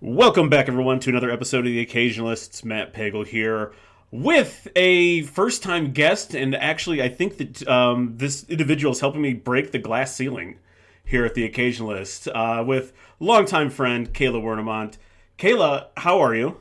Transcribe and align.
Welcome 0.00 0.48
back, 0.48 0.68
everyone, 0.68 1.00
to 1.00 1.10
another 1.10 1.28
episode 1.28 1.66
of 1.66 1.72
The 1.72 1.84
Occasionalists. 1.84 2.64
Matt 2.64 2.94
Pagel 2.94 3.26
here 3.26 3.72
with 4.12 4.68
a 4.76 5.22
first 5.22 5.60
time 5.64 5.90
guest, 5.90 6.36
and 6.36 6.54
actually, 6.54 7.02
I 7.02 7.08
think 7.08 7.38
that 7.38 7.66
um, 7.66 8.14
this 8.16 8.44
individual 8.48 8.92
is 8.92 9.00
helping 9.00 9.22
me 9.22 9.32
break 9.34 9.72
the 9.72 9.80
glass 9.80 10.14
ceiling 10.14 10.60
here 11.04 11.24
at 11.24 11.34
The 11.34 11.50
Occasionalist 11.50 12.30
uh, 12.32 12.62
with 12.62 12.92
longtime 13.18 13.70
friend 13.70 14.14
Kayla 14.14 14.40
Wernimont. 14.40 14.98
Kayla, 15.36 15.88
how 15.96 16.20
are 16.20 16.32
you? 16.36 16.60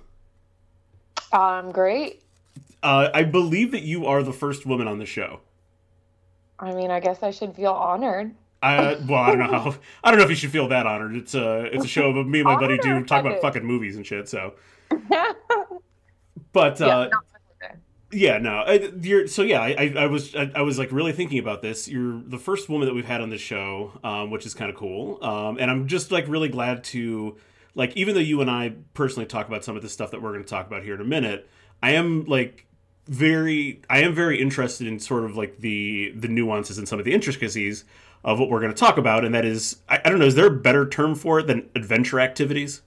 Um, 1.32 1.72
great. 1.72 2.24
Uh, 2.82 3.10
I 3.14 3.22
believe 3.22 3.70
that 3.70 3.84
you 3.84 4.08
are 4.08 4.24
the 4.24 4.34
first 4.34 4.66
woman 4.66 4.88
on 4.88 4.98
the 4.98 5.06
show. 5.06 5.42
I 6.58 6.74
mean, 6.74 6.90
I 6.90 7.00
guess 7.00 7.22
I 7.22 7.30
should 7.30 7.56
feel 7.56 7.74
honored. 7.74 8.34
I 8.62 8.96
well, 9.08 9.22
I 9.22 9.30
don't 9.36 9.40
know 9.40 9.60
how. 9.60 9.76
I 10.04 10.12
don't 10.12 10.18
know 10.18 10.24
if 10.24 10.30
you 10.30 10.36
should 10.36 10.52
feel 10.52 10.68
that 10.70 10.86
honored. 10.86 11.16
It's 11.16 11.36
a 11.36 11.66
it's 11.66 11.86
a 11.86 11.88
show 11.88 12.10
of 12.10 12.28
me 12.28 12.40
and 12.40 12.46
my 12.46 12.60
buddy 12.60 12.78
do 12.78 13.04
talk 13.04 13.26
about 13.26 13.42
fucking 13.42 13.64
movies 13.64 13.96
and 13.96 14.06
shit. 14.06 14.28
So, 14.28 14.54
but 16.54 16.82
uh, 16.82 17.10
yeah, 18.12 18.38
no, 18.38 18.64
I, 18.66 18.92
you're 19.02 19.28
so 19.28 19.44
yeah. 19.44 19.62
I, 19.62 19.94
I 19.98 20.06
was 20.08 20.36
I, 20.36 20.52
I, 20.56 20.62
was 20.62 20.80
like 20.80 20.92
really 20.92 21.12
thinking 21.12 21.40
about 21.40 21.62
this. 21.62 21.88
You're 21.88 22.22
the 22.26 22.40
first 22.40 22.70
woman 22.70 22.88
that 22.88 22.96
we've 22.96 23.06
had 23.06 23.22
on 23.22 23.30
this 23.30 23.42
show, 23.42 24.00
um, 24.04 24.32
which 24.32 24.46
is 24.46 24.54
kind 24.54 24.70
of 24.70 24.76
cool. 24.76 25.24
Um, 25.24 25.58
and 25.60 25.70
I'm 25.70 25.88
just 25.88 26.12
like 26.12 26.28
really 26.28 26.50
glad 26.50 26.84
to 26.86 27.38
like 27.76 27.96
even 27.96 28.16
though 28.16 28.22
you 28.22 28.42
and 28.42 28.50
I 28.50 28.74
personally 28.94 29.28
talk 29.28 29.48
about 29.48 29.64
some 29.64 29.76
of 29.76 29.82
the 29.82 29.90
stuff 29.90 30.12
that 30.12 30.22
we're 30.22 30.32
going 30.32 30.44
to 30.44 30.50
talk 30.50 30.66
about 30.68 30.84
here 30.84 30.96
in 30.96 31.02
a 31.02 31.06
minute. 31.06 31.50
I 31.84 31.92
am 31.92 32.26
like 32.26 32.66
very 33.08 33.82
I 33.90 34.00
am 34.00 34.14
very 34.14 34.42
interested 34.42 34.88
in 34.88 35.00
sort 35.00 35.24
of 35.24 35.38
like 35.38 35.60
the 35.60 36.12
the 36.16 36.28
nuances 36.28 36.78
and 36.78 36.88
some 36.88 37.00
of 37.00 37.06
the 37.06 37.14
intricacies 37.14 37.86
of 38.24 38.40
what 38.40 38.50
we're 38.50 38.60
going 38.60 38.74
to 38.74 38.78
talk 38.78 38.98
about, 38.98 39.24
and 39.24 39.34
that 39.34 39.46
is, 39.46 39.78
I, 39.88 40.02
I 40.04 40.10
don't 40.10 40.20
know, 40.20 40.26
is 40.26 40.36
there 40.36 40.48
a 40.48 40.52
better 40.52 40.88
term 40.88 41.16
for 41.16 41.40
it 41.40 41.48
than 41.48 41.70
adventure 41.76 42.20
activities? 42.20 42.82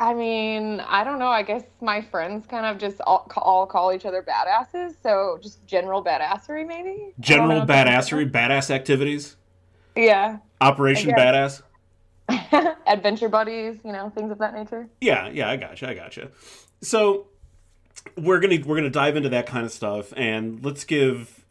I 0.00 0.14
mean, 0.14 0.80
I 0.80 1.02
don't 1.02 1.18
know. 1.18 1.26
I 1.26 1.42
guess 1.42 1.64
my 1.80 2.00
friends 2.00 2.46
kind 2.46 2.66
of 2.66 2.78
just 2.78 3.00
all, 3.00 3.30
all 3.36 3.66
call 3.66 3.92
each 3.92 4.06
other 4.06 4.22
badasses, 4.22 4.94
so 5.02 5.38
just 5.42 5.66
general 5.66 6.04
badassery, 6.04 6.66
maybe. 6.66 7.14
General 7.18 7.62
badassery, 7.62 8.30
badass 8.30 8.70
activities. 8.70 9.36
Yeah. 9.96 10.38
Operation 10.60 11.10
Badass. 11.10 11.62
Adventure 12.86 13.28
buddies, 13.28 13.78
you 13.84 13.92
know, 13.92 14.10
things 14.10 14.30
of 14.30 14.38
that 14.38 14.54
nature. 14.54 14.88
Yeah, 15.00 15.28
yeah, 15.28 15.48
I 15.48 15.56
gotcha, 15.56 15.88
I 15.88 15.94
gotcha. 15.94 16.30
So 16.82 17.28
we're 18.16 18.38
gonna 18.40 18.58
we're 18.64 18.76
gonna 18.76 18.90
dive 18.90 19.16
into 19.16 19.30
that 19.30 19.46
kind 19.46 19.64
of 19.64 19.72
stuff, 19.72 20.12
and 20.16 20.64
let's 20.64 20.84
give 20.84 21.44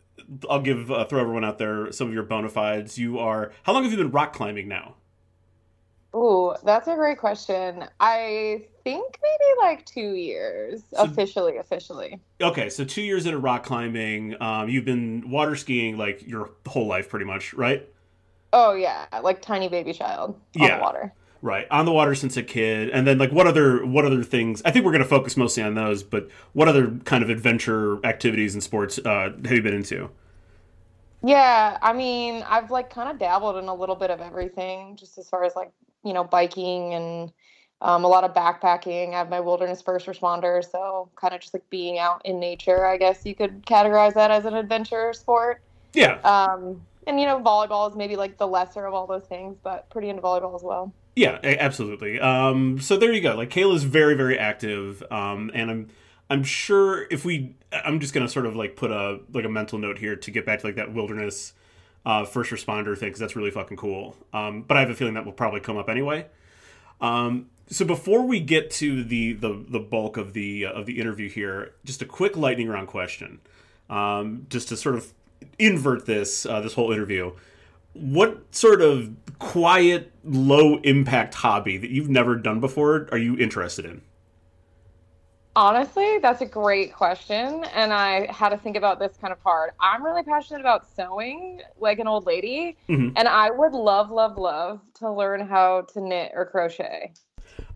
I'll 0.49 0.61
give 0.61 0.91
uh, 0.91 1.05
throw 1.05 1.19
everyone 1.21 1.45
out 1.45 1.57
there 1.57 1.91
some 1.91 2.07
of 2.07 2.13
your 2.13 2.23
bona 2.23 2.49
fides. 2.49 2.97
You 2.97 3.19
are 3.19 3.51
how 3.63 3.73
long 3.73 3.83
have 3.83 3.91
you 3.91 3.97
been 3.97 4.11
rock 4.11 4.33
climbing 4.33 4.67
now? 4.67 4.95
Ooh, 6.15 6.55
that's 6.63 6.87
a 6.87 6.95
great 6.95 7.17
question. 7.17 7.85
I 7.99 8.65
think 8.83 9.19
maybe 9.21 9.59
like 9.59 9.85
two 9.85 10.13
years 10.13 10.83
so, 10.91 11.03
officially. 11.03 11.57
Officially. 11.57 12.19
Okay, 12.41 12.69
so 12.69 12.83
two 12.83 13.01
years 13.01 13.25
into 13.25 13.37
rock 13.39 13.63
climbing. 13.63 14.41
Um, 14.41 14.69
you've 14.69 14.85
been 14.85 15.29
water 15.29 15.55
skiing 15.55 15.97
like 15.97 16.25
your 16.25 16.51
whole 16.65 16.87
life, 16.87 17.09
pretty 17.09 17.25
much, 17.25 17.53
right? 17.53 17.87
Oh 18.53 18.73
yeah, 18.73 19.05
like 19.21 19.41
tiny 19.41 19.67
baby 19.67 19.93
child 19.93 20.39
on 20.59 20.67
yeah. 20.67 20.77
the 20.77 20.81
water. 20.81 21.13
Right, 21.41 21.67
on 21.69 21.85
the 21.85 21.91
water 21.91 22.15
since 22.15 22.35
a 22.35 22.41
kid, 22.41 22.89
and 22.89 23.05
then 23.05 23.19
like 23.19 23.31
what 23.31 23.45
other 23.45 23.85
what 23.85 24.05
other 24.05 24.23
things? 24.23 24.61
I 24.65 24.71
think 24.71 24.85
we're 24.85 24.91
going 24.91 25.03
to 25.03 25.09
focus 25.09 25.37
mostly 25.37 25.61
on 25.61 25.75
those, 25.75 26.01
but 26.01 26.29
what 26.53 26.67
other 26.67 26.91
kind 27.05 27.23
of 27.23 27.29
adventure 27.29 28.03
activities 28.03 28.55
and 28.55 28.63
sports 28.63 28.97
uh, 28.99 29.29
have 29.43 29.51
you 29.51 29.61
been 29.61 29.75
into? 29.75 30.09
Yeah, 31.23 31.77
I 31.81 31.93
mean, 31.93 32.43
I've 32.47 32.71
like 32.71 32.89
kind 32.89 33.09
of 33.09 33.19
dabbled 33.19 33.57
in 33.57 33.65
a 33.65 33.73
little 33.73 33.95
bit 33.95 34.09
of 34.09 34.19
everything, 34.19 34.95
just 34.95 35.17
as 35.17 35.29
far 35.29 35.43
as 35.43 35.55
like 35.55 35.71
you 36.03 36.13
know 36.13 36.23
biking 36.23 36.95
and 36.95 37.31
um, 37.81 38.03
a 38.03 38.07
lot 38.07 38.23
of 38.23 38.33
backpacking. 38.33 39.13
I 39.13 39.19
have 39.19 39.29
my 39.29 39.39
wilderness 39.39 39.81
first 39.81 40.07
responder, 40.07 40.63
so 40.63 41.09
kind 41.15 41.33
of 41.33 41.41
just 41.41 41.53
like 41.53 41.69
being 41.69 41.99
out 41.99 42.21
in 42.25 42.39
nature. 42.39 42.85
I 42.85 42.97
guess 42.97 43.25
you 43.25 43.35
could 43.35 43.65
categorize 43.65 44.13
that 44.15 44.31
as 44.31 44.45
an 44.45 44.55
adventure 44.55 45.13
sport. 45.13 45.61
Yeah. 45.93 46.19
Um, 46.21 46.81
and 47.05 47.19
you 47.19 47.25
know, 47.25 47.39
volleyball 47.39 47.89
is 47.89 47.95
maybe 47.95 48.15
like 48.15 48.37
the 48.37 48.47
lesser 48.47 48.85
of 48.85 48.93
all 48.93 49.07
those 49.07 49.25
things, 49.25 49.55
but 49.63 49.89
pretty 49.89 50.09
into 50.09 50.21
volleyball 50.21 50.55
as 50.55 50.63
well. 50.63 50.93
Yeah, 51.17 51.39
absolutely. 51.41 52.19
Um, 52.19 52.79
so 52.79 52.95
there 52.95 53.11
you 53.11 53.21
go. 53.21 53.35
Like 53.35 53.49
Kayla's 53.49 53.83
very, 53.83 54.13
very 54.13 54.37
active, 54.37 55.01
um, 55.09 55.49
and 55.51 55.71
I'm, 55.71 55.89
I'm 56.29 56.43
sure 56.43 57.07
if 57.09 57.25
we, 57.25 57.55
I'm 57.71 57.99
just 57.99 58.13
gonna 58.13 58.29
sort 58.29 58.45
of 58.45 58.55
like 58.55 58.75
put 58.75 58.91
a 58.91 59.21
like 59.33 59.43
a 59.43 59.49
mental 59.49 59.79
note 59.79 59.97
here 59.97 60.15
to 60.15 60.29
get 60.29 60.45
back 60.45 60.59
to 60.59 60.67
like 60.67 60.75
that 60.75 60.93
wilderness 60.93 61.53
uh, 62.05 62.23
first 62.23 62.51
responder 62.51 62.95
thing 62.95 63.09
because 63.09 63.19
that's 63.19 63.35
really 63.35 63.49
fucking 63.49 63.77
cool. 63.77 64.15
Um, 64.31 64.61
but 64.61 64.77
I 64.77 64.81
have 64.81 64.91
a 64.91 64.93
feeling 64.93 65.15
that 65.15 65.25
will 65.25 65.31
probably 65.31 65.59
come 65.59 65.75
up 65.75 65.89
anyway. 65.89 66.27
Um, 67.01 67.47
so 67.67 67.83
before 67.83 68.21
we 68.21 68.39
get 68.39 68.69
to 68.73 69.03
the 69.03 69.33
the, 69.33 69.65
the 69.67 69.79
bulk 69.79 70.17
of 70.17 70.33
the 70.33 70.67
uh, 70.67 70.71
of 70.73 70.85
the 70.85 70.99
interview 70.99 71.29
here, 71.29 71.73
just 71.83 72.03
a 72.03 72.05
quick 72.05 72.37
lightning 72.37 72.67
round 72.67 72.89
question, 72.89 73.39
um, 73.89 74.45
just 74.51 74.69
to 74.69 74.77
sort 74.77 74.93
of 74.93 75.11
invert 75.57 76.05
this 76.05 76.45
uh, 76.45 76.61
this 76.61 76.75
whole 76.75 76.91
interview 76.91 77.31
what 77.99 78.53
sort 78.53 78.81
of 78.81 79.09
quiet, 79.39 80.11
low 80.23 80.77
impact 80.77 81.33
hobby 81.33 81.77
that 81.77 81.89
you've 81.89 82.09
never 82.09 82.35
done 82.35 82.59
before 82.59 83.07
are 83.11 83.17
you 83.17 83.37
interested 83.37 83.85
in? 83.85 84.01
Honestly, 85.55 86.19
that's 86.19 86.41
a 86.41 86.45
great 86.45 86.93
question. 86.93 87.63
And 87.73 87.91
I 87.91 88.31
had 88.31 88.49
to 88.49 88.57
think 88.57 88.77
about 88.77 88.99
this 88.99 89.17
kind 89.19 89.33
of 89.33 89.39
hard. 89.39 89.71
I'm 89.79 90.05
really 90.05 90.21
passionate 90.21 90.59
about 90.59 90.85
sewing 90.95 91.61
like 91.79 91.97
an 91.97 92.07
old 92.07 92.27
lady. 92.27 92.77
Mm-hmm. 92.87 93.17
And 93.17 93.27
I 93.27 93.49
would 93.49 93.73
love, 93.73 94.11
love, 94.11 94.37
love 94.37 94.81
to 94.99 95.11
learn 95.11 95.47
how 95.47 95.81
to 95.93 95.99
knit 95.99 96.31
or 96.35 96.45
crochet. 96.45 97.11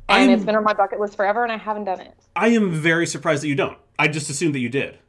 And 0.09 0.29
I'm, 0.29 0.29
it's 0.29 0.45
been 0.45 0.55
on 0.55 0.63
my 0.63 0.73
bucket 0.73 0.99
list 0.99 1.15
forever 1.15 1.41
and 1.41 1.51
I 1.51 1.57
haven't 1.57 1.85
done 1.85 2.01
it. 2.01 2.13
I 2.35 2.49
am 2.49 2.71
very 2.71 3.07
surprised 3.07 3.41
that 3.43 3.47
you 3.47 3.55
don't. 3.55 3.77
I 3.97 4.07
just 4.07 4.29
assumed 4.29 4.53
that 4.53 4.59
you 4.59 4.69
did. 4.69 4.99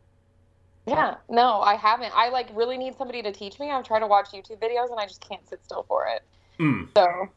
Yeah, 0.86 1.16
no, 1.28 1.60
I 1.60 1.76
haven't. 1.76 2.12
I 2.16 2.30
like 2.30 2.48
really 2.54 2.76
need 2.76 2.96
somebody 2.96 3.22
to 3.22 3.32
teach 3.32 3.60
me. 3.60 3.70
I'm 3.70 3.84
trying 3.84 4.00
to 4.00 4.06
watch 4.06 4.30
YouTube 4.32 4.60
videos 4.60 4.90
and 4.90 4.98
I 4.98 5.06
just 5.06 5.20
can't 5.20 5.46
sit 5.48 5.62
still 5.62 5.84
for 5.86 6.06
it. 6.06 6.22
Mm. 6.58 6.88
So 6.96 7.28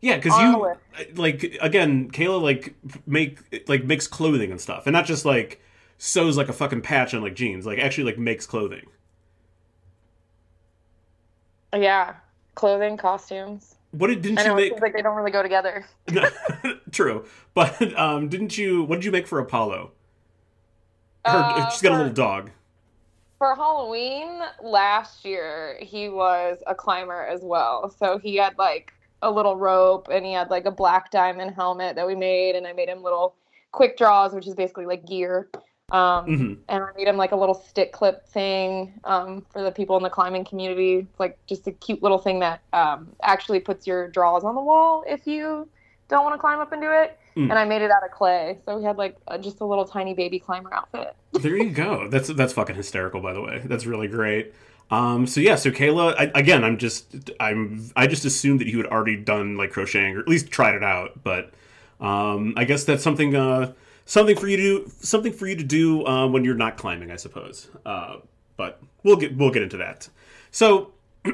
yeah, 0.00 0.16
because 0.16 0.38
you 0.38 0.74
like 1.14 1.58
again, 1.60 2.10
Kayla 2.10 2.40
like 2.40 2.74
make 3.06 3.68
like 3.68 3.84
makes 3.84 4.06
clothing 4.06 4.50
and 4.50 4.60
stuff, 4.60 4.86
and 4.86 4.92
not 4.92 5.06
just 5.06 5.24
like 5.24 5.60
sews 5.98 6.36
like 6.36 6.48
a 6.48 6.52
fucking 6.52 6.82
patch 6.82 7.14
on 7.14 7.22
like 7.22 7.34
jeans. 7.34 7.66
Like 7.66 7.78
actually 7.78 8.04
like 8.04 8.18
makes 8.18 8.46
clothing. 8.46 8.86
Yeah, 11.74 12.14
clothing, 12.54 12.96
costumes. 12.96 13.74
What 13.90 14.08
did 14.08 14.22
didn't 14.22 14.38
I 14.38 14.44
know, 14.44 14.58
you 14.58 14.70
make? 14.70 14.80
like 14.80 14.92
they 14.92 15.02
don't 15.02 15.16
really 15.16 15.30
go 15.30 15.42
together. 15.42 15.86
True, 16.92 17.24
but 17.54 17.98
um, 17.98 18.28
didn't 18.28 18.58
you? 18.58 18.84
What 18.84 18.96
did 18.96 19.06
you 19.06 19.12
make 19.12 19.26
for 19.26 19.38
Apollo? 19.38 19.92
Her, 21.24 21.32
uh, 21.32 21.70
she's 21.70 21.82
got 21.82 21.92
a 21.92 21.96
little 21.96 22.12
dog. 22.12 22.50
For 23.38 23.54
Halloween 23.54 24.40
last 24.62 25.24
year, 25.24 25.78
he 25.80 26.08
was 26.08 26.58
a 26.66 26.74
climber 26.74 27.26
as 27.26 27.42
well. 27.42 27.90
So 27.90 28.18
he 28.18 28.36
had 28.36 28.56
like 28.58 28.92
a 29.22 29.30
little 29.30 29.56
rope 29.56 30.08
and 30.10 30.24
he 30.24 30.32
had 30.32 30.50
like 30.50 30.64
a 30.64 30.70
black 30.70 31.10
diamond 31.10 31.54
helmet 31.54 31.96
that 31.96 32.06
we 32.06 32.14
made, 32.14 32.56
and 32.56 32.66
I 32.66 32.72
made 32.72 32.88
him 32.88 33.02
little 33.02 33.34
quick 33.72 33.98
draws, 33.98 34.32
which 34.32 34.46
is 34.46 34.54
basically 34.54 34.86
like 34.86 35.06
gear. 35.06 35.48
Um, 35.92 36.26
mm-hmm. 36.26 36.54
And 36.68 36.82
I 36.82 36.88
made 36.96 37.06
him 37.06 37.16
like 37.16 37.32
a 37.32 37.36
little 37.36 37.54
stick 37.54 37.92
clip 37.92 38.26
thing 38.26 38.98
um, 39.04 39.44
for 39.50 39.62
the 39.62 39.70
people 39.70 39.96
in 39.96 40.02
the 40.02 40.10
climbing 40.10 40.44
community. 40.44 41.06
It's 41.10 41.20
like 41.20 41.38
just 41.46 41.66
a 41.66 41.72
cute 41.72 42.02
little 42.02 42.18
thing 42.18 42.40
that 42.40 42.60
um, 42.72 43.08
actually 43.22 43.60
puts 43.60 43.86
your 43.86 44.08
draws 44.08 44.44
on 44.44 44.54
the 44.54 44.62
wall 44.62 45.04
if 45.06 45.26
you 45.26 45.68
don't 46.08 46.24
want 46.24 46.34
to 46.34 46.38
climb 46.38 46.58
up 46.58 46.72
and 46.72 46.82
do 46.82 46.90
it. 46.90 47.18
Mm. 47.36 47.50
And 47.50 47.52
I 47.52 47.66
made 47.66 47.82
it 47.82 47.90
out 47.90 48.02
of 48.02 48.10
clay, 48.12 48.58
so 48.64 48.78
we 48.78 48.84
had 48.84 48.96
like 48.96 49.16
a, 49.28 49.38
just 49.38 49.60
a 49.60 49.64
little 49.64 49.84
tiny 49.84 50.14
baby 50.14 50.38
climber 50.38 50.72
outfit. 50.72 51.14
there 51.32 51.56
you 51.56 51.70
go. 51.70 52.08
That's 52.08 52.28
that's 52.28 52.54
fucking 52.54 52.76
hysterical, 52.76 53.20
by 53.20 53.34
the 53.34 53.42
way. 53.42 53.62
That's 53.64 53.84
really 53.84 54.08
great. 54.08 54.54
Um, 54.90 55.26
so 55.26 55.40
yeah, 55.40 55.56
so 55.56 55.70
Kayla, 55.70 56.14
I, 56.18 56.30
again, 56.34 56.64
I'm 56.64 56.78
just 56.78 57.30
I'm 57.38 57.90
I 57.94 58.06
just 58.06 58.24
assumed 58.24 58.60
that 58.60 58.68
you 58.68 58.78
had 58.78 58.86
already 58.86 59.16
done 59.16 59.56
like 59.56 59.70
crocheting 59.70 60.16
or 60.16 60.20
at 60.20 60.28
least 60.28 60.50
tried 60.50 60.74
it 60.76 60.84
out, 60.84 61.22
but 61.24 61.52
um, 62.00 62.54
I 62.56 62.64
guess 62.64 62.84
that's 62.84 63.02
something 63.02 63.36
uh, 63.36 63.72
something 64.06 64.36
for 64.36 64.48
you 64.48 64.56
to 64.56 64.62
do, 64.62 64.92
something 65.00 65.32
for 65.32 65.46
you 65.46 65.56
to 65.56 65.64
do 65.64 66.06
uh, 66.06 66.26
when 66.26 66.42
you're 66.44 66.54
not 66.54 66.78
climbing, 66.78 67.10
I 67.10 67.16
suppose. 67.16 67.68
Uh, 67.84 68.18
but 68.56 68.80
we'll 69.02 69.16
get 69.16 69.36
we'll 69.36 69.50
get 69.50 69.62
into 69.62 69.76
that. 69.76 70.08
So 70.50 70.92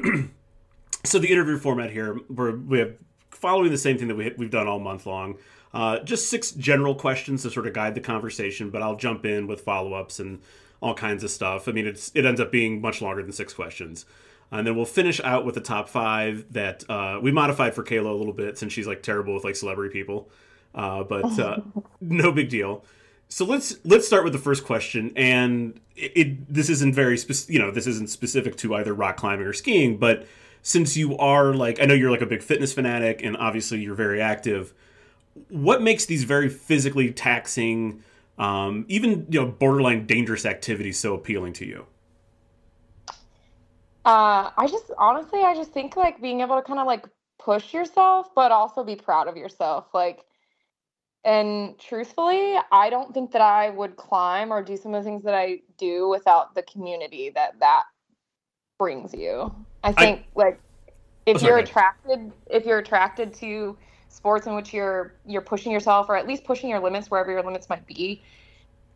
so 1.05 1.19
the 1.19 1.31
interview 1.31 1.57
format 1.57 1.91
here, 1.91 2.19
we're 2.29 2.57
we 2.57 2.79
have 2.79 2.95
following 3.29 3.71
the 3.71 3.77
same 3.77 3.97
thing 3.97 4.07
that 4.07 4.15
we, 4.15 4.33
we've 4.37 4.51
done 4.51 4.67
all 4.67 4.79
month 4.79 5.05
long. 5.05 5.37
Uh, 5.73 5.99
just 5.99 6.29
six 6.29 6.51
general 6.51 6.93
questions 6.93 7.41
to 7.41 7.49
sort 7.49 7.65
of 7.65 7.73
guide 7.73 7.95
the 7.95 8.01
conversation, 8.01 8.69
but 8.69 8.81
I'll 8.81 8.95
jump 8.95 9.25
in 9.25 9.47
with 9.47 9.61
follow 9.61 9.93
ups 9.93 10.19
and 10.19 10.39
all 10.81 10.93
kinds 10.93 11.23
of 11.23 11.31
stuff. 11.31 11.67
I 11.67 11.71
mean, 11.71 11.87
it's 11.87 12.11
it 12.13 12.25
ends 12.25 12.39
up 12.39 12.51
being 12.51 12.81
much 12.81 13.01
longer 13.01 13.23
than 13.23 13.31
six 13.31 13.53
questions. 13.53 14.05
And 14.51 14.67
then 14.67 14.75
we'll 14.75 14.85
finish 14.85 15.19
out 15.21 15.45
with 15.45 15.55
the 15.55 15.61
top 15.61 15.89
five 15.89 16.45
that 16.53 16.87
uh, 16.87 17.19
we 17.19 17.31
modified 17.31 17.73
for 17.73 17.83
Kayla 17.83 18.11
a 18.11 18.13
little 18.13 18.33
bit 18.33 18.59
since 18.59 18.71
she's 18.71 18.85
like 18.85 19.01
terrible 19.01 19.33
with 19.33 19.43
like 19.43 19.55
celebrity 19.55 19.91
people, 19.91 20.29
uh, 20.75 21.03
but 21.03 21.39
uh, 21.39 21.61
no 22.01 22.31
big 22.31 22.49
deal. 22.49 22.85
So 23.29 23.45
let's 23.45 23.77
let's 23.83 24.05
start 24.05 24.23
with 24.23 24.33
the 24.33 24.39
first 24.39 24.63
question, 24.63 25.11
and 25.15 25.79
it, 25.95 26.11
it 26.15 26.53
this 26.53 26.69
isn't 26.69 26.93
very. 26.93 27.17
You 27.47 27.57
know, 27.57 27.71
this 27.71 27.87
isn't 27.87 28.11
specific 28.11 28.57
to 28.57 28.75
either 28.75 28.93
rock 28.93 29.17
climbing 29.17 29.47
or 29.47 29.53
skiing, 29.53 29.97
but 29.97 30.27
since 30.61 30.95
you 30.95 31.17
are 31.17 31.53
like 31.53 31.81
I 31.81 31.85
know 31.85 31.95
you're 31.95 32.11
like 32.11 32.21
a 32.21 32.27
big 32.27 32.43
fitness 32.43 32.73
fanatic 32.73 33.23
and 33.23 33.35
obviously 33.37 33.79
you're 33.79 33.95
very 33.95 34.21
active, 34.21 34.73
what 35.49 35.81
makes 35.81 36.05
these 36.05 36.23
very 36.23 36.49
physically 36.49 37.11
taxing, 37.11 38.03
um, 38.37 38.85
even 38.87 39.25
you 39.29 39.41
know 39.41 39.47
borderline 39.47 40.05
dangerous 40.05 40.45
activities 40.45 40.99
so 40.99 41.13
appealing 41.13 41.53
to 41.53 41.65
you? 41.65 41.85
Uh, 44.05 44.51
I 44.57 44.67
just 44.67 44.91
honestly, 44.97 45.41
I 45.41 45.55
just 45.55 45.71
think 45.71 45.95
like 45.95 46.21
being 46.21 46.41
able 46.41 46.55
to 46.55 46.61
kind 46.61 46.79
of 46.79 46.87
like 46.87 47.05
push 47.39 47.73
yourself, 47.73 48.33
but 48.35 48.51
also 48.51 48.83
be 48.83 48.95
proud 48.95 49.27
of 49.27 49.37
yourself. 49.37 49.87
Like, 49.93 50.23
and 51.23 51.79
truthfully, 51.79 52.57
I 52.71 52.89
don't 52.89 53.13
think 53.13 53.31
that 53.31 53.41
I 53.41 53.69
would 53.69 53.95
climb 53.95 54.51
or 54.51 54.61
do 54.61 54.75
some 54.75 54.93
of 54.93 55.03
the 55.03 55.09
things 55.09 55.23
that 55.23 55.33
I 55.33 55.59
do 55.77 56.09
without 56.09 56.53
the 56.53 56.63
community 56.63 57.31
that 57.35 57.59
that 57.59 57.83
brings 58.77 59.13
you. 59.13 59.53
I 59.83 59.93
think 59.93 60.19
I, 60.19 60.25
like 60.35 60.59
if 61.25 61.41
oh, 61.41 61.47
you're 61.47 61.57
attracted, 61.59 62.31
if 62.49 62.65
you're 62.65 62.79
attracted 62.79 63.33
to 63.35 63.77
sports 64.13 64.47
in 64.47 64.55
which 64.55 64.73
you're 64.73 65.15
you're 65.25 65.41
pushing 65.41 65.71
yourself 65.71 66.07
or 66.09 66.15
at 66.15 66.27
least 66.27 66.43
pushing 66.43 66.69
your 66.69 66.79
limits 66.79 67.09
wherever 67.09 67.31
your 67.31 67.43
limits 67.43 67.69
might 67.69 67.85
be, 67.87 68.21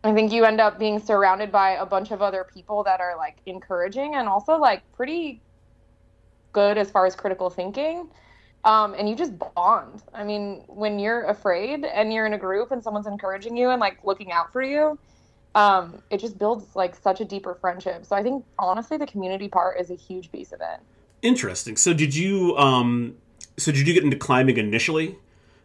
I 0.03 0.13
think 0.13 0.31
you 0.31 0.45
end 0.45 0.61
up 0.61 0.79
being 0.79 0.99
surrounded 0.99 1.51
by 1.51 1.71
a 1.71 1.85
bunch 1.85 2.11
of 2.11 2.21
other 2.21 2.45
people 2.53 2.83
that 2.83 3.01
are 3.01 3.17
like 3.17 3.37
encouraging 3.45 4.15
and 4.15 4.27
also 4.27 4.57
like 4.57 4.81
pretty 4.95 5.41
good 6.53 6.77
as 6.77 6.89
far 6.91 7.05
as 7.05 7.15
critical 7.15 7.49
thinking. 7.49 8.09
Um, 8.63 8.95
and 8.95 9.07
you 9.07 9.15
just 9.15 9.33
bond. 9.55 10.03
I 10.13 10.23
mean, 10.23 10.63
when 10.67 10.99
you're 10.99 11.23
afraid 11.25 11.85
and 11.85 12.11
you're 12.11 12.25
in 12.25 12.33
a 12.33 12.37
group 12.37 12.71
and 12.71 12.83
someone's 12.83 13.07
encouraging 13.07 13.55
you 13.55 13.69
and 13.69 13.79
like 13.79 13.99
looking 14.03 14.31
out 14.31 14.51
for 14.51 14.61
you, 14.61 14.97
um, 15.55 16.01
it 16.09 16.19
just 16.19 16.37
builds 16.37 16.75
like 16.75 16.95
such 16.95 17.21
a 17.21 17.25
deeper 17.25 17.55
friendship. 17.55 18.05
So 18.05 18.15
I 18.15 18.23
think 18.23 18.45
honestly, 18.59 18.97
the 18.97 19.07
community 19.07 19.47
part 19.47 19.79
is 19.79 19.89
a 19.89 19.95
huge 19.95 20.31
piece 20.31 20.51
of 20.51 20.61
it. 20.61 20.79
Interesting. 21.21 21.77
So 21.77 21.93
did 21.93 22.13
you 22.15 22.55
um, 22.57 23.15
so 23.57 23.71
did 23.71 23.87
you 23.87 23.93
get 23.93 24.03
into 24.03 24.17
climbing 24.17 24.57
initially? 24.57 25.17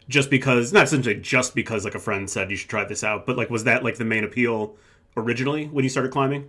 just 0.08 0.30
because 0.30 0.72
not 0.72 0.82
essentially 0.82 1.14
just 1.14 1.54
because 1.54 1.84
like 1.84 1.94
a 1.94 1.98
friend 1.98 2.28
said 2.28 2.50
you 2.50 2.56
should 2.56 2.68
try 2.68 2.84
this 2.84 3.04
out 3.04 3.24
but 3.24 3.36
like 3.36 3.48
was 3.48 3.62
that 3.62 3.84
like 3.84 3.96
the 3.96 4.04
main 4.04 4.24
appeal 4.24 4.74
originally 5.16 5.66
when 5.66 5.84
you 5.84 5.90
started 5.90 6.12
climbing? 6.12 6.48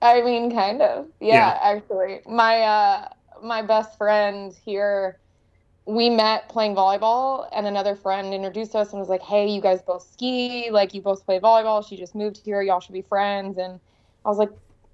I 0.00 0.20
mean 0.22 0.50
kind 0.50 0.82
of. 0.82 1.06
Yeah, 1.20 1.34
yeah. 1.34 1.58
actually. 1.62 2.20
My 2.26 2.60
uh 2.62 3.08
my 3.42 3.62
best 3.62 3.96
friend 3.96 4.54
here 4.64 5.18
we 5.84 6.08
met 6.08 6.48
playing 6.48 6.74
volleyball 6.74 7.48
and 7.52 7.66
another 7.66 7.96
friend 7.96 8.32
introduced 8.32 8.74
us 8.74 8.92
and 8.92 9.00
was 9.00 9.08
like 9.08 9.22
hey 9.22 9.48
you 9.48 9.60
guys 9.60 9.82
both 9.82 10.08
ski. 10.12 10.70
Like 10.70 10.94
you 10.94 11.02
both 11.02 11.24
play 11.24 11.38
volleyball. 11.38 11.86
She 11.86 11.96
just 11.96 12.14
moved 12.14 12.38
here. 12.44 12.62
Y'all 12.62 12.80
should 12.80 12.94
be 12.94 13.02
friends. 13.02 13.58
And 13.58 13.78
i 14.24 14.28
was 14.28 14.38
like 14.38 14.50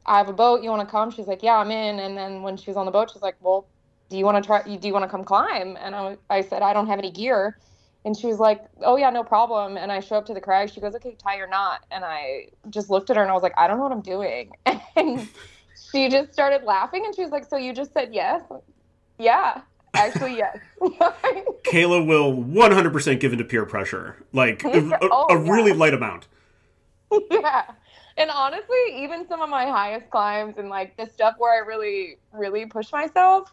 i 0.07 0.19
have 0.19 0.29
a 0.29 0.33
boat. 0.35 0.63
You 0.63 0.71
want 0.71 0.87
to 0.87 0.91
come? 0.91 1.11
She's 1.11 1.27
like 1.27 1.43
yeah 1.43 1.57
i'm 1.57 1.71
in. 1.71 2.01
And 2.01 2.17
then 2.17 2.43
when 2.43 2.57
she 2.57 2.71
was 2.71 2.77
on 2.77 2.87
the 2.87 2.93
boat 2.93 3.11
she's 3.13 3.23
like 3.23 3.37
well 3.41 3.67
do 4.09 4.17
you 4.17 4.25
want 4.25 4.43
to 4.43 4.47
try 4.47 4.63
do 4.63 4.87
you 4.89 4.93
want 4.93 5.05
to 5.05 5.09
come 5.09 5.25
climb 5.25 5.77
and 5.81 5.95
I, 5.95 6.17
I 6.31 6.41
said 6.41 6.63
i 6.63 6.73
don't 6.73 6.87
have 6.87 6.99
any 6.99 7.11
gear 7.11 7.59
and 8.05 8.17
she 8.17 8.27
was 8.27 8.39
like, 8.39 8.65
"Oh 8.81 8.97
yeah, 8.97 9.11
no 9.11 9.25
problem." 9.25 9.77
And 9.77 9.91
I 9.91 10.01
show 10.01 10.17
up 10.17 10.27
to 10.27 10.35
the 10.35 10.41
crag. 10.41 10.71
She 10.71 10.81
goes, 10.81 10.95
"Okay, 10.95 11.17
tie 11.23 11.37
your 11.37 11.49
knot." 11.49 11.85
And 11.91 12.05
I 12.05 12.49
just 12.71 12.91
looked 12.91 13.11
at 13.11 13.17
her 13.17 13.23
and 13.23 13.31
I 13.31 13.35
was 13.35 13.43
like, 13.43 13.55
"I 13.59 13.67
don't 13.67 13.77
know 13.77 13.83
what 13.83 13.93
I'm 13.93 14.01
doing." 14.01 14.53
And 14.97 15.29
she 15.93 16.09
just 16.09 16.33
started 16.33 16.65
laughing 16.65 17.05
and 17.07 17.15
she 17.15 17.23
was 17.23 17.31
like, 17.31 17.49
"So 17.49 17.57
you 17.57 17.73
just 17.73 17.93
said 17.93 18.15
yes?" 18.15 18.43
Yeah, 19.19 19.61
actually 19.95 20.37
yes. 20.37 20.59
Kayla 20.81 22.05
will 22.07 22.33
100% 22.33 23.21
give 23.21 23.33
into 23.33 23.45
peer 23.45 23.65
pressure, 23.65 24.17
like 24.33 24.65
a, 24.65 24.99
oh, 25.03 25.27
a 25.31 25.35
yeah. 25.35 25.53
really 25.53 25.73
light 25.73 25.95
amount. 25.95 26.27
Yeah. 27.31 27.63
And 28.17 28.31
honestly, 28.31 28.79
even 28.97 29.29
some 29.29 29.41
of 29.41 29.49
my 29.49 29.67
highest 29.67 30.11
climbs 30.11 30.59
and 30.59 30.69
like 30.69 30.97
the 30.97 31.07
stuff 31.07 31.35
where 31.39 31.55
I 31.55 31.65
really, 31.65 32.17
really 32.33 32.67
push 32.67 32.91
myself, 32.91 33.53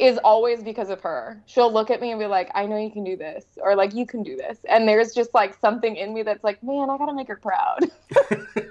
is 0.00 0.18
always 0.24 0.62
because 0.62 0.88
of 0.88 1.00
her. 1.02 1.42
She'll 1.46 1.72
look 1.72 1.90
at 1.90 2.00
me 2.00 2.10
and 2.10 2.18
be 2.18 2.26
like, 2.26 2.50
I 2.54 2.66
know 2.66 2.78
you 2.78 2.90
can 2.90 3.04
do 3.04 3.16
this, 3.16 3.44
or 3.58 3.76
like, 3.76 3.94
you 3.94 4.06
can 4.06 4.22
do 4.22 4.36
this. 4.36 4.58
And 4.68 4.88
there's 4.88 5.14
just 5.14 5.34
like 5.34 5.58
something 5.60 5.94
in 5.94 6.14
me 6.14 6.22
that's 6.22 6.42
like, 6.42 6.62
man, 6.62 6.88
I 6.88 6.96
gotta 6.98 7.12
make 7.12 7.28
her 7.28 7.36
proud. 7.36 7.80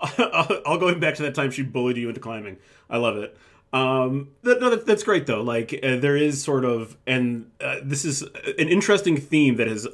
I'll 0.18 0.78
go 0.78 0.94
back 0.94 1.14
to 1.16 1.22
that 1.24 1.34
time 1.34 1.50
she 1.50 1.62
bullied 1.62 1.96
you 1.96 2.08
into 2.08 2.20
climbing. 2.20 2.58
I 2.88 2.96
love 2.98 3.16
it. 3.16 3.36
Um, 3.72 4.30
that, 4.42 4.60
no, 4.60 4.74
that's 4.74 5.02
great 5.02 5.26
though. 5.26 5.42
Like 5.42 5.78
uh, 5.82 5.96
there 5.96 6.16
is 6.16 6.42
sort 6.42 6.64
of, 6.64 6.96
and 7.06 7.50
uh, 7.60 7.76
this 7.82 8.04
is 8.04 8.22
an 8.22 8.68
interesting 8.68 9.16
theme 9.16 9.56
that 9.56 9.68
has 9.68 9.86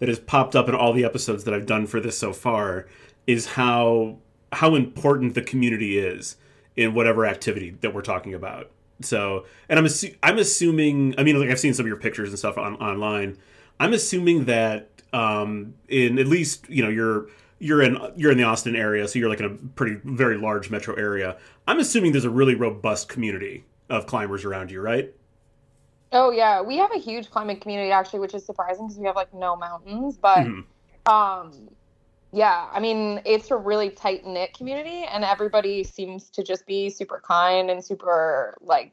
that 0.00 0.08
has 0.08 0.18
popped 0.18 0.56
up 0.56 0.68
in 0.68 0.74
all 0.74 0.92
the 0.92 1.04
episodes 1.04 1.44
that 1.44 1.54
I've 1.54 1.66
done 1.66 1.86
for 1.86 2.00
this 2.00 2.18
so 2.18 2.32
far. 2.32 2.86
Is 3.26 3.46
how 3.46 4.18
how 4.52 4.74
important 4.74 5.34
the 5.34 5.42
community 5.42 5.98
is 5.98 6.36
in 6.76 6.92
whatever 6.94 7.24
activity 7.24 7.70
that 7.80 7.94
we're 7.94 8.02
talking 8.02 8.34
about. 8.34 8.71
So, 9.00 9.46
and 9.68 9.78
I'm 9.78 9.84
assu- 9.84 10.16
I'm 10.22 10.38
assuming. 10.38 11.14
I 11.18 11.22
mean, 11.22 11.40
like 11.40 11.50
I've 11.50 11.60
seen 11.60 11.74
some 11.74 11.84
of 11.84 11.88
your 11.88 11.96
pictures 11.96 12.28
and 12.28 12.38
stuff 12.38 12.58
on, 12.58 12.76
online. 12.76 13.38
I'm 13.80 13.92
assuming 13.92 14.44
that 14.44 14.90
um, 15.12 15.74
in 15.88 16.18
at 16.18 16.26
least 16.26 16.68
you 16.68 16.82
know 16.82 16.90
you're 16.90 17.26
you're 17.58 17.82
in 17.82 17.98
you're 18.16 18.32
in 18.32 18.38
the 18.38 18.44
Austin 18.44 18.76
area, 18.76 19.06
so 19.08 19.18
you're 19.18 19.28
like 19.28 19.40
in 19.40 19.46
a 19.46 19.54
pretty 19.74 20.00
very 20.04 20.36
large 20.36 20.70
metro 20.70 20.94
area. 20.94 21.36
I'm 21.66 21.78
assuming 21.78 22.12
there's 22.12 22.24
a 22.24 22.30
really 22.30 22.54
robust 22.54 23.08
community 23.08 23.64
of 23.88 24.06
climbers 24.06 24.44
around 24.44 24.70
you, 24.70 24.80
right? 24.80 25.14
Oh 26.12 26.30
yeah, 26.30 26.60
we 26.60 26.76
have 26.76 26.92
a 26.94 26.98
huge 26.98 27.30
climbing 27.30 27.60
community 27.60 27.90
actually, 27.90 28.20
which 28.20 28.34
is 28.34 28.44
surprising 28.44 28.86
because 28.86 28.98
we 28.98 29.06
have 29.06 29.16
like 29.16 29.32
no 29.32 29.56
mountains. 29.56 30.18
But 30.18 30.38
mm-hmm. 30.38 31.12
um, 31.12 31.68
yeah, 32.32 32.68
I 32.72 32.80
mean 32.80 33.20
it's 33.24 33.50
a 33.50 33.56
really 33.56 33.90
tight 33.90 34.26
knit 34.26 34.54
community, 34.54 35.04
and 35.04 35.24
everybody 35.24 35.84
seems 35.84 36.30
to 36.30 36.42
just 36.42 36.66
be 36.66 36.88
super 36.88 37.22
kind 37.24 37.70
and 37.70 37.84
super 37.84 38.56
like 38.60 38.92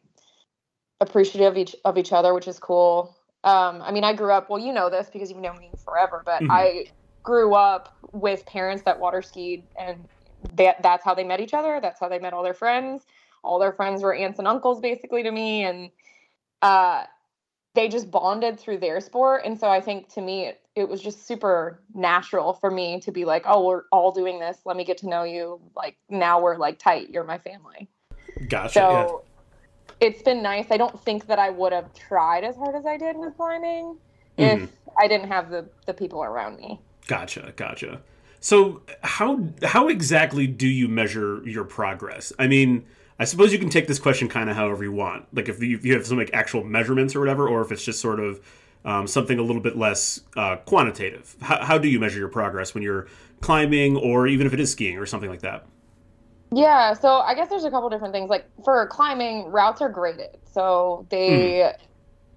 appreciative 1.01 1.53
of 1.53 1.57
each 1.57 1.75
of 1.85 1.97
each 1.97 2.11
other, 2.11 2.33
which 2.33 2.47
is 2.47 2.59
cool. 2.59 3.15
Um, 3.43 3.81
I 3.81 3.91
mean, 3.91 4.03
I 4.03 4.13
grew 4.13 4.31
up. 4.31 4.49
Well, 4.49 4.59
you 4.59 4.73
know 4.73 4.89
this 4.89 5.09
because 5.11 5.29
you've 5.29 5.39
known 5.39 5.57
me 5.57 5.71
forever, 5.83 6.21
but 6.25 6.41
mm-hmm. 6.41 6.51
I 6.51 6.85
grew 7.23 7.53
up 7.53 7.95
with 8.11 8.45
parents 8.45 8.83
that 8.83 8.99
water 8.99 9.21
skied, 9.21 9.63
and 9.79 10.07
that 10.55 10.81
that's 10.83 11.05
how 11.05 11.13
they 11.13 11.23
met 11.23 11.39
each 11.39 11.53
other. 11.53 11.79
That's 11.81 11.99
how 11.99 12.09
they 12.09 12.19
met 12.19 12.33
all 12.33 12.43
their 12.43 12.53
friends. 12.53 13.05
All 13.43 13.59
their 13.59 13.71
friends 13.71 14.03
were 14.03 14.13
aunts 14.13 14.39
and 14.39 14.47
uncles, 14.47 14.81
basically, 14.81 15.23
to 15.23 15.31
me, 15.31 15.63
and 15.63 15.89
uh, 16.61 17.03
they 17.73 17.87
just 17.87 18.11
bonded 18.11 18.59
through 18.59 18.79
their 18.79 18.99
sport. 18.99 19.43
And 19.45 19.57
so 19.57 19.69
I 19.69 19.79
think 19.79 20.09
to 20.15 20.21
me, 20.21 20.47
it, 20.47 20.61
it 20.79 20.89
was 20.89 21.01
just 21.01 21.27
super 21.27 21.81
natural 21.93 22.53
for 22.53 22.71
me 22.71 22.99
to 23.01 23.11
be 23.11 23.25
like, 23.25 23.43
oh, 23.45 23.65
we're 23.65 23.83
all 23.91 24.11
doing 24.11 24.39
this. 24.39 24.57
Let 24.65 24.77
me 24.77 24.83
get 24.83 24.97
to 24.99 25.09
know 25.09 25.23
you. 25.23 25.59
Like 25.75 25.97
now 26.09 26.41
we're 26.41 26.57
like 26.57 26.79
tight. 26.79 27.09
You're 27.09 27.23
my 27.23 27.37
family. 27.37 27.89
Gotcha. 28.47 28.73
So 28.73 29.23
yeah. 30.01 30.07
it's 30.07 30.21
been 30.21 30.41
nice. 30.41 30.67
I 30.71 30.77
don't 30.77 30.99
think 31.01 31.27
that 31.27 31.39
I 31.39 31.49
would 31.49 31.73
have 31.73 31.93
tried 31.93 32.43
as 32.43 32.55
hard 32.55 32.75
as 32.75 32.85
I 32.85 32.97
did 32.97 33.17
with 33.17 33.35
climbing 33.35 33.97
mm-hmm. 34.37 34.63
if 34.63 34.69
I 34.97 35.07
didn't 35.07 35.27
have 35.27 35.49
the 35.49 35.67
the 35.85 35.93
people 35.93 36.23
around 36.23 36.57
me. 36.57 36.79
Gotcha. 37.07 37.53
Gotcha. 37.55 38.01
So 38.39 38.81
how 39.01 39.43
how 39.63 39.89
exactly 39.89 40.47
do 40.47 40.67
you 40.67 40.87
measure 40.87 41.41
your 41.47 41.65
progress? 41.65 42.31
I 42.39 42.47
mean, 42.47 42.85
I 43.19 43.25
suppose 43.25 43.51
you 43.51 43.59
can 43.59 43.69
take 43.69 43.87
this 43.87 43.99
question 43.99 44.29
kind 44.29 44.49
of 44.49 44.55
however 44.55 44.83
you 44.83 44.93
want. 44.93 45.25
Like 45.33 45.49
if 45.49 45.61
you, 45.61 45.75
if 45.75 45.85
you 45.85 45.93
have 45.93 46.07
some 46.07 46.17
like 46.17 46.29
actual 46.33 46.63
measurements 46.63 47.15
or 47.15 47.19
whatever, 47.19 47.49
or 47.49 47.61
if 47.61 47.71
it's 47.71 47.83
just 47.83 47.99
sort 47.99 48.21
of 48.21 48.39
um, 48.85 49.07
something 49.07 49.39
a 49.39 49.41
little 49.41 49.61
bit 49.61 49.77
less 49.77 50.21
uh, 50.37 50.57
quantitative. 50.57 51.35
How, 51.41 51.63
how 51.63 51.77
do 51.77 51.87
you 51.87 51.99
measure 51.99 52.19
your 52.19 52.29
progress 52.29 52.73
when 52.73 52.83
you're 52.83 53.07
climbing, 53.41 53.97
or 53.97 54.27
even 54.27 54.47
if 54.47 54.53
it 54.53 54.59
is 54.59 54.71
skiing 54.71 54.97
or 54.97 55.05
something 55.05 55.29
like 55.29 55.41
that? 55.41 55.65
Yeah, 56.51 56.93
so 56.93 57.19
I 57.19 57.35
guess 57.35 57.49
there's 57.49 57.65
a 57.65 57.71
couple 57.71 57.89
different 57.89 58.13
things. 58.13 58.29
Like 58.29 58.45
for 58.63 58.87
climbing, 58.87 59.51
routes 59.51 59.81
are 59.81 59.89
graded, 59.89 60.37
so 60.51 61.05
they 61.09 61.29
mm. 61.29 61.75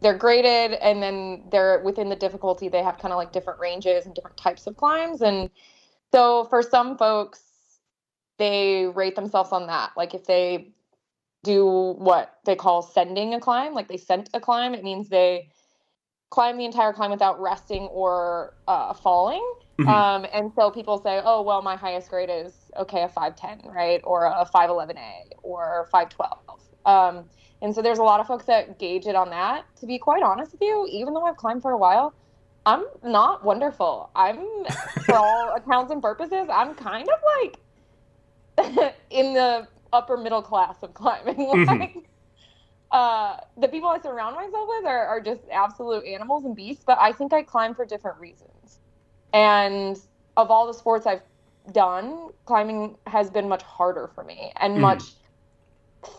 they're 0.00 0.18
graded, 0.18 0.72
and 0.74 1.02
then 1.02 1.44
they're 1.50 1.80
within 1.80 2.08
the 2.08 2.16
difficulty. 2.16 2.68
They 2.68 2.82
have 2.82 2.98
kind 2.98 3.12
of 3.12 3.16
like 3.16 3.32
different 3.32 3.58
ranges 3.58 4.04
and 4.04 4.14
different 4.14 4.36
types 4.36 4.66
of 4.66 4.76
climbs, 4.76 5.22
and 5.22 5.48
so 6.12 6.44
for 6.44 6.62
some 6.62 6.98
folks, 6.98 7.40
they 8.38 8.86
rate 8.86 9.16
themselves 9.16 9.50
on 9.52 9.66
that. 9.68 9.92
Like 9.96 10.12
if 10.12 10.26
they 10.26 10.72
do 11.42 11.94
what 11.98 12.38
they 12.44 12.54
call 12.54 12.82
sending 12.82 13.34
a 13.34 13.40
climb, 13.40 13.72
like 13.72 13.88
they 13.88 13.96
sent 13.96 14.28
a 14.34 14.40
climb, 14.40 14.74
it 14.74 14.84
means 14.84 15.08
they 15.08 15.48
climb 16.32 16.56
the 16.56 16.64
entire 16.64 16.94
climb 16.94 17.10
without 17.10 17.38
resting 17.38 17.82
or 17.88 18.54
uh, 18.66 18.94
falling. 18.94 19.44
Mm-hmm. 19.78 19.88
Um, 19.88 20.26
and 20.32 20.50
so 20.54 20.70
people 20.70 20.96
say, 20.96 21.20
oh, 21.22 21.42
well, 21.42 21.60
my 21.60 21.76
highest 21.76 22.08
grade 22.08 22.30
is, 22.32 22.54
okay, 22.78 23.02
a 23.02 23.08
510, 23.08 23.70
right? 23.70 24.00
Or 24.02 24.24
a 24.24 24.46
511A 24.46 25.34
or 25.42 25.88
512. 25.92 26.38
Um, 26.86 27.26
and 27.60 27.74
so 27.74 27.82
there's 27.82 27.98
a 27.98 28.02
lot 28.02 28.18
of 28.18 28.26
folks 28.26 28.46
that 28.46 28.78
gauge 28.78 29.06
it 29.06 29.14
on 29.14 29.28
that. 29.28 29.66
To 29.80 29.86
be 29.86 29.98
quite 29.98 30.22
honest 30.22 30.52
with 30.52 30.62
you, 30.62 30.88
even 30.90 31.12
though 31.12 31.24
I've 31.24 31.36
climbed 31.36 31.60
for 31.60 31.72
a 31.72 31.76
while, 31.76 32.14
I'm 32.64 32.86
not 33.04 33.44
wonderful. 33.44 34.10
I'm, 34.16 34.38
for 35.04 35.16
all 35.16 35.52
accounts 35.56 35.92
and 35.92 36.00
purposes, 36.00 36.48
I'm 36.50 36.74
kind 36.74 37.08
of 37.10 37.20
like 38.58 38.94
in 39.10 39.34
the 39.34 39.68
upper 39.92 40.16
middle 40.16 40.42
class 40.42 40.76
of 40.82 40.94
climbing. 40.94 41.34
Mm-hmm. 41.34 41.78
like, 41.78 41.96
uh, 42.92 43.38
the 43.56 43.68
people 43.68 43.88
I 43.88 43.98
surround 44.00 44.36
myself 44.36 44.68
with 44.68 44.86
are, 44.86 45.06
are 45.06 45.20
just 45.20 45.40
absolute 45.50 46.04
animals 46.04 46.44
and 46.44 46.54
beasts, 46.54 46.84
but 46.86 46.98
I 47.00 47.12
think 47.12 47.32
I 47.32 47.42
climb 47.42 47.74
for 47.74 47.84
different 47.84 48.20
reasons. 48.20 48.78
And 49.32 49.98
of 50.36 50.50
all 50.50 50.66
the 50.66 50.74
sports 50.74 51.06
I've 51.06 51.22
done, 51.72 52.30
climbing 52.44 52.96
has 53.06 53.30
been 53.30 53.48
much 53.48 53.62
harder 53.62 54.10
for 54.14 54.24
me 54.24 54.52
and 54.56 54.76
mm. 54.76 54.80
much 54.80 55.02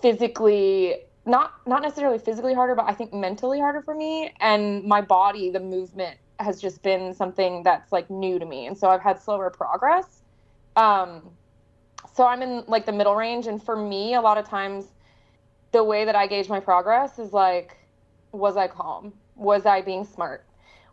physically 0.01 0.96
not 1.25 1.53
not 1.65 1.82
necessarily 1.82 2.20
physically 2.20 2.53
harder, 2.53 2.75
but 2.75 2.86
I 2.89 2.94
think 2.94 3.13
mentally 3.13 3.60
harder 3.60 3.82
for 3.82 3.96
me. 3.96 4.34
And 4.39 4.84
my 4.84 5.01
body, 5.01 5.50
the 5.50 5.60
movement 5.60 6.18
has 6.39 6.62
just 6.62 6.82
been 6.82 7.13
something 7.13 7.63
that's 7.63 7.92
like 7.92 8.10
new 8.10 8.39
to 8.39 8.46
me, 8.46 8.68
and 8.68 8.77
so 8.77 8.89
I've 8.89 9.01
had 9.01 9.22
slower 9.22 9.50
progress. 9.50 10.22
Um, 10.75 11.30
so 12.13 12.25
I'm 12.27 12.42
in 12.42 12.63
like 12.68 12.86
the 12.86 12.92
middle 12.92 13.15
range, 13.15 13.48
and 13.48 13.63
for 13.63 13.75
me, 13.75 14.15
a 14.15 14.22
lot 14.22 14.38
of 14.38 14.48
times, 14.48 14.88
the 15.74 15.84
way 15.84 16.06
that 16.06 16.15
I 16.15 16.27
gauge 16.27 16.50
my 16.50 16.62
progress 16.62 17.20
is 17.20 17.34
like, 17.34 17.77
was 18.32 18.58
I 18.58 18.68
calm? 18.68 19.13
Was 19.36 19.65
I 19.65 19.82
being 19.82 20.06
smart? 20.06 20.46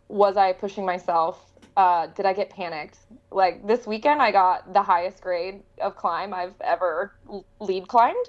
Was 0.09 0.37
I 0.37 0.53
pushing 0.53 0.85
myself? 0.85 1.47
Uh, 1.77 2.07
did 2.07 2.25
I 2.25 2.33
get 2.33 2.49
panicked? 2.49 2.99
Like 3.31 3.65
this 3.65 3.87
weekend, 3.87 4.21
I 4.21 4.31
got 4.31 4.73
the 4.73 4.83
highest 4.83 5.21
grade 5.21 5.63
of 5.81 5.95
climb 5.95 6.33
I've 6.33 6.59
ever 6.61 7.13
lead 7.61 7.87
climbed 7.87 8.27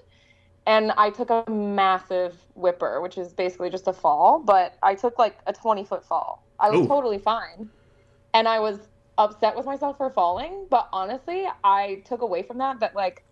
and 0.66 0.92
I 0.92 1.10
took 1.10 1.30
a 1.30 1.44
massive 1.50 2.36
whipper, 2.54 3.00
which 3.00 3.18
is 3.18 3.32
basically 3.32 3.70
just 3.70 3.88
a 3.88 3.92
fall, 3.92 4.40
but 4.44 4.76
I 4.82 4.94
took 4.94 5.18
like 5.18 5.38
a 5.46 5.52
20 5.52 5.84
foot 5.84 6.04
fall. 6.04 6.46
I 6.60 6.70
was 6.70 6.82
Ooh. 6.82 6.86
totally 6.86 7.18
fine. 7.18 7.70
And 8.34 8.46
I 8.48 8.60
was 8.60 8.88
upset 9.18 9.56
with 9.56 9.66
myself 9.66 9.96
for 9.98 10.10
falling, 10.10 10.66
but 10.70 10.88
honestly, 10.92 11.46
I 11.64 12.02
took 12.06 12.22
away 12.22 12.42
from 12.42 12.58
that 12.58 12.80
that 12.80 12.94
like 12.94 13.24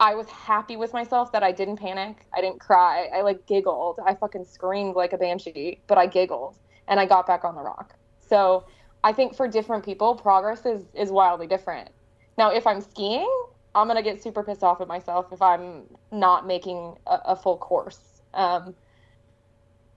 I 0.00 0.14
was 0.14 0.26
happy 0.28 0.76
with 0.76 0.94
myself 0.94 1.30
that 1.32 1.42
I 1.42 1.52
didn't 1.52 1.76
panic. 1.76 2.26
I 2.34 2.40
didn't 2.40 2.58
cry. 2.58 3.08
I 3.14 3.20
like 3.20 3.46
giggled. 3.46 4.00
I 4.04 4.14
fucking 4.14 4.46
screamed 4.46 4.96
like 4.96 5.12
a 5.12 5.18
banshee, 5.18 5.80
but 5.86 5.98
I 5.98 6.06
giggled 6.06 6.56
and 6.88 6.98
I 6.98 7.04
got 7.04 7.26
back 7.26 7.44
on 7.44 7.54
the 7.54 7.60
rock. 7.60 7.94
So 8.26 8.64
I 9.04 9.12
think 9.12 9.36
for 9.36 9.46
different 9.46 9.84
people, 9.84 10.14
progress 10.14 10.64
is 10.64 10.86
is 10.94 11.10
wildly 11.10 11.46
different. 11.46 11.90
Now, 12.38 12.50
if 12.50 12.66
I'm 12.66 12.80
skiing, 12.80 13.30
I'm 13.74 13.86
gonna 13.86 14.02
get 14.02 14.22
super 14.22 14.42
pissed 14.42 14.62
off 14.62 14.80
at 14.80 14.88
myself 14.88 15.32
if 15.32 15.42
I'm 15.42 15.82
not 16.10 16.46
making 16.46 16.96
a, 17.06 17.18
a 17.26 17.36
full 17.36 17.58
course, 17.58 18.22
um, 18.32 18.74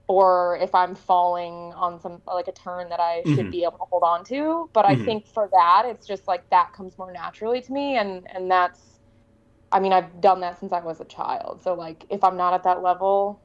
or 0.06 0.58
if 0.60 0.74
I'm 0.74 0.94
falling 0.94 1.72
on 1.74 1.98
some 1.98 2.20
like 2.26 2.48
a 2.48 2.52
turn 2.52 2.90
that 2.90 3.00
I 3.00 3.22
mm-hmm. 3.24 3.36
should 3.36 3.50
be 3.50 3.62
able 3.62 3.78
to 3.78 3.84
hold 3.90 4.02
on 4.02 4.22
to. 4.26 4.68
But 4.74 4.84
mm-hmm. 4.84 5.00
I 5.00 5.04
think 5.04 5.26
for 5.26 5.48
that, 5.50 5.84
it's 5.86 6.06
just 6.06 6.28
like 6.28 6.48
that 6.50 6.74
comes 6.74 6.98
more 6.98 7.10
naturally 7.10 7.62
to 7.62 7.72
me, 7.72 7.96
and 7.96 8.26
and 8.34 8.50
that's, 8.50 8.93
I 9.74 9.80
mean, 9.80 9.92
I've 9.92 10.20
done 10.20 10.40
that 10.40 10.60
since 10.60 10.72
I 10.72 10.80
was 10.80 11.00
a 11.00 11.04
child. 11.04 11.60
So 11.62 11.74
like, 11.74 12.06
if 12.08 12.22
I'm 12.22 12.36
not 12.36 12.54
at 12.54 12.62
that 12.62 12.80
level, 12.80 13.42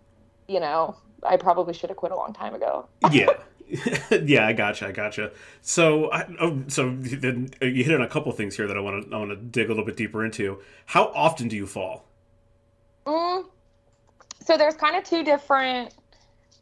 you 0.48 0.60
know, 0.60 0.96
I 1.24 1.38
probably 1.38 1.74
should 1.74 1.90
have 1.90 1.98
quit 1.98 2.12
a 2.12 2.16
long 2.16 2.34
time 2.34 2.54
ago. 2.54 2.88
yeah. 3.12 3.32
yeah, 4.24 4.46
I 4.46 4.54
gotcha, 4.54 4.88
I 4.88 4.92
gotcha. 4.92 5.32
So, 5.62 6.12
I, 6.12 6.26
oh, 6.40 6.64
so 6.68 6.96
then 6.96 7.50
you 7.62 7.84
hit 7.84 7.96
on 7.96 8.04
a 8.04 8.08
couple 8.08 8.32
things 8.32 8.56
here 8.56 8.68
that 8.68 8.78
I 8.78 8.80
want 8.80 9.10
to 9.10 9.16
I 9.16 9.20
want 9.20 9.32
to 9.32 9.36
dig 9.36 9.68
a 9.68 9.70
little 9.70 9.86
bit 9.86 9.98
deeper 9.98 10.24
into. 10.24 10.60
How 10.86 11.12
often 11.16 11.48
do 11.48 11.56
you 11.56 11.68
fall? 11.68 12.06
Mm, 13.06 13.46
so 14.44 14.58
there's 14.58 14.76
kind 14.76 14.96
of 14.96 15.04
two 15.04 15.24
different 15.24 15.94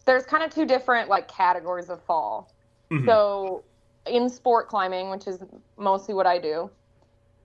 there's 0.05 0.23
kind 0.23 0.43
of 0.43 0.53
two 0.53 0.65
different 0.65 1.09
like 1.09 1.27
categories 1.27 1.89
of 1.89 2.01
fall. 2.03 2.51
Mm-hmm. 2.89 3.05
So 3.05 3.63
in 4.05 4.29
sport 4.29 4.69
climbing, 4.69 5.09
which 5.09 5.27
is 5.27 5.43
mostly 5.77 6.13
what 6.13 6.25
I 6.25 6.39
do, 6.39 6.69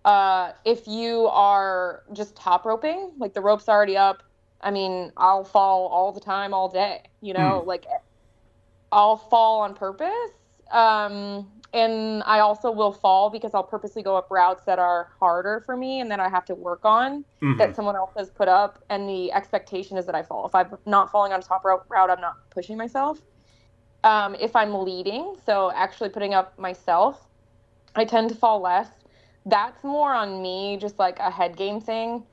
uh, 0.04 0.52
if 0.64 0.86
you 0.86 1.26
are 1.28 2.02
just 2.12 2.36
top 2.36 2.64
roping, 2.64 3.12
like 3.18 3.34
the 3.34 3.40
rope's 3.40 3.68
already 3.68 3.96
up, 3.96 4.22
I 4.60 4.70
mean, 4.70 5.12
I'll 5.16 5.44
fall 5.44 5.88
all 5.88 6.12
the 6.12 6.20
time, 6.20 6.54
all 6.54 6.68
day. 6.68 7.02
You 7.20 7.34
know, 7.34 7.62
mm. 7.62 7.66
like 7.66 7.86
I'll 8.90 9.16
fall 9.16 9.60
on 9.60 9.74
purpose. 9.74 10.10
Um, 10.70 11.48
and 11.74 12.22
I 12.26 12.40
also 12.40 12.70
will 12.70 12.92
fall 12.92 13.30
because 13.30 13.54
I'll 13.54 13.62
purposely 13.62 14.02
go 14.02 14.16
up 14.16 14.30
routes 14.30 14.64
that 14.64 14.78
are 14.78 15.08
harder 15.18 15.62
for 15.64 15.76
me 15.76 16.00
and 16.00 16.10
that 16.10 16.20
I 16.20 16.28
have 16.28 16.44
to 16.46 16.54
work 16.54 16.80
on 16.84 17.24
mm-hmm. 17.42 17.56
that 17.56 17.74
someone 17.74 17.96
else 17.96 18.12
has 18.16 18.28
put 18.28 18.48
up. 18.48 18.84
And 18.90 19.08
the 19.08 19.32
expectation 19.32 19.96
is 19.96 20.04
that 20.06 20.14
I 20.14 20.22
fall. 20.22 20.46
If 20.46 20.54
I'm 20.54 20.76
not 20.84 21.10
falling 21.10 21.32
on 21.32 21.40
a 21.40 21.42
top 21.42 21.64
route, 21.64 22.10
I'm 22.10 22.20
not 22.20 22.36
pushing 22.50 22.76
myself. 22.76 23.20
Um, 24.04 24.34
if 24.38 24.54
I'm 24.54 24.74
leading, 24.74 25.36
so 25.46 25.72
actually 25.74 26.10
putting 26.10 26.34
up 26.34 26.58
myself, 26.58 27.26
I 27.94 28.04
tend 28.04 28.28
to 28.30 28.34
fall 28.34 28.60
less. 28.60 28.88
That's 29.46 29.82
more 29.82 30.12
on 30.12 30.40
me, 30.40 30.76
just 30.80 30.98
like 30.98 31.18
a 31.18 31.30
head 31.30 31.56
game 31.56 31.80
thing. 31.80 32.24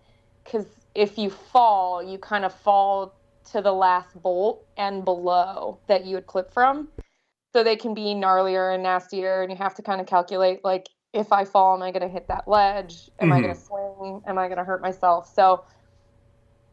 Because 0.43 0.65
if 0.95 1.17
you 1.17 1.29
fall, 1.29 2.03
you 2.03 2.17
kind 2.17 2.45
of 2.45 2.53
fall 2.53 3.15
to 3.51 3.61
the 3.61 3.71
last 3.71 4.21
bolt 4.21 4.65
and 4.77 5.03
below 5.03 5.79
that 5.87 6.05
you 6.05 6.15
would 6.15 6.27
clip 6.27 6.53
from. 6.53 6.87
So 7.53 7.63
they 7.63 7.75
can 7.75 7.93
be 7.93 8.13
gnarlier 8.13 8.73
and 8.73 8.83
nastier, 8.83 9.41
and 9.41 9.51
you 9.51 9.57
have 9.57 9.73
to 9.75 9.81
kind 9.81 9.99
of 9.99 10.07
calculate 10.07 10.63
like, 10.63 10.87
if 11.13 11.31
I 11.31 11.43
fall, 11.45 11.75
am 11.75 11.81
I 11.81 11.89
going 11.89 12.03
to 12.03 12.07
hit 12.07 12.27
that 12.27 12.47
ledge? 12.47 13.09
Am 13.19 13.29
mm-hmm. 13.29 13.37
I 13.37 13.41
going 13.41 13.55
to 13.55 13.59
swing? 13.59 14.21
Am 14.27 14.37
I 14.37 14.45
going 14.45 14.59
to 14.59 14.63
hurt 14.63 14.81
myself? 14.81 15.33
So 15.33 15.63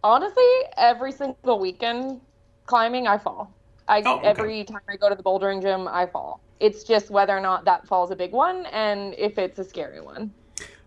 honestly, 0.04 0.44
every 0.76 1.12
single 1.12 1.58
weekend 1.58 2.20
climbing, 2.66 3.06
I 3.06 3.16
fall. 3.16 3.52
I 3.88 4.02
oh, 4.04 4.18
okay. 4.18 4.28
every 4.28 4.64
time 4.64 4.80
I 4.88 4.96
go 4.96 5.08
to 5.08 5.14
the 5.14 5.22
bouldering 5.22 5.62
gym, 5.62 5.88
I 5.88 6.06
fall. 6.06 6.40
It's 6.60 6.84
just 6.84 7.10
whether 7.10 7.36
or 7.36 7.40
not 7.40 7.64
that 7.64 7.86
fall's 7.86 8.10
a 8.10 8.16
big 8.16 8.32
one, 8.32 8.66
and 8.66 9.14
if 9.18 9.38
it's 9.38 9.58
a 9.58 9.64
scary 9.64 10.00
one. 10.00 10.32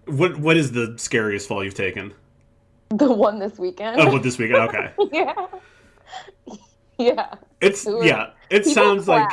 What 0.05 0.37
What 0.37 0.57
is 0.57 0.71
the 0.71 0.95
scariest 0.97 1.47
fall 1.47 1.63
you've 1.63 1.73
taken? 1.73 2.13
The 2.89 3.11
one 3.11 3.37
this 3.37 3.59
weekend. 3.59 4.01
Oh, 4.01 4.11
what 4.11 4.23
this 4.23 4.37
weekend? 4.37 4.61
Okay. 4.69 4.91
yeah. 5.11 5.47
yeah. 6.97 7.35
It's 7.61 7.85
yeah. 7.85 8.31
It 8.49 8.65
sounds 8.65 9.07
like 9.07 9.29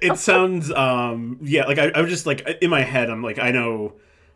it 0.00 0.16
sounds 0.16 0.70
um 0.72 1.38
yeah 1.42 1.64
like 1.66 1.78
I, 1.78 1.90
I 1.94 2.00
was 2.00 2.10
just 2.10 2.26
like 2.26 2.46
in 2.60 2.70
my 2.70 2.82
head 2.82 3.10
I'm 3.10 3.22
like 3.22 3.38
I 3.38 3.50
know 3.50 3.94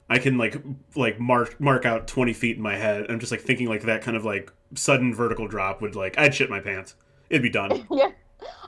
I 0.08 0.18
can 0.18 0.38
like 0.38 0.56
like 0.94 1.18
mark 1.18 1.60
mark 1.60 1.84
out 1.84 2.06
20 2.06 2.32
feet 2.32 2.56
in 2.56 2.62
my 2.62 2.76
head. 2.76 3.06
I'm 3.08 3.18
just 3.18 3.32
like 3.32 3.40
thinking 3.40 3.68
like 3.68 3.82
that 3.82 4.02
kind 4.02 4.16
of 4.16 4.24
like 4.24 4.52
sudden 4.74 5.12
vertical 5.12 5.48
drop 5.48 5.82
would 5.82 5.96
like 5.96 6.16
I'd 6.16 6.34
shit 6.34 6.48
my 6.48 6.60
pants. 6.60 6.94
It'd 7.30 7.42
be 7.42 7.50
done. 7.50 7.84
yeah. 7.90 8.10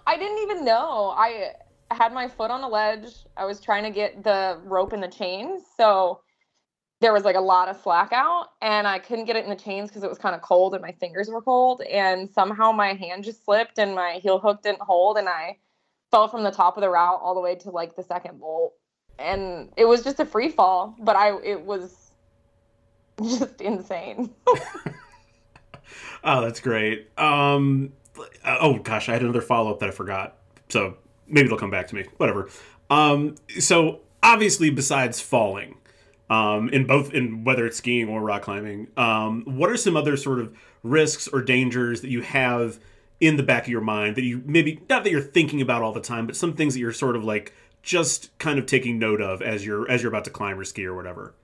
I 0.07 0.17
didn't 0.17 0.39
even 0.39 0.65
know. 0.65 1.15
I 1.17 1.53
had 1.91 2.13
my 2.13 2.29
foot 2.29 2.51
on 2.51 2.63
a 2.63 2.69
ledge. 2.69 3.09
I 3.37 3.45
was 3.45 3.61
trying 3.61 3.85
to 3.85 3.91
get 3.91 4.23
the 4.23 4.61
rope 4.65 4.93
and 4.93 5.03
the 5.03 5.09
chains. 5.09 5.63
So 5.77 6.21
there 7.01 7.13
was 7.13 7.25
like 7.25 7.37
a 7.37 7.41
lot 7.41 7.69
of 7.69 7.81
slack 7.81 8.13
out 8.13 8.49
and 8.61 8.87
I 8.87 8.99
couldn't 8.99 9.27
get 9.27 9.37
it 9.37 9.45
in 9.45 9.51
the 9.51 9.57
chains 9.57 9.89
because 9.89 10.03
it 10.03 10.09
was 10.09 10.19
kind 10.19 10.35
of 10.35 10.43
cold 10.43 10.75
and 10.75 10.83
my 10.83 10.93
fingers 10.93 11.29
were 11.29 11.41
cold. 11.41 11.83
And 11.83 12.29
somehow 12.31 12.73
my 12.73 12.95
hand 12.95 13.25
just 13.25 13.45
slipped 13.45 13.79
and 13.79 13.95
my 13.95 14.21
heel 14.23 14.39
hook 14.39 14.63
didn't 14.63 14.83
hold 14.83 15.17
and 15.17 15.29
I 15.29 15.59
fell 16.11 16.29
from 16.29 16.43
the 16.43 16.51
top 16.51 16.77
of 16.77 16.81
the 16.81 16.91
route 16.91 17.21
all 17.23 17.35
the 17.35 17.41
way 17.41 17.55
to 17.55 17.71
like 17.71 17.95
the 17.95 18.03
second 18.03 18.41
bolt. 18.41 18.75
And 19.19 19.73
it 19.77 19.85
was 19.85 20.03
just 20.03 20.21
a 20.21 20.25
free 20.25 20.49
fall, 20.49 20.95
but 21.01 21.17
I 21.17 21.37
it 21.43 21.61
was 21.61 22.13
just 23.23 23.61
insane. 23.61 24.31
oh, 26.25 26.41
that's 26.41 26.61
great. 26.61 27.11
Um 27.19 27.93
oh 28.45 28.79
gosh, 28.79 29.09
I 29.09 29.13
had 29.13 29.23
another 29.23 29.41
follow 29.41 29.71
up 29.71 29.81
that 29.81 29.89
I 29.89 29.93
forgot. 29.93 30.37
So 30.69 30.97
maybe 31.29 31.47
it'll 31.47 31.59
come 31.59 31.71
back 31.71 31.89
to 31.89 31.95
me. 31.95 32.05
Whatever. 32.17 32.49
Um 32.91 33.37
so 33.59 34.01
obviously 34.23 34.71
besides 34.71 35.21
falling, 35.21 35.77
um, 36.31 36.69
in 36.71 36.87
both 36.87 37.13
in 37.13 37.45
whether 37.45 37.67
it's 37.67 37.79
skiing 37.79 38.09
or 38.09 38.21
rock 38.21 38.43
climbing. 38.43 38.89
Um, 38.97 39.45
what 39.47 39.71
are 39.71 39.77
some 39.77 39.97
other 39.97 40.17
sort 40.17 40.41
of 40.41 40.57
risks 40.83 41.29
or 41.29 41.43
dangers 41.43 42.03
that 42.03 42.11
you 42.11 42.23
have 42.23 42.79
in 43.21 43.37
the 43.37 43.43
back 43.43 43.65
of 43.65 43.69
your 43.69 43.81
mind 43.81 44.17
that 44.17 44.23
you 44.23 44.43
maybe 44.45 44.81
not 44.89 45.05
that 45.05 45.11
you're 45.11 45.21
thinking 45.21 45.61
about 45.61 45.83
all 45.83 45.93
the 45.93 46.01
time, 46.01 46.27
but 46.27 46.37
some 46.37 46.55
things 46.55 46.75
that 46.75 46.81
you're 46.81 46.93
sort 46.93 47.17
of 47.17 47.25
like 47.25 47.55
just 47.83 48.37
kind 48.39 48.59
of 48.59 48.67
taking 48.67 48.99
note 48.99 49.21
of 49.21 49.43
as 49.43 49.65
you're 49.65 49.91
as 49.91 50.03
you're 50.03 50.11
about 50.11 50.25
to 50.25 50.31
climb 50.31 50.59
or 50.59 50.65
ski 50.65 50.85
or 50.85 50.95
whatever? 50.95 51.35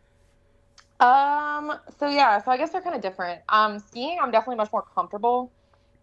Um. 1.01 1.73
So 1.99 2.09
yeah. 2.09 2.43
So 2.43 2.51
I 2.51 2.57
guess 2.57 2.71
they're 2.71 2.83
kind 2.83 2.95
of 2.95 3.03
different. 3.03 3.41
Um. 3.49 3.79
Skiing, 3.79 4.19
I'm 4.21 4.31
definitely 4.31 4.57
much 4.57 4.73
more 4.73 4.85
comfortable. 4.95 5.51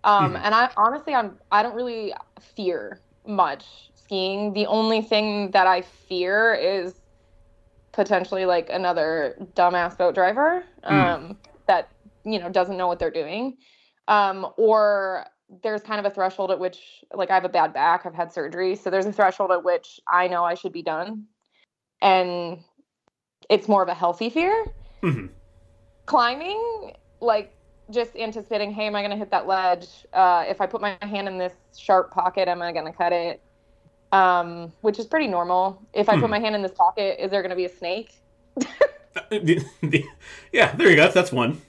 Um. 0.04 0.34
Mm-hmm. 0.34 0.46
And 0.46 0.56
I 0.56 0.70
honestly, 0.76 1.14
I'm 1.14 1.38
I 1.52 1.64
don't 1.64 1.76
really 1.76 2.14
fear 2.56 3.00
much 3.26 3.92
skiing. 3.96 4.54
The 4.54 4.66
only 4.66 5.02
thing 5.02 5.52
that 5.52 5.68
I 5.68 5.82
fear 5.82 6.54
is 6.54 6.96
potentially 7.92 8.46
like 8.46 8.70
another 8.70 9.36
dumbass 9.56 9.98
boat 9.98 10.16
driver 10.16 10.64
hmm. 10.84 10.94
um, 10.94 11.22
mm. 11.22 11.36
that 11.68 11.90
you 12.24 12.40
know 12.40 12.50
doesn't 12.50 12.78
know 12.78 12.88
what 12.88 13.00
they're 13.00 13.12
doing 13.12 13.58
um, 14.08 14.48
or 14.58 15.26
there's 15.64 15.82
kind 15.82 16.00
of 16.00 16.10
a 16.10 16.14
threshold 16.14 16.50
at 16.50 16.60
which 16.60 17.04
like 17.14 17.30
i 17.30 17.34
have 17.34 17.44
a 17.44 17.50
bad 17.50 17.74
back 17.74 18.06
i've 18.06 18.14
had 18.16 18.32
surgery 18.32 18.76
so 18.76 18.90
there's 18.90 19.06
a 19.06 19.12
threshold 19.12 19.52
at 19.52 19.64
which 19.64 20.00
i 20.08 20.28
know 20.28 20.46
i 20.46 20.54
should 20.54 20.72
be 20.72 20.82
done 20.82 21.26
and 22.02 22.60
it's 23.50 23.68
more 23.68 23.84
of 23.84 23.90
a 23.90 23.94
healthy 23.94 24.30
fear 24.30 24.66
mm-hmm. 25.04 25.28
climbing 26.06 26.94
like 27.20 27.54
just 27.92 28.16
anticipating 28.16 28.72
hey 28.72 28.88
am 28.88 28.96
i 28.96 29.02
going 29.02 29.12
to 29.12 29.18
hit 29.18 29.30
that 29.30 29.48
ledge 29.48 29.88
uh, 30.14 30.44
if 30.48 30.62
i 30.62 30.66
put 30.66 30.82
my 30.82 30.98
hand 31.02 31.28
in 31.28 31.38
this 31.38 31.54
sharp 31.78 32.12
pocket 32.12 32.48
am 32.48 32.62
i 32.62 32.72
going 32.72 32.86
to 32.86 32.92
cut 32.92 33.14
it 33.14 33.42
um, 34.12 34.72
which 34.82 35.00
is 35.00 35.06
pretty 35.06 35.28
normal. 35.28 35.82
If 35.94 36.10
I 36.10 36.16
put 36.16 36.26
hmm. 36.26 36.32
my 36.32 36.40
hand 36.40 36.56
in 36.56 36.62
this 36.62 36.72
pocket, 36.72 37.24
is 37.24 37.32
there 37.32 37.42
going 37.42 37.52
to 37.52 37.56
be 37.56 37.66
a 37.66 37.70
snake? 37.70 38.16
yeah, 40.52 40.76
there 40.76 40.90
you 40.90 40.96
go. 40.96 41.10
That's 41.10 41.32
one. 41.32 41.62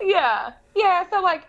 yeah, 0.00 0.52
yeah. 0.74 1.08
So 1.10 1.20
like, 1.20 1.44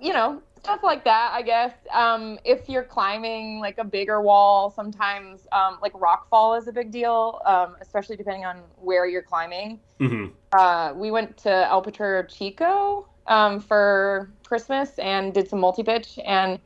you 0.00 0.12
know, 0.12 0.40
stuff 0.56 0.82
like 0.82 1.04
that. 1.04 1.32
I 1.34 1.42
guess 1.42 1.72
um, 1.92 2.38
if 2.44 2.68
you're 2.68 2.84
climbing 2.84 3.58
like 3.58 3.78
a 3.78 3.84
bigger 3.84 4.20
wall, 4.20 4.70
sometimes 4.70 5.46
um, 5.52 5.78
like 5.82 5.92
rock 6.00 6.28
fall 6.28 6.54
is 6.54 6.68
a 6.68 6.72
big 6.72 6.90
deal, 6.90 7.40
um, 7.44 7.76
especially 7.80 8.16
depending 8.16 8.44
on 8.44 8.60
where 8.76 9.06
you're 9.06 9.22
climbing. 9.22 9.80
Mm-hmm. 10.00 10.26
Uh, 10.56 10.92
we 10.94 11.10
went 11.10 11.36
to 11.38 11.50
El 11.50 11.82
Potrero 11.82 12.22
Chico 12.22 13.08
um, 13.26 13.60
for 13.60 14.30
Christmas 14.44 14.98
and 14.98 15.32
did 15.32 15.48
some 15.48 15.60
multi 15.60 15.82
pitch, 15.82 16.18
and 16.24 16.58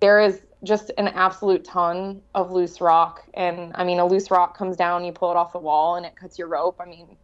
there 0.00 0.20
is 0.20 0.42
just 0.62 0.90
an 0.98 1.08
absolute 1.08 1.64
ton 1.64 2.20
of 2.34 2.50
loose 2.50 2.80
rock. 2.80 3.24
And 3.34 3.72
I 3.74 3.84
mean, 3.84 3.98
a 3.98 4.06
loose 4.06 4.30
rock 4.30 4.56
comes 4.56 4.76
down, 4.76 5.04
you 5.04 5.12
pull 5.12 5.30
it 5.30 5.36
off 5.36 5.52
the 5.52 5.58
wall, 5.58 5.96
and 5.96 6.04
it 6.04 6.16
cuts 6.16 6.38
your 6.38 6.48
rope. 6.48 6.80
I 6.80 6.86
mean, 6.86 7.16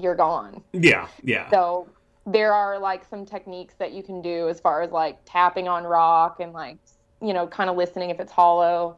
you're 0.00 0.14
gone. 0.14 0.62
Yeah, 0.72 1.08
yeah. 1.22 1.50
So 1.50 1.88
there 2.26 2.52
are 2.52 2.78
like 2.78 3.04
some 3.08 3.26
techniques 3.26 3.74
that 3.78 3.92
you 3.92 4.02
can 4.02 4.22
do 4.22 4.48
as 4.48 4.60
far 4.60 4.82
as 4.82 4.90
like 4.90 5.18
tapping 5.24 5.68
on 5.68 5.84
rock 5.84 6.40
and 6.40 6.52
like 6.52 6.78
you 7.20 7.32
know 7.32 7.46
kind 7.46 7.68
of 7.70 7.76
listening 7.76 8.10
if 8.10 8.20
it's 8.20 8.32
hollow. 8.32 8.96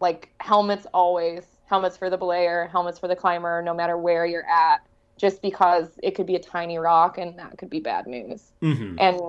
Like 0.00 0.30
helmets 0.40 0.86
always 0.94 1.42
helmets 1.66 1.96
for 1.96 2.08
the 2.08 2.16
belayer, 2.16 2.70
helmets 2.70 2.98
for 2.98 3.08
the 3.08 3.16
climber, 3.16 3.62
no 3.62 3.74
matter 3.74 3.98
where 3.98 4.24
you're 4.24 4.48
at. 4.48 4.86
Just 5.18 5.42
because 5.42 5.98
it 6.02 6.14
could 6.16 6.26
be 6.26 6.36
a 6.36 6.40
tiny 6.40 6.78
rock 6.78 7.18
and 7.18 7.38
that 7.38 7.58
could 7.58 7.70
be 7.70 7.80
bad 7.80 8.06
news. 8.08 8.52
hmm 8.60 8.98
And 8.98 9.20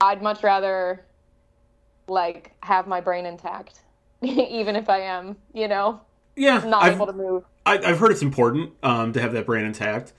I'd 0.00 0.22
much 0.22 0.42
rather 0.42 1.06
like 2.08 2.54
have 2.62 2.86
my 2.86 3.00
brain 3.00 3.26
intact, 3.26 3.80
even 4.22 4.76
if 4.76 4.88
I 4.88 5.00
am, 5.00 5.36
you 5.52 5.68
know, 5.68 6.00
Yeah, 6.36 6.64
not 6.64 6.84
I've, 6.84 6.92
able 6.92 7.06
to 7.06 7.12
move. 7.12 7.44
I, 7.66 7.78
I've 7.78 7.98
heard 7.98 8.12
it's 8.12 8.22
important 8.22 8.72
um, 8.82 9.12
to 9.12 9.20
have 9.20 9.32
that 9.32 9.46
brain 9.46 9.64
intact. 9.64 10.12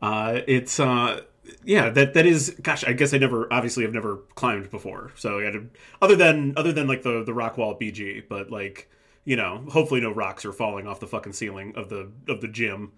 Uh, 0.00 0.40
it's 0.46 0.80
uh, 0.80 1.22
yeah, 1.64 1.90
that 1.90 2.14
that 2.14 2.26
is. 2.26 2.50
Gosh, 2.62 2.84
I 2.84 2.92
guess 2.92 3.14
I 3.14 3.18
never 3.18 3.52
obviously 3.52 3.84
I've 3.84 3.92
never 3.94 4.18
climbed 4.34 4.70
before, 4.70 5.12
so 5.16 5.40
I 5.40 5.44
had 5.44 5.52
to, 5.54 5.68
other 6.00 6.16
than 6.16 6.54
other 6.56 6.72
than 6.72 6.86
like 6.88 7.02
the 7.02 7.22
the 7.24 7.34
rock 7.34 7.58
wall 7.58 7.72
at 7.72 7.80
BG, 7.80 8.22
but 8.28 8.50
like 8.50 8.90
you 9.24 9.36
know, 9.36 9.64
hopefully 9.70 10.00
no 10.00 10.12
rocks 10.12 10.44
are 10.44 10.52
falling 10.52 10.86
off 10.86 11.00
the 11.00 11.06
fucking 11.06 11.32
ceiling 11.34 11.72
of 11.76 11.88
the 11.88 12.10
of 12.28 12.40
the 12.40 12.48
gym. 12.48 12.92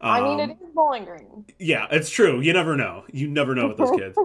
I 0.00 0.20
mean, 0.20 0.40
Um, 0.40 0.50
it 0.50 0.58
is 0.62 0.70
Bowling 0.74 1.04
Green. 1.04 1.44
Yeah, 1.58 1.86
it's 1.90 2.10
true. 2.10 2.40
You 2.40 2.52
never 2.52 2.76
know. 2.76 3.04
You 3.12 3.28
never 3.28 3.54
know 3.54 3.68
with 3.68 3.78
those 3.78 3.90
kids. 3.98 4.16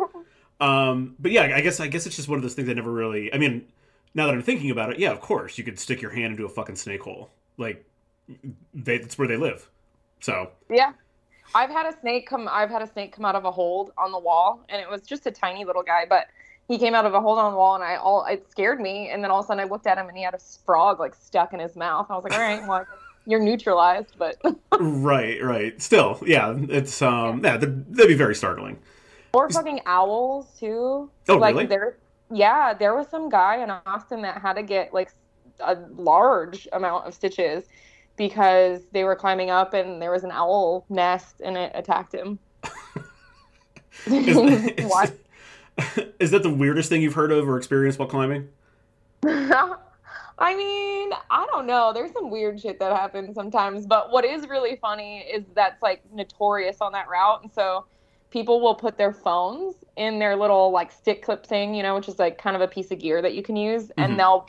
Um, 0.59 1.15
but 1.19 1.31
yeah, 1.31 1.43
I 1.55 1.61
guess 1.61 1.79
I 1.79 1.87
guess 1.87 2.05
it's 2.05 2.15
just 2.15 2.27
one 2.27 2.37
of 2.37 2.43
those 2.43 2.53
things 2.53 2.67
I 2.69 2.73
never 2.73 2.91
really. 2.91 3.33
I 3.33 3.37
mean, 3.37 3.65
now 4.13 4.25
that 4.27 4.33
I'm 4.33 4.41
thinking 4.41 4.71
about 4.71 4.91
it, 4.91 4.99
yeah, 4.99 5.11
of 5.11 5.21
course 5.21 5.57
you 5.57 5.63
could 5.63 5.79
stick 5.79 6.01
your 6.01 6.11
hand 6.11 6.31
into 6.33 6.45
a 6.45 6.49
fucking 6.49 6.75
snake 6.75 7.01
hole. 7.03 7.29
Like, 7.57 7.85
they, 8.73 8.97
that's 8.97 9.17
where 9.17 9.27
they 9.27 9.37
live. 9.37 9.69
So 10.19 10.51
Yeah. 10.69 10.93
I've 11.55 11.69
had 11.71 11.87
a 11.91 11.99
snake 11.99 12.27
come 12.27 12.47
I've 12.51 12.69
had 12.69 12.81
a 12.83 12.87
snake 12.87 13.15
come 13.15 13.25
out 13.25 13.35
of 13.35 13.45
a 13.45 13.51
hold 13.51 13.91
on 13.97 14.11
the 14.11 14.19
wall 14.19 14.63
and 14.69 14.79
it 14.81 14.89
was 14.89 15.01
just 15.01 15.25
a 15.25 15.31
tiny 15.31 15.65
little 15.65 15.81
guy, 15.81 16.05
but 16.07 16.27
he 16.67 16.77
came 16.77 16.93
out 16.93 17.05
of 17.05 17.13
a 17.15 17.21
hold 17.21 17.39
on 17.39 17.51
the 17.53 17.57
wall 17.57 17.73
and 17.75 17.83
I 17.83 17.95
all 17.95 18.25
it 18.25 18.45
scared 18.51 18.79
me 18.79 19.09
and 19.09 19.23
then 19.23 19.31
all 19.31 19.39
of 19.39 19.45
a 19.45 19.47
sudden 19.47 19.61
I 19.61 19.67
looked 19.67 19.87
at 19.87 19.97
him 19.97 20.07
and 20.07 20.15
he 20.17 20.23
had 20.23 20.35
a 20.35 20.39
frog 20.65 20.99
like 20.99 21.15
stuck 21.15 21.53
in 21.53 21.59
his 21.59 21.75
mouth. 21.75 22.07
I 22.11 22.15
was 22.15 22.23
like, 22.23 22.33
All 22.33 22.39
right, 22.39 22.63
well 22.67 22.85
you're 23.29 23.39
neutralized, 23.39 24.15
but 24.17 24.37
right, 24.79 25.43
right. 25.43 25.81
Still, 25.81 26.21
yeah, 26.25 26.55
it's 26.69 27.01
um, 27.01 27.43
yeah, 27.43 27.57
that'd, 27.57 27.95
that'd 27.95 28.09
be 28.09 28.15
very 28.15 28.35
startling. 28.35 28.77
or 29.33 29.49
fucking 29.49 29.81
owls 29.85 30.47
too. 30.59 31.09
Oh, 31.27 31.37
like 31.37 31.55
really? 31.55 31.67
there 31.67 31.97
yeah, 32.31 32.73
there 32.73 32.95
was 32.95 33.07
some 33.07 33.29
guy 33.29 33.63
in 33.63 33.71
Austin 33.85 34.21
that 34.21 34.41
had 34.41 34.53
to 34.53 34.63
get 34.63 34.93
like 34.93 35.11
a 35.59 35.75
large 35.95 36.67
amount 36.73 37.07
of 37.07 37.13
stitches 37.13 37.65
because 38.17 38.81
they 38.91 39.03
were 39.03 39.15
climbing 39.15 39.49
up 39.49 39.73
and 39.73 40.01
there 40.01 40.11
was 40.11 40.23
an 40.23 40.31
owl 40.31 40.85
nest 40.89 41.41
and 41.43 41.57
it 41.57 41.71
attacked 41.73 42.13
him. 42.13 42.39
Is, 44.05 44.37
is 46.19 46.31
that 46.31 46.43
the 46.43 46.53
weirdest 46.53 46.89
thing 46.89 47.01
you've 47.01 47.13
heard 47.13 47.31
of 47.31 47.47
or 47.47 47.57
experienced 47.57 47.99
while 47.99 48.07
climbing? 48.07 48.49
I 50.39 50.55
mean, 50.55 51.11
I 51.29 51.45
don't 51.51 51.67
know. 51.67 51.91
There's 51.93 52.13
some 52.13 52.29
weird 52.29 52.61
shit 52.61 52.79
that 52.79 52.95
happens 52.95 53.35
sometimes, 53.35 53.85
but 53.85 54.11
what 54.11 54.23
is 54.23 54.47
really 54.47 54.77
funny 54.77 55.19
is 55.19 55.43
that's 55.53 55.81
like 55.81 56.01
notorious 56.13 56.77
on 56.79 56.93
that 56.93 57.09
route. 57.09 57.43
And 57.43 57.51
so 57.51 57.85
people 58.31 58.61
will 58.61 58.75
put 58.75 58.97
their 58.97 59.11
phones 59.11 59.75
in 59.97 60.17
their 60.17 60.37
little 60.37 60.71
like 60.71 60.91
stick 60.93 61.23
clip 61.23 61.45
thing, 61.45 61.75
you 61.75 61.83
know, 61.83 61.93
which 61.95 62.07
is 62.07 62.19
like 62.19 62.37
kind 62.37 62.55
of 62.55 62.61
a 62.61 62.67
piece 62.67 62.89
of 62.91 62.99
gear 62.99 63.21
that 63.21 63.33
you 63.35 63.43
can 63.43 63.57
use. 63.57 63.87
Mhm. 63.87 63.93
And 63.97 64.19
they'll 64.19 64.47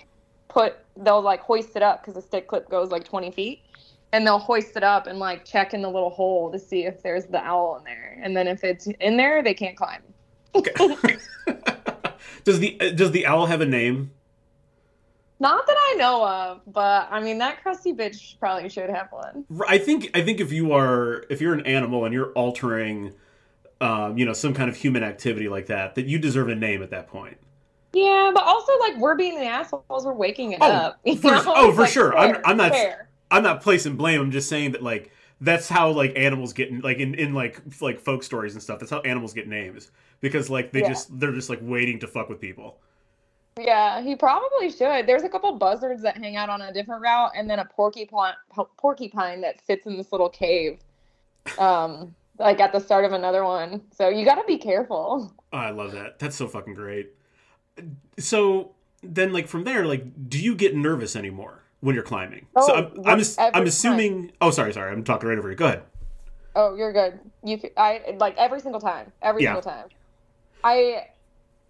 put, 0.49 0.77
they'll 0.97 1.23
like 1.23 1.41
hoist 1.41 1.75
it 1.75 1.83
up 1.83 2.03
because 2.03 2.15
the 2.15 2.23
stick 2.23 2.47
clip 2.47 2.71
goes 2.71 2.91
like 2.91 3.05
20 3.05 3.33
feet. 3.33 3.61
And 4.13 4.27
they'll 4.27 4.39
hoist 4.39 4.77
it 4.77 4.85
up 4.85 5.07
and 5.07 5.19
like 5.19 5.45
check 5.45 5.75
in 5.75 5.83
the 5.83 5.91
little 5.91 6.11
hole 6.11 6.51
to 6.53 6.59
see 6.59 6.85
if 6.85 7.03
there's 7.03 7.27
the 7.27 7.39
owl 7.39 7.77
in 7.79 7.85
there. 7.85 8.19
And 8.23 8.37
then 8.37 8.47
if 8.47 8.63
it's 8.63 8.87
in 9.01 9.17
there, 9.17 9.43
they 9.43 9.55
can't 9.55 9.77
climb. 9.77 10.03
Okay. 10.55 10.73
does 12.45 12.61
the 12.61 12.93
does 12.95 13.11
the 13.11 13.27
owl 13.27 13.47
have 13.47 13.61
a 13.61 13.67
name? 13.67 14.13
Not 15.41 15.67
that 15.67 15.77
I 15.79 15.95
know 15.99 16.27
of, 16.27 16.61
but 16.67 17.09
I 17.11 17.21
mean, 17.21 17.39
that 17.39 17.63
crusty 17.63 17.93
bitch 17.95 18.39
probably 18.39 18.69
should 18.69 18.91
have 18.91 19.09
one. 19.11 19.45
I 19.67 19.79
think 19.79 20.11
I 20.15 20.21
think 20.23 20.39
if 20.39 20.53
you 20.53 20.73
are 20.73 21.25
if 21.31 21.41
you're 21.41 21.55
an 21.55 21.65
animal 21.67 22.05
and 22.05 22.13
you're 22.13 22.33
altering, 22.33 23.15
um, 23.81 24.19
you 24.19 24.27
know, 24.27 24.35
some 24.35 24.53
kind 24.53 24.69
of 24.69 24.77
human 24.77 25.03
activity 25.03 25.49
like 25.49 25.67
that, 25.67 25.95
that 25.95 26.05
you 26.07 26.19
deserve 26.19 26.49
a 26.51 26.55
name 26.55 26.83
at 26.83 26.91
that 26.91 27.09
point. 27.09 27.39
Yeah, 27.95 28.31
but 28.35 28.45
also 28.45 28.71
like 28.81 28.99
we're 28.99 29.17
being 29.17 29.37
the 29.41 29.47
assholes, 29.47 30.05
we're 30.05 30.13
waking 30.13 30.53
it 30.53 30.59
Oh, 30.61 30.71
up. 30.71 31.01
for- 31.21 31.33
oh, 31.47 31.73
for 31.73 31.81
like, 31.83 31.91
sure. 31.91 32.17
I'm- 32.17 32.41
I'm 32.45 32.57
not- 32.57 32.73
fair. 32.73 33.09
I'm 33.33 33.43
not 33.43 33.63
placing 33.63 33.97
blame. 33.97 34.21
I'm 34.21 34.31
just 34.33 34.49
saying 34.49 34.73
that 34.73 34.83
like 34.83 35.11
that's 35.41 35.69
how 35.71 35.91
like 35.91 36.13
animals 36.17 36.53
get 36.53 36.85
like 36.85 36.99
in 36.99 37.15
in 37.15 37.33
like 37.33 37.61
like 37.81 37.99
folk 37.99 38.23
stories 38.23 38.53
and 38.55 38.63
stuff. 38.63 38.79
That's 38.79 38.91
how 38.91 39.01
animals 39.01 39.33
get 39.33 39.49
names 39.49 39.91
because 40.21 40.51
like 40.51 40.73
they 40.73 40.81
Yeah. 40.81 40.89
just 40.89 41.19
they're 41.19 41.33
just 41.33 41.49
like 41.49 41.61
waiting 41.63 41.99
to 42.01 42.07
fuck 42.07 42.29
with 42.29 42.41
people. 42.41 42.77
Yeah, 43.59 44.01
he 44.01 44.15
probably 44.17 44.71
should. 44.71 45.07
There's 45.07 45.23
a 45.23 45.29
couple 45.29 45.53
buzzards 45.53 46.03
that 46.03 46.17
hang 46.17 46.37
out 46.37 46.49
on 46.49 46.63
a 46.63 46.73
different 46.73 47.03
route, 47.03 47.33
and 47.35 47.49
then 47.51 47.59
a 47.59 47.65
porcupine 47.65 48.35
porcupine 48.79 49.41
that 49.43 49.65
sits 49.65 49.87
in 49.87 49.97
this 49.97 50.13
little 50.13 50.29
cave, 50.29 50.79
um, 51.59 52.15
like 52.39 52.61
at 52.61 52.73
the 52.73 52.79
start 52.81 53.05
of 53.05 53.13
another 53.13 53.45
one. 53.45 53.83
So 53.93 54.09
you 54.09 54.25
got 54.25 54.37
to 54.37 54.45
be 54.47 54.57
careful. 54.57 55.33
Oh, 55.53 55.59
I 55.59 55.71
love 55.71 55.93
that. 55.93 56.19
That's 56.19 56.37
so 56.37 56.47
fucking 56.47 56.75
great. 56.75 57.11
So 58.19 58.73
then, 59.03 59.33
like 59.33 59.49
from 59.49 59.65
there, 59.65 59.85
like, 59.85 60.29
do 60.29 60.39
you 60.39 60.55
get 60.55 60.75
nervous 60.77 61.17
anymore 61.17 61.63
when 61.81 61.95
you're 61.95 62.05
climbing? 62.05 62.47
so 62.61 62.73
Oh, 62.73 63.03
I'm, 63.05 63.19
I'm, 63.21 63.21
I'm 63.39 63.51
every 63.55 63.69
assuming. 63.69 64.33
Oh, 64.41 64.51
sorry, 64.51 64.73
sorry. 64.73 64.93
I'm 64.93 65.05
talking 65.05 65.29
right 65.29 65.39
over 65.39 65.51
you. 65.51 65.57
Go 65.57 65.67
ahead. 65.67 65.83
Oh, 66.55 66.75
you're 66.77 66.93
good. 66.93 67.19
You, 67.45 67.61
I 67.77 68.17
like 68.19 68.37
every 68.39 68.61
single 68.61 68.81
time, 68.81 69.13
every 69.23 69.43
Yeah. 69.43 69.55
single 69.55 69.71
time. 69.71 69.89
I 70.63 71.09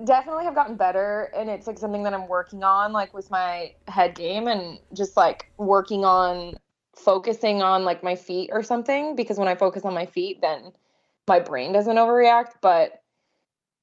definitely 0.04 0.44
have 0.44 0.54
gotten 0.54 0.76
better, 0.76 1.30
and 1.34 1.50
it's 1.50 1.66
like 1.66 1.78
something 1.78 2.02
that 2.04 2.14
I'm 2.14 2.28
working 2.28 2.64
on, 2.64 2.92
like 2.92 3.12
with 3.14 3.30
my 3.30 3.72
head 3.88 4.14
game, 4.14 4.48
and 4.48 4.78
just 4.94 5.16
like 5.16 5.50
working 5.58 6.04
on 6.04 6.54
focusing 6.96 7.62
on 7.62 7.84
like 7.84 8.02
my 8.02 8.16
feet 8.16 8.50
or 8.52 8.62
something. 8.62 9.16
Because 9.16 9.38
when 9.38 9.48
I 9.48 9.54
focus 9.54 9.84
on 9.84 9.94
my 9.94 10.06
feet, 10.06 10.40
then 10.40 10.72
my 11.28 11.40
brain 11.40 11.72
doesn't 11.72 11.96
overreact. 11.96 12.52
But 12.60 13.02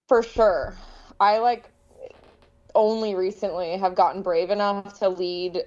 for 0.08 0.24
sure, 0.24 0.78
I 1.20 1.40
like 1.40 1.72
only 2.76 3.16
recently 3.16 3.78
have 3.78 3.96
gotten 3.96 4.22
brave 4.22 4.50
enough 4.50 5.00
to 5.00 5.10
lead 5.10 5.64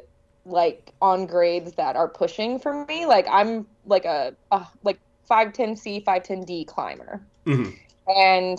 like 0.46 0.94
on 1.02 1.26
grades 1.26 1.72
that 1.72 1.96
are 1.96 2.08
pushing 2.08 2.58
for 2.58 2.84
me. 2.86 3.06
Like 3.06 3.26
I'm 3.30 3.66
like 3.84 4.04
a, 4.04 4.36
a 4.50 4.66
like 4.82 4.98
510C, 5.30 6.04
510D 6.04 6.66
climber. 6.66 7.26
Mhm. 7.46 7.76
And 8.06 8.58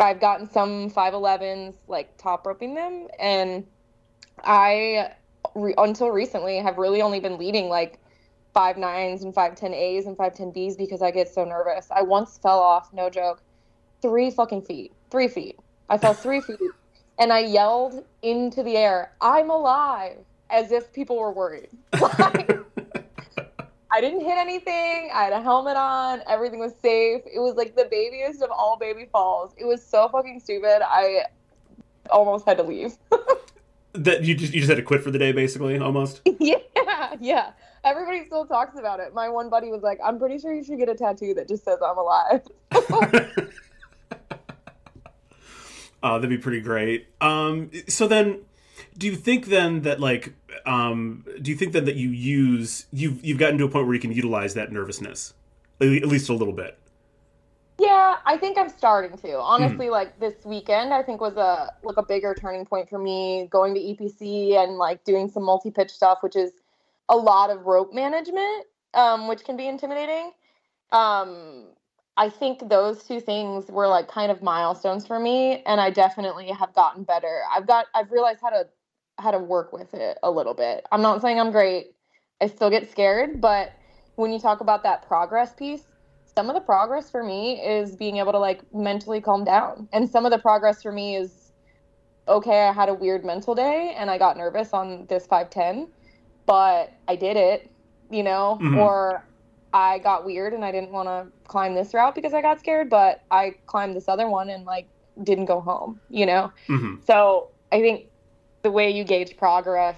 I've 0.00 0.20
gotten 0.20 0.50
some 0.50 0.90
511s 0.90 1.74
like 1.88 2.16
top 2.18 2.46
roping 2.46 2.74
them 2.74 3.08
and 3.18 3.66
I 4.44 5.12
re- 5.54 5.74
until 5.78 6.10
recently 6.10 6.58
have 6.58 6.78
really 6.78 7.02
only 7.02 7.20
been 7.20 7.38
leading 7.38 7.68
like 7.68 7.98
five 8.54 8.78
nines 8.78 9.22
and 9.22 9.34
five 9.34 9.54
ten 9.54 9.74
A's 9.74 10.06
and 10.06 10.16
five 10.16 10.34
ten 10.34 10.50
B's 10.50 10.76
because 10.76 11.02
I 11.02 11.10
get 11.10 11.28
so 11.28 11.44
nervous. 11.44 11.88
I 11.90 12.02
once 12.02 12.38
fell 12.38 12.58
off, 12.58 12.92
no 12.92 13.10
joke, 13.10 13.42
three 14.02 14.30
fucking 14.30 14.62
feet, 14.62 14.92
three 15.10 15.28
feet. 15.28 15.58
I 15.88 15.98
fell 15.98 16.14
three 16.22 16.40
feet, 16.40 16.60
and 17.18 17.32
I 17.32 17.40
yelled 17.40 18.04
into 18.22 18.62
the 18.62 18.76
air, 18.76 19.12
"I'm 19.20 19.50
alive!" 19.50 20.18
as 20.48 20.72
if 20.72 20.92
people 20.92 21.18
were 21.18 21.32
worried. 21.32 21.68
Like, 22.00 22.65
I 23.90 24.00
didn't 24.00 24.20
hit 24.20 24.36
anything. 24.36 25.10
I 25.14 25.24
had 25.24 25.32
a 25.32 25.40
helmet 25.40 25.76
on. 25.76 26.22
Everything 26.28 26.58
was 26.58 26.72
safe. 26.82 27.22
It 27.24 27.38
was 27.38 27.54
like 27.54 27.76
the 27.76 27.86
babiest 27.90 28.42
of 28.42 28.50
all 28.50 28.76
baby 28.78 29.08
falls. 29.12 29.52
It 29.56 29.64
was 29.64 29.84
so 29.84 30.08
fucking 30.08 30.40
stupid. 30.40 30.82
I 30.82 31.24
almost 32.10 32.44
had 32.46 32.56
to 32.58 32.62
leave. 32.62 32.96
That 33.92 34.24
you 34.24 34.34
just 34.34 34.52
you 34.52 34.60
just 34.60 34.68
had 34.68 34.76
to 34.76 34.82
quit 34.82 35.02
for 35.02 35.10
the 35.10 35.18
day, 35.18 35.32
basically, 35.32 35.78
almost. 35.78 36.20
yeah, 36.38 36.58
yeah. 37.18 37.52
Everybody 37.82 38.26
still 38.26 38.44
talks 38.44 38.78
about 38.78 39.00
it. 39.00 39.14
My 39.14 39.30
one 39.30 39.48
buddy 39.48 39.70
was 39.70 39.80
like, 39.82 39.98
"I'm 40.04 40.18
pretty 40.18 40.38
sure 40.38 40.52
you 40.52 40.62
should 40.62 40.76
get 40.76 40.90
a 40.90 40.94
tattoo 40.94 41.32
that 41.32 41.48
just 41.48 41.64
says 41.64 41.78
I'm 41.82 41.96
alive." 41.96 42.42
Oh, 46.02 46.16
that'd 46.16 46.30
be 46.30 46.38
pretty 46.38 46.60
great. 46.60 47.08
Um, 47.20 47.70
so 47.88 48.06
then, 48.06 48.40
do 48.98 49.06
you 49.06 49.16
think 49.16 49.46
then 49.46 49.82
that 49.82 50.00
like, 50.00 50.34
um, 50.64 51.24
do 51.40 51.50
you 51.50 51.56
think 51.56 51.72
then 51.72 51.84
that 51.84 51.96
you 51.96 52.08
use 52.10 52.86
you've 52.92 53.24
you've 53.24 53.38
gotten 53.38 53.58
to 53.58 53.64
a 53.64 53.68
point 53.68 53.86
where 53.86 53.94
you 53.94 54.00
can 54.00 54.12
utilize 54.12 54.54
that 54.54 54.72
nervousness, 54.72 55.34
at 55.80 55.86
least 55.86 56.28
a 56.28 56.34
little 56.34 56.54
bit? 56.54 56.78
Yeah, 57.78 58.16
I 58.24 58.38
think 58.38 58.56
I'm 58.56 58.70
starting 58.70 59.18
to. 59.18 59.38
Honestly, 59.38 59.90
like 59.90 60.18
this 60.18 60.34
weekend, 60.44 60.94
I 60.94 61.02
think 61.02 61.20
was 61.20 61.36
a 61.36 61.72
like 61.82 61.98
a 61.98 62.02
bigger 62.02 62.34
turning 62.34 62.64
point 62.64 62.88
for 62.88 62.98
me 62.98 63.48
going 63.50 63.74
to 63.74 63.80
EPC 63.80 64.56
and 64.56 64.78
like 64.78 65.04
doing 65.04 65.28
some 65.28 65.42
multi 65.42 65.70
pitch 65.70 65.90
stuff, 65.90 66.18
which 66.22 66.36
is 66.36 66.52
a 67.08 67.16
lot 67.16 67.50
of 67.50 67.66
rope 67.66 67.92
management, 67.92 68.64
um, 68.94 69.28
which 69.28 69.44
can 69.44 69.56
be 69.56 69.66
intimidating. 69.66 70.32
Um, 70.90 71.66
I 72.16 72.30
think 72.30 72.68
those 72.70 73.02
two 73.02 73.20
things 73.20 73.66
were 73.68 73.88
like 73.88 74.08
kind 74.08 74.32
of 74.32 74.42
milestones 74.42 75.06
for 75.06 75.20
me 75.20 75.62
and 75.66 75.80
I 75.80 75.90
definitely 75.90 76.48
have 76.48 76.72
gotten 76.74 77.04
better. 77.04 77.42
I've 77.54 77.66
got 77.66 77.86
I've 77.94 78.10
realized 78.10 78.40
how 78.40 78.50
to 78.50 78.66
how 79.18 79.30
to 79.30 79.38
work 79.38 79.72
with 79.72 79.94
it 79.94 80.18
a 80.22 80.30
little 80.30 80.54
bit. 80.54 80.86
I'm 80.92 81.02
not 81.02 81.22
saying 81.22 81.40
I'm 81.40 81.50
great. 81.50 81.94
I 82.40 82.48
still 82.48 82.70
get 82.70 82.90
scared, 82.90 83.40
but 83.40 83.72
when 84.16 84.32
you 84.32 84.38
talk 84.38 84.60
about 84.60 84.82
that 84.82 85.06
progress 85.06 85.54
piece, 85.54 85.84
some 86.34 86.50
of 86.50 86.54
the 86.54 86.60
progress 86.60 87.10
for 87.10 87.22
me 87.22 87.54
is 87.54 87.96
being 87.96 88.18
able 88.18 88.32
to 88.32 88.38
like 88.38 88.60
mentally 88.74 89.20
calm 89.20 89.44
down. 89.44 89.88
And 89.92 90.08
some 90.08 90.26
of 90.26 90.32
the 90.32 90.38
progress 90.38 90.82
for 90.82 90.92
me 90.92 91.16
is 91.16 91.52
okay, 92.28 92.66
I 92.66 92.72
had 92.72 92.88
a 92.88 92.94
weird 92.94 93.24
mental 93.24 93.54
day 93.54 93.94
and 93.96 94.10
I 94.10 94.18
got 94.18 94.36
nervous 94.36 94.72
on 94.72 95.06
this 95.06 95.26
510, 95.26 95.88
but 96.44 96.92
I 97.08 97.16
did 97.16 97.36
it, 97.36 97.70
you 98.10 98.22
know, 98.22 98.58
mm-hmm. 98.60 98.78
or 98.78 99.24
I 99.72 99.98
got 100.00 100.24
weird 100.24 100.52
and 100.52 100.64
I 100.64 100.72
didn't 100.72 100.90
want 100.90 101.08
to 101.08 101.26
climb 101.48 101.74
this 101.74 101.94
route 101.94 102.14
because 102.14 102.34
I 102.34 102.42
got 102.42 102.58
scared, 102.58 102.90
but 102.90 103.22
I 103.30 103.54
climbed 103.66 103.94
this 103.94 104.08
other 104.08 104.28
one 104.28 104.50
and 104.50 104.64
like 104.64 104.88
didn't 105.22 105.44
go 105.44 105.60
home, 105.60 106.00
you 106.10 106.26
know? 106.26 106.52
Mm-hmm. 106.68 106.96
So 107.06 107.50
I 107.70 107.80
think 107.80 108.06
the 108.66 108.70
way 108.72 108.90
you 108.90 109.04
gauge 109.04 109.36
progress 109.36 109.96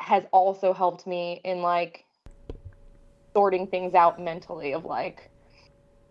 has 0.00 0.24
also 0.32 0.72
helped 0.72 1.06
me 1.06 1.40
in 1.44 1.62
like 1.62 2.04
sorting 3.32 3.68
things 3.68 3.94
out 3.94 4.20
mentally 4.20 4.72
of 4.72 4.84
like 4.84 5.30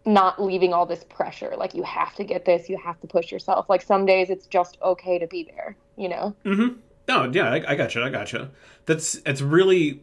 not 0.06 0.42
leaving 0.42 0.72
all 0.72 0.86
this 0.86 1.04
pressure. 1.04 1.56
Like 1.58 1.76
you 1.76 1.84
have 1.84 2.16
to 2.16 2.24
get 2.24 2.46
this 2.46 2.70
you 2.70 2.78
have 2.78 3.02
to 3.02 3.08
push 3.08 3.34
yourself. 3.34 3.70
Like 3.70 3.82
some 3.82 4.06
days 4.06 4.30
it's 4.30 4.48
just 4.48 4.78
okay 4.82 5.20
to 5.20 5.28
be 5.28 5.44
there 5.44 5.76
you 5.98 6.08
know? 6.08 6.34
Mm-hmm. 6.46 6.80
No 7.10 7.30
yeah 7.34 7.52
i, 7.52 7.74
I 7.74 7.76
gotcha 7.76 8.02
i 8.02 8.10
gotcha. 8.10 8.50
That's 8.86 9.16
it's 9.26 9.42
really 9.42 10.02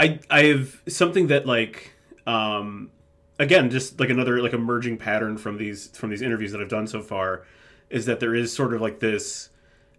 i 0.00 0.18
i 0.28 0.46
have 0.46 0.82
something 0.88 1.28
that 1.28 1.46
like 1.46 1.92
um 2.26 2.90
again 3.38 3.70
just 3.70 4.00
like 4.00 4.10
another 4.10 4.42
like 4.42 4.52
emerging 4.52 4.98
pattern 4.98 5.38
from 5.38 5.58
these 5.58 5.96
from 5.96 6.10
these 6.10 6.22
interviews 6.22 6.50
that 6.50 6.60
i've 6.60 6.68
done 6.68 6.88
so 6.88 7.00
far 7.00 7.46
is 7.88 8.06
that 8.06 8.18
there 8.18 8.34
is 8.34 8.52
sort 8.52 8.74
of 8.74 8.80
like 8.80 8.98
this 8.98 9.50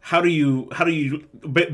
how 0.02 0.22
do 0.22 0.30
you 0.30 0.70
how 0.72 0.84
do 0.84 0.92
you 0.92 1.26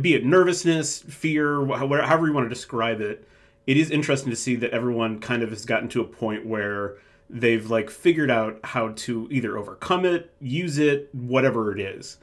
be 0.01 0.15
it 0.15 0.25
nervousness 0.25 1.01
fear 1.01 1.65
however 1.65 2.27
you 2.27 2.33
want 2.33 2.45
to 2.45 2.53
describe 2.53 3.01
it 3.01 3.27
it 3.67 3.77
is 3.77 3.89
interesting 3.91 4.29
to 4.29 4.35
see 4.35 4.55
that 4.55 4.71
everyone 4.71 5.19
kind 5.19 5.41
of 5.43 5.49
has 5.49 5.65
gotten 5.65 5.89
to 5.89 6.01
a 6.01 6.05
point 6.05 6.45
where 6.45 6.97
they've 7.29 7.69
like 7.69 7.89
figured 7.89 8.29
out 8.29 8.59
how 8.63 8.89
to 8.89 9.27
either 9.31 9.57
overcome 9.57 10.05
it 10.05 10.31
use 10.39 10.77
it 10.77 11.09
whatever 11.13 11.71
it 11.71 11.79
is. 11.79 12.17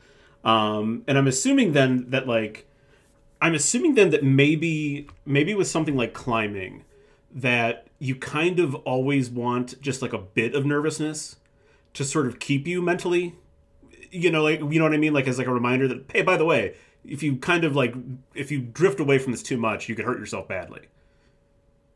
Um 0.44 1.04
and 1.06 1.16
i'm 1.16 1.28
assuming 1.28 1.72
then 1.72 2.10
that 2.10 2.26
like 2.26 2.66
i'm 3.40 3.54
assuming 3.54 3.94
then 3.94 4.10
that 4.10 4.24
maybe 4.24 5.08
maybe 5.24 5.54
with 5.54 5.68
something 5.68 5.96
like 5.96 6.12
climbing 6.12 6.84
that 7.34 7.86
you 7.98 8.16
kind 8.16 8.58
of 8.58 8.74
always 8.74 9.30
want 9.30 9.80
just 9.80 10.02
like 10.02 10.12
a 10.12 10.18
bit 10.18 10.54
of 10.54 10.66
nervousness 10.66 11.36
to 11.94 12.04
sort 12.04 12.26
of 12.26 12.38
keep 12.38 12.66
you 12.66 12.82
mentally 12.82 13.36
you 14.12 14.30
know, 14.30 14.42
like 14.42 14.60
you 14.60 14.78
know 14.78 14.84
what 14.84 14.92
I 14.94 14.98
mean, 14.98 15.12
like 15.12 15.26
as 15.26 15.38
like 15.38 15.46
a 15.46 15.52
reminder 15.52 15.88
that 15.88 16.04
hey, 16.12 16.22
by 16.22 16.36
the 16.36 16.44
way, 16.44 16.74
if 17.04 17.22
you 17.22 17.36
kind 17.36 17.64
of 17.64 17.74
like 17.74 17.94
if 18.34 18.50
you 18.50 18.60
drift 18.60 19.00
away 19.00 19.18
from 19.18 19.32
this 19.32 19.42
too 19.42 19.56
much, 19.56 19.88
you 19.88 19.94
could 19.94 20.04
hurt 20.04 20.18
yourself 20.18 20.46
badly. 20.48 20.82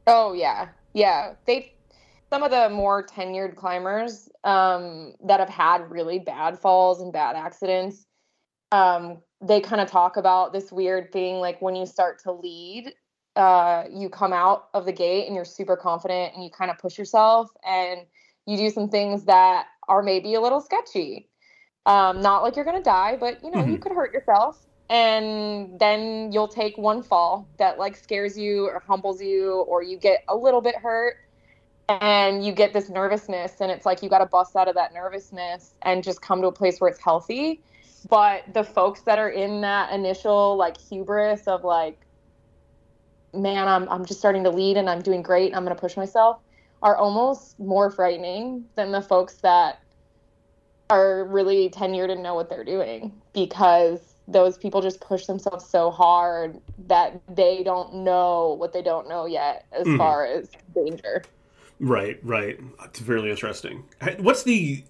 Oh 0.07 0.33
yeah, 0.33 0.69
yeah. 0.95 1.35
They 1.47 1.75
some 2.31 2.43
of 2.43 2.51
the 2.51 2.69
more 2.71 3.07
tenured 3.07 3.55
climbers 3.55 4.29
um, 4.43 5.15
that 5.25 5.39
have 5.39 5.49
had 5.49 5.91
really 5.91 6.19
bad 6.19 6.59
falls 6.59 7.01
and 7.01 7.13
bad 7.13 7.37
accidents. 7.37 8.07
Um, 8.73 9.19
they 9.41 9.61
kind 9.61 9.81
of 9.81 9.89
talk 9.89 10.17
about 10.17 10.53
this 10.53 10.73
weird 10.73 11.13
thing 11.13 11.37
like 11.37 11.61
when 11.63 11.77
you 11.77 11.87
start 11.87 12.19
to 12.23 12.33
lead 12.33 12.93
uh, 13.37 13.85
you 13.93 14.09
come 14.09 14.33
out 14.33 14.69
of 14.73 14.87
the 14.87 14.93
gate 14.93 15.27
and 15.27 15.37
you're 15.37 15.45
super 15.45 15.77
confident 15.77 16.35
and 16.35 16.43
you 16.43 16.51
kind 16.51 16.71
of 16.71 16.79
push 16.79 16.97
yourself 16.97 17.51
and 17.67 18.01
you 18.47 18.57
do 18.57 18.71
some 18.71 18.89
things 18.89 19.25
that 19.25 19.67
are 19.89 20.03
maybe 20.03 20.35
a 20.35 20.41
little 20.41 20.61
sketchy 20.61 21.29
um, 21.87 22.21
not 22.21 22.43
like 22.43 22.57
you're 22.57 22.65
gonna 22.65 22.83
die, 22.83 23.17
but 23.19 23.43
you 23.43 23.51
know, 23.51 23.61
mm-hmm. 23.61 23.73
you 23.73 23.79
could 23.79 23.93
hurt 23.93 24.13
yourself. 24.13 24.67
And 24.89 25.81
then 25.81 26.31
you'll 26.31 26.47
take 26.47 26.79
one 26.79 27.03
fall 27.03 27.49
that 27.59 27.79
like 27.79 27.97
scares 27.97 28.39
you 28.39 28.67
or 28.67 28.83
humbles 28.87 29.21
you, 29.21 29.65
or 29.69 29.83
you 29.83 29.97
get 29.97 30.23
a 30.29 30.37
little 30.37 30.61
bit 30.61 30.77
hurt 30.77 31.17
and 31.89 32.45
you 32.45 32.53
get 32.53 32.73
this 32.73 32.89
nervousness. 32.89 33.61
And 33.61 33.71
it's 33.71 33.87
like 33.87 34.03
you 34.03 34.09
got 34.09 34.19
to 34.19 34.27
bust 34.27 34.55
out 34.55 34.69
of 34.69 34.75
that 34.75 34.93
nervousness 34.95 35.75
and 35.83 36.05
just 36.05 36.23
come 36.23 36.41
to 36.43 36.49
a 36.49 36.53
place 36.53 36.81
where 36.81 36.91
it's 36.91 37.01
healthy. 37.01 37.61
But 38.09 38.45
the 38.53 38.63
folks 38.63 39.01
that 39.03 39.19
are 39.19 39.31
in 39.31 39.61
that 39.63 39.93
initial 39.93 40.57
like 40.57 40.77
hubris 40.77 41.49
of 41.49 41.65
like, 41.65 41.99
man, 43.35 43.67
I'm, 43.67 43.89
I'm 43.89 44.05
just 44.05 44.21
starting 44.21 44.45
to 44.45 44.51
lead 44.51 44.77
and 44.77 44.89
I'm 44.89 45.03
doing 45.03 45.23
great 45.23 45.49
and 45.49 45.57
I'm 45.57 45.65
going 45.65 45.75
to 45.75 45.81
push 45.81 45.97
myself 45.97 46.41
are 46.83 46.97
almost 46.97 47.59
more 47.59 47.91
frightening 47.91 48.65
than 48.77 48.93
the 48.93 49.03
folks 49.03 49.37
that 49.37 49.81
are 50.91 51.25
really 51.25 51.69
tenured 51.71 52.11
and 52.11 52.23
know 52.23 52.35
what 52.35 52.49
they're 52.49 52.65
doing 52.65 53.13
because 53.33 54.01
those 54.29 54.59
people 54.59 54.81
just 54.81 55.01
push 55.01 55.27
themselves 55.27 55.65
so 55.69 55.91
hard 55.91 56.61
that 56.87 57.21
they 57.29 57.63
don't 57.63 57.95
know 57.95 58.57
what 58.59 58.73
they 58.73 58.83
don't 58.83 59.09
know 59.09 59.27
yet 59.27 59.67
as 59.73 59.87
mm-hmm. 59.87 59.99
far 59.99 60.27
as 60.27 60.51
danger. 60.75 61.23
Right, 61.79 62.19
right. 62.23 62.59
It's 62.85 63.03
really 63.03 63.31
interesting. 63.31 63.85
What's 64.19 64.45
the 64.45 64.85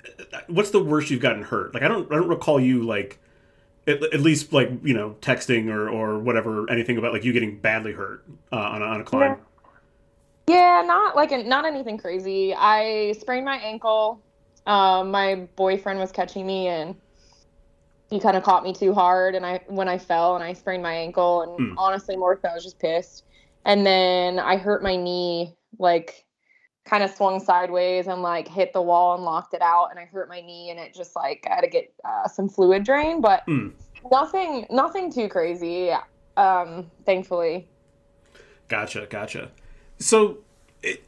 what's 0.47 0.71
the 0.71 0.83
worst 0.83 1.11
you've 1.11 1.21
gotten 1.21 1.43
hurt? 1.43 1.75
Like 1.75 1.83
I 1.83 1.89
don't 1.89 2.11
I 2.13 2.17
don't 2.17 2.29
recall 2.29 2.61
you 2.61 2.85
like 2.85 3.19
at, 3.87 4.03
at 4.03 4.21
least 4.21 4.53
like 4.53 4.71
you 4.85 4.95
know 4.95 5.17
texting 5.21 5.69
or 5.69 5.89
or 5.89 6.19
whatever 6.19 6.71
anything 6.71 6.97
about 6.97 7.13
like 7.13 7.25
you 7.25 7.33
getting 7.33 7.59
badly 7.59 7.93
hurt 7.93 8.25
uh, 8.53 8.57
on 8.57 8.83
a, 8.83 8.85
on 8.85 9.01
a 9.01 9.05
climb. 9.05 9.39
Yeah. 10.47 10.81
yeah, 10.81 10.87
not 10.87 11.17
like 11.17 11.33
not 11.45 11.65
anything 11.65 11.99
crazy. 11.99 12.55
I 12.55 13.15
sprained 13.19 13.45
my 13.45 13.57
ankle 13.57 14.23
um, 14.67 15.11
my 15.11 15.47
boyfriend 15.57 15.99
was 15.99 16.13
catching 16.13 16.47
me 16.47 16.67
and 16.69 16.97
he 18.11 18.21
kind 18.21 18.37
of 18.37 18.43
caught 18.43 18.63
me 18.63 18.73
too 18.73 18.93
hard 18.93 19.35
and 19.35 19.45
I 19.45 19.61
when 19.67 19.89
I 19.89 19.99
fell 19.99 20.35
and 20.35 20.45
I 20.45 20.53
sprained 20.53 20.83
my 20.83 20.95
ankle 20.95 21.43
and 21.43 21.71
mm. 21.71 21.75
honestly 21.79 22.17
more 22.17 22.39
so 22.41 22.49
I 22.49 22.55
was 22.55 22.65
just 22.65 22.79
pissed. 22.79 23.25
And 23.65 23.85
then 23.85 24.39
I 24.39 24.57
hurt 24.57 24.83
my 24.83 24.95
knee 24.95 25.55
like 25.79 26.25
kind 26.85 27.03
of 27.03 27.11
swung 27.11 27.41
sideways 27.41 28.07
and 28.07 28.23
like 28.23 28.47
hit 28.47 28.73
the 28.73 28.83
wall 28.83 29.17
and 29.17 29.25
locked 29.25 29.55
it 29.55 29.63
out 29.63 29.89
and 29.91 29.99
I 29.99 30.05
hurt 30.05 30.29
my 30.29 30.41
knee 30.41 30.71
and 30.71 30.79
it 30.79 30.95
just 30.95 31.17
like 31.17 31.45
I 31.51 31.57
had 31.57 31.61
to 31.63 31.69
get 31.69 31.93
uh, 32.05 32.29
some 32.29 32.49
fluid 32.49 32.85
drain 32.85 33.21
but 33.21 33.45
mm. 33.47 33.73
nothing 34.11 34.67
nothing 34.71 35.13
too 35.13 35.29
crazy 35.29 35.91
um 36.37 36.91
thankfully. 37.05 37.67
Gotcha, 38.69 39.07
gotcha. 39.09 39.51
So 39.99 40.39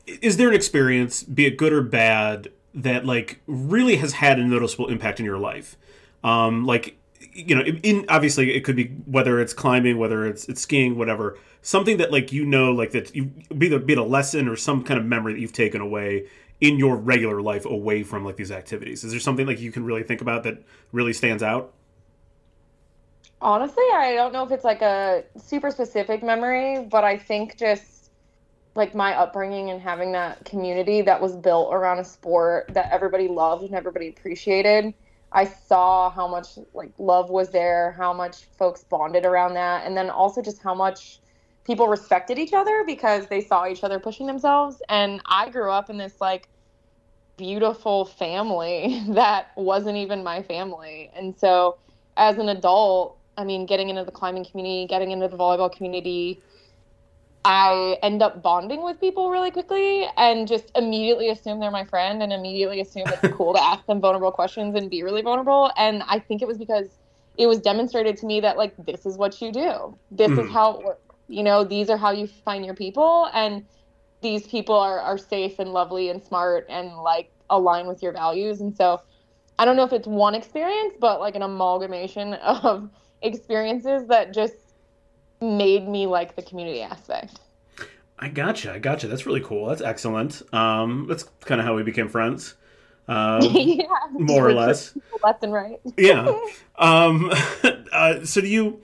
is 0.06 0.36
there 0.36 0.48
an 0.48 0.54
experience 0.54 1.22
be 1.22 1.46
it 1.46 1.56
good 1.56 1.72
or 1.72 1.82
bad 1.82 2.50
that 2.82 3.04
like 3.04 3.40
really 3.46 3.96
has 3.96 4.12
had 4.12 4.38
a 4.38 4.44
noticeable 4.44 4.88
impact 4.88 5.18
in 5.18 5.26
your 5.26 5.38
life. 5.38 5.76
Um, 6.24 6.64
like 6.64 6.96
you 7.32 7.54
know, 7.54 7.62
in 7.62 8.04
obviously 8.08 8.54
it 8.54 8.64
could 8.64 8.76
be 8.76 8.86
whether 9.06 9.40
it's 9.40 9.52
climbing, 9.52 9.98
whether 9.98 10.26
it's 10.26 10.48
it's 10.48 10.60
skiing, 10.60 10.96
whatever. 10.96 11.38
Something 11.62 11.96
that 11.98 12.12
like 12.12 12.32
you 12.32 12.46
know, 12.46 12.72
like 12.72 12.92
that 12.92 13.14
you 13.14 13.24
be 13.56 13.72
it, 13.72 13.86
be 13.86 13.92
it 13.92 13.98
a 13.98 14.04
lesson 14.04 14.48
or 14.48 14.56
some 14.56 14.84
kind 14.84 14.98
of 14.98 15.06
memory 15.06 15.34
that 15.34 15.40
you've 15.40 15.52
taken 15.52 15.80
away 15.80 16.26
in 16.60 16.78
your 16.78 16.96
regular 16.96 17.40
life 17.40 17.64
away 17.64 18.02
from 18.02 18.24
like 18.24 18.36
these 18.36 18.50
activities. 18.50 19.04
Is 19.04 19.10
there 19.10 19.20
something 19.20 19.46
like 19.46 19.60
you 19.60 19.72
can 19.72 19.84
really 19.84 20.02
think 20.02 20.20
about 20.20 20.44
that 20.44 20.62
really 20.92 21.12
stands 21.12 21.42
out? 21.42 21.72
Honestly, 23.40 23.84
I 23.92 24.14
don't 24.16 24.32
know 24.32 24.44
if 24.44 24.50
it's 24.50 24.64
like 24.64 24.82
a 24.82 25.22
super 25.36 25.70
specific 25.70 26.24
memory, 26.24 26.84
but 26.90 27.04
I 27.04 27.16
think 27.16 27.56
just 27.56 27.97
like 28.78 28.94
my 28.94 29.14
upbringing 29.14 29.70
and 29.70 29.80
having 29.80 30.12
that 30.12 30.42
community 30.46 31.02
that 31.02 31.20
was 31.20 31.36
built 31.36 31.74
around 31.74 31.98
a 31.98 32.04
sport 32.04 32.70
that 32.72 32.88
everybody 32.90 33.28
loved 33.28 33.62
and 33.62 33.74
everybody 33.74 34.08
appreciated 34.08 34.94
i 35.32 35.44
saw 35.44 36.08
how 36.08 36.26
much 36.26 36.58
like 36.72 36.92
love 36.98 37.28
was 37.28 37.50
there 37.50 37.92
how 37.98 38.12
much 38.14 38.44
folks 38.58 38.84
bonded 38.84 39.26
around 39.26 39.52
that 39.54 39.86
and 39.86 39.96
then 39.96 40.08
also 40.08 40.40
just 40.40 40.62
how 40.62 40.74
much 40.74 41.20
people 41.68 41.86
respected 41.86 42.38
each 42.38 42.54
other 42.54 42.82
because 42.86 43.26
they 43.26 43.42
saw 43.42 43.66
each 43.66 43.84
other 43.84 44.00
pushing 44.00 44.26
themselves. 44.26 44.80
And 44.88 45.20
i 45.26 45.50
grew 45.50 45.70
up 45.70 45.90
in 45.90 45.98
this 45.98 46.14
like 46.20 46.48
beautiful 47.36 48.06
family 48.06 49.04
that 49.10 49.52
wasn't 49.54 49.96
even 49.98 50.24
my 50.24 50.42
family. 50.42 51.10
And 51.14 51.38
so 51.38 51.76
as 52.16 52.38
an 52.38 52.48
adult 52.48 53.16
i 53.36 53.44
mean 53.44 53.64
getting 53.64 53.90
into 53.90 54.02
the 54.02 54.10
climbing 54.10 54.44
community 54.44 54.84
getting 54.88 55.12
into 55.12 55.28
the 55.28 55.36
volleyball 55.36 55.70
community 55.70 56.42
I 57.48 57.96
end 58.02 58.20
up 58.20 58.42
bonding 58.42 58.82
with 58.82 59.00
people 59.00 59.30
really 59.30 59.50
quickly 59.50 60.06
and 60.18 60.46
just 60.46 60.70
immediately 60.76 61.30
assume 61.30 61.60
they're 61.60 61.70
my 61.70 61.86
friend 61.86 62.22
and 62.22 62.30
immediately 62.30 62.82
assume 62.82 63.04
it's 63.06 63.34
cool 63.34 63.54
to 63.54 63.62
ask 63.62 63.86
them 63.86 64.02
vulnerable 64.02 64.30
questions 64.30 64.74
and 64.74 64.90
be 64.90 65.02
really 65.02 65.22
vulnerable. 65.22 65.72
And 65.78 66.02
I 66.06 66.18
think 66.18 66.42
it 66.42 66.46
was 66.46 66.58
because 66.58 66.88
it 67.38 67.46
was 67.46 67.58
demonstrated 67.60 68.18
to 68.18 68.26
me 68.26 68.40
that 68.40 68.58
like 68.58 68.74
this 68.84 69.06
is 69.06 69.16
what 69.16 69.40
you 69.40 69.50
do. 69.50 69.96
This 70.10 70.30
mm. 70.30 70.44
is 70.44 70.50
how 70.52 70.76
it 70.76 70.84
works. 70.84 71.00
You 71.28 71.42
know, 71.42 71.64
these 71.64 71.88
are 71.88 71.96
how 71.96 72.10
you 72.10 72.26
find 72.26 72.66
your 72.66 72.74
people 72.74 73.30
and 73.32 73.64
these 74.20 74.46
people 74.46 74.74
are, 74.74 75.00
are 75.00 75.16
safe 75.16 75.58
and 75.58 75.72
lovely 75.72 76.10
and 76.10 76.22
smart 76.22 76.66
and 76.68 76.98
like 76.98 77.30
align 77.48 77.86
with 77.86 78.02
your 78.02 78.12
values. 78.12 78.60
And 78.60 78.76
so 78.76 79.00
I 79.58 79.64
don't 79.64 79.76
know 79.76 79.84
if 79.84 79.94
it's 79.94 80.06
one 80.06 80.34
experience, 80.34 80.96
but 81.00 81.18
like 81.18 81.34
an 81.34 81.40
amalgamation 81.40 82.34
of 82.34 82.90
experiences 83.22 84.06
that 84.08 84.34
just 84.34 84.67
made 85.40 85.88
me 85.88 86.06
like 86.06 86.36
the 86.36 86.42
community 86.42 86.82
aspect. 86.82 87.40
I 88.18 88.28
gotcha. 88.28 88.72
I 88.72 88.78
gotcha. 88.78 89.06
That's 89.06 89.26
really 89.26 89.40
cool. 89.40 89.66
That's 89.66 89.82
excellent. 89.82 90.42
Um, 90.52 91.06
that's 91.08 91.24
kind 91.40 91.60
of 91.60 91.66
how 91.66 91.74
we 91.74 91.82
became 91.82 92.08
friends. 92.08 92.54
Uh, 93.06 93.40
yeah, 93.52 93.86
more 94.12 94.48
or 94.48 94.52
less. 94.52 94.94
Left 95.22 95.42
and 95.42 95.52
right. 95.52 95.80
yeah. 95.96 96.38
Um, 96.80 97.32
uh, 97.92 98.24
so 98.24 98.40
do 98.40 98.46
you? 98.46 98.80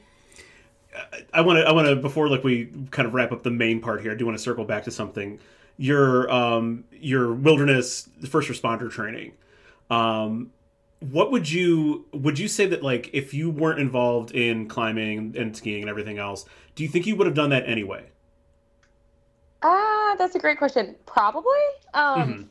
I 1.33 1.43
want 1.43 1.59
to. 1.59 1.65
I 1.65 1.71
want 1.71 1.87
to 1.87 1.95
before 1.95 2.29
like 2.29 2.43
we 2.43 2.73
kind 2.91 3.07
of 3.07 3.15
wrap 3.15 3.31
up 3.31 3.45
the 3.45 3.53
main 3.53 3.81
part 3.81 4.01
here. 4.01 4.11
I 4.11 4.17
do 4.17 4.27
want 4.27 4.37
to 4.37 4.43
circle 4.43 4.65
back 4.65 4.83
to 4.85 4.91
something. 4.91 5.39
Your 5.77 6.29
um, 6.29 6.83
your 6.91 7.33
wilderness 7.33 8.09
first 8.29 8.51
responder 8.51 8.91
training. 8.91 9.35
Um, 9.91 10.51
what 11.11 11.31
would 11.31 11.51
you 11.51 12.07
would 12.13 12.39
you 12.39 12.49
say 12.49 12.67
that 12.67 12.83
like 12.83 13.11
if 13.13 13.35
you 13.35 13.51
weren't 13.51 13.81
involved 13.81 14.33
in 14.33 14.69
climbing 14.69 15.35
and 15.37 15.57
skiing 15.57 15.83
and 15.83 15.91
everything 15.91 16.19
else, 16.19 16.45
do 16.75 16.83
you 16.83 16.89
think 16.89 17.07
you 17.07 17.17
would 17.17 17.27
have 17.27 17.35
done 17.35 17.51
that 17.51 17.69
anyway? 17.69 18.05
Ah, 19.63 20.13
uh, 20.13 20.17
that's 20.17 20.35
a 20.35 20.39
great 20.39 20.59
question. 20.59 20.97
Probably. 21.07 21.53
Um, 21.95 22.21
mm-hmm 22.21 22.43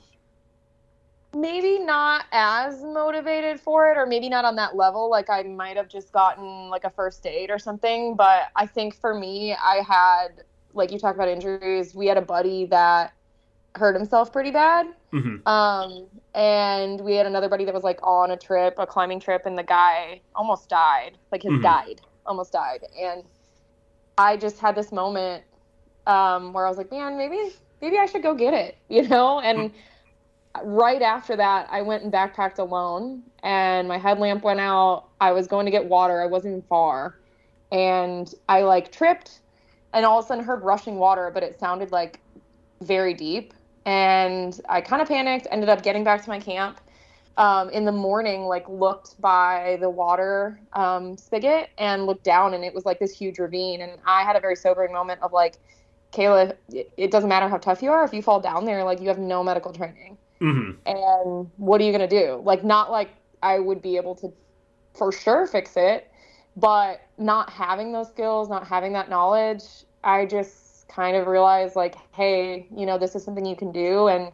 maybe 1.36 1.80
not 1.80 2.26
as 2.32 2.84
motivated 2.84 3.60
for 3.60 3.92
it 3.92 3.98
or 3.98 4.06
maybe 4.06 4.30
not 4.30 4.46
on 4.46 4.56
that 4.56 4.76
level 4.76 5.10
like 5.10 5.30
i 5.30 5.42
might 5.42 5.76
have 5.76 5.88
just 5.88 6.12
gotten 6.12 6.70
like 6.70 6.84
a 6.84 6.90
first 6.90 7.26
aid 7.26 7.50
or 7.50 7.58
something 7.58 8.16
but 8.16 8.50
i 8.56 8.66
think 8.66 8.94
for 8.94 9.14
me 9.16 9.54
i 9.56 9.82
had 9.88 10.44
like 10.74 10.92
you 10.92 11.00
talk 11.00 11.16
about 11.16 11.28
injuries 11.28 11.96
we 11.96 12.06
had 12.06 12.18
a 12.18 12.22
buddy 12.22 12.66
that 12.66 13.14
hurt 13.76 13.96
himself 13.96 14.32
pretty 14.32 14.52
bad 14.52 14.88
mm-hmm. 15.12 15.48
um, 15.48 16.06
and 16.36 17.02
we 17.02 17.16
had 17.16 17.26
another 17.26 17.50
buddy 17.50 17.66
that 17.66 17.74
was 17.74 17.84
like 17.84 18.00
on 18.04 18.32
a 18.32 18.38
trip 18.38 18.76
a 18.78 18.86
climbing 18.86 19.20
trip 19.20 19.46
and 19.46 19.58
the 19.58 19.64
guy 19.64 20.20
almost 20.36 20.70
died 20.70 21.18
like 21.32 21.42
his 21.42 21.52
mm-hmm. 21.52 21.64
died 21.64 22.02
almost 22.26 22.52
died 22.52 22.86
and 23.00 23.24
i 24.18 24.38
just 24.38 24.60
had 24.60 24.76
this 24.76 24.92
moment 24.92 25.44
um, 26.08 26.54
where 26.54 26.66
i 26.66 26.70
was 26.70 26.78
like 26.78 26.92
man 26.92 27.18
maybe 27.18 27.52
maybe 27.82 27.98
i 27.98 28.06
should 28.06 28.24
go 28.24 28.34
get 28.34 28.54
it 28.54 28.78
you 28.90 29.08
know 29.08 29.40
and 29.40 29.58
mm-hmm 29.58 29.78
right 30.64 31.02
after 31.02 31.36
that, 31.36 31.68
I 31.72 31.82
went 31.82 32.04
and 32.04 32.12
backpacked 32.12 32.60
alone, 32.60 33.24
and 33.42 33.88
my 33.88 33.98
headlamp 33.98 34.44
went 34.44 34.60
out. 34.60 35.06
I 35.20 35.32
was 35.32 35.48
going 35.48 35.66
to 35.66 35.72
get 35.72 35.86
water. 35.86 36.22
I 36.22 36.26
wasn't 36.26 36.54
even 36.54 36.62
far, 36.64 37.18
and 37.72 38.34
I 38.48 38.62
like 38.62 38.92
tripped, 38.92 39.40
and 39.94 40.06
all 40.06 40.20
of 40.20 40.26
a 40.26 40.28
sudden 40.28 40.44
heard 40.44 40.64
rushing 40.64 40.98
water, 40.98 41.32
but 41.34 41.44
it 41.44 41.60
sounded 41.60 41.92
like 41.92 42.20
very 42.82 43.14
deep, 43.14 43.54
and 43.86 44.60
I 44.70 44.82
kind 44.82 45.02
of 45.02 45.08
panicked. 45.08 45.48
Ended 45.52 45.70
up 45.70 45.84
getting 45.84 46.04
back 46.04 46.24
to 46.24 46.30
my 46.30 46.40
camp. 46.40 46.80
Um, 47.36 47.72
in 47.72 47.84
the 47.84 47.92
morning, 47.92 48.44
like 48.44 48.70
looked 48.70 49.20
by 49.20 49.80
the 49.82 49.90
water 49.90 50.60
um, 50.74 51.18
spigot 51.18 51.70
and 51.80 52.06
looked 52.06 52.24
down, 52.24 52.54
and 52.54 52.64
it 52.64 52.76
was 52.76 52.86
like 52.86 53.00
this 53.00 53.12
huge 53.12 53.40
ravine. 53.40 53.82
And 53.82 53.94
I 54.06 54.22
had 54.22 54.36
a 54.36 54.40
very 54.40 54.56
sobering 54.56 54.94
moment 54.94 55.20
of 55.24 55.34
like, 55.34 55.56
Kayla, 56.12 56.56
it 56.70 57.10
doesn't 57.10 57.30
matter 57.30 57.50
how 57.50 57.58
tough 57.58 57.82
you 57.82 57.90
are. 57.90 58.04
If 58.04 58.14
you 58.14 58.22
fall 58.22 58.40
down 58.40 58.66
there, 58.66 58.84
like 58.84 59.02
you 59.02 59.08
have 59.08 59.18
no 59.18 59.44
medical 59.44 59.74
training 59.74 60.18
Mm-hmm. 60.44 60.72
And 60.86 61.52
what 61.58 61.80
are 61.80 61.86
you 61.86 61.92
going 61.92 62.08
to 62.08 62.20
do? 62.20 62.42
Like, 62.44 62.64
not 62.64 62.92
like 62.92 63.10
I 63.42 63.60
would 63.60 63.82
be 63.82 63.96
able 63.96 64.16
to 64.16 64.34
for 64.94 65.12
sure 65.12 65.48
fix 65.48 65.74
it, 65.78 66.12
but 66.58 67.02
not 67.18 67.50
having 67.50 67.94
those 67.94 68.10
skills, 68.10 68.50
not 68.50 68.68
having 68.68 68.94
that 68.94 69.10
knowledge, 69.10 69.64
I 70.04 70.26
just 70.26 70.63
kind 70.94 71.18
of 71.18 71.28
realized, 71.28 71.76
like, 71.76 71.96
hey, 72.14 72.68
you 72.76 72.86
know, 72.86 72.98
this 72.98 73.16
is 73.16 73.24
something 73.24 73.46
you 73.46 73.56
can 73.56 73.72
do. 73.72 74.08
And 74.08 74.32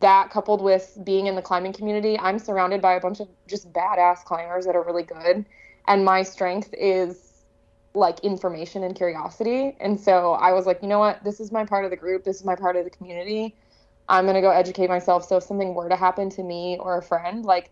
that 0.00 0.30
coupled 0.30 0.62
with 0.62 0.96
being 1.04 1.26
in 1.26 1.36
the 1.36 1.42
climbing 1.42 1.72
community, 1.72 2.18
I'm 2.18 2.38
surrounded 2.38 2.80
by 2.80 2.94
a 2.94 3.00
bunch 3.00 3.20
of 3.20 3.28
just 3.46 3.72
badass 3.72 4.24
climbers 4.24 4.64
that 4.66 4.74
are 4.74 4.82
really 4.82 5.02
good. 5.02 5.44
And 5.86 6.04
my 6.04 6.22
strength 6.22 6.72
is 6.76 7.44
like 7.94 8.20
information 8.20 8.84
and 8.84 8.94
curiosity. 8.94 9.76
And 9.80 10.00
so 10.00 10.32
I 10.32 10.52
was 10.52 10.64
like, 10.64 10.80
you 10.82 10.88
know 10.88 11.00
what? 11.00 11.22
This 11.24 11.40
is 11.40 11.52
my 11.52 11.64
part 11.64 11.84
of 11.84 11.90
the 11.90 11.96
group. 11.96 12.24
This 12.24 12.36
is 12.36 12.44
my 12.44 12.54
part 12.54 12.76
of 12.76 12.84
the 12.84 12.90
community. 12.90 13.56
I'm 14.08 14.24
going 14.24 14.36
to 14.36 14.40
go 14.40 14.50
educate 14.50 14.88
myself. 14.88 15.26
So 15.26 15.36
if 15.36 15.42
something 15.42 15.74
were 15.74 15.88
to 15.88 15.96
happen 15.96 16.30
to 16.30 16.42
me 16.42 16.78
or 16.80 16.98
a 16.98 17.02
friend, 17.02 17.44
like 17.44 17.70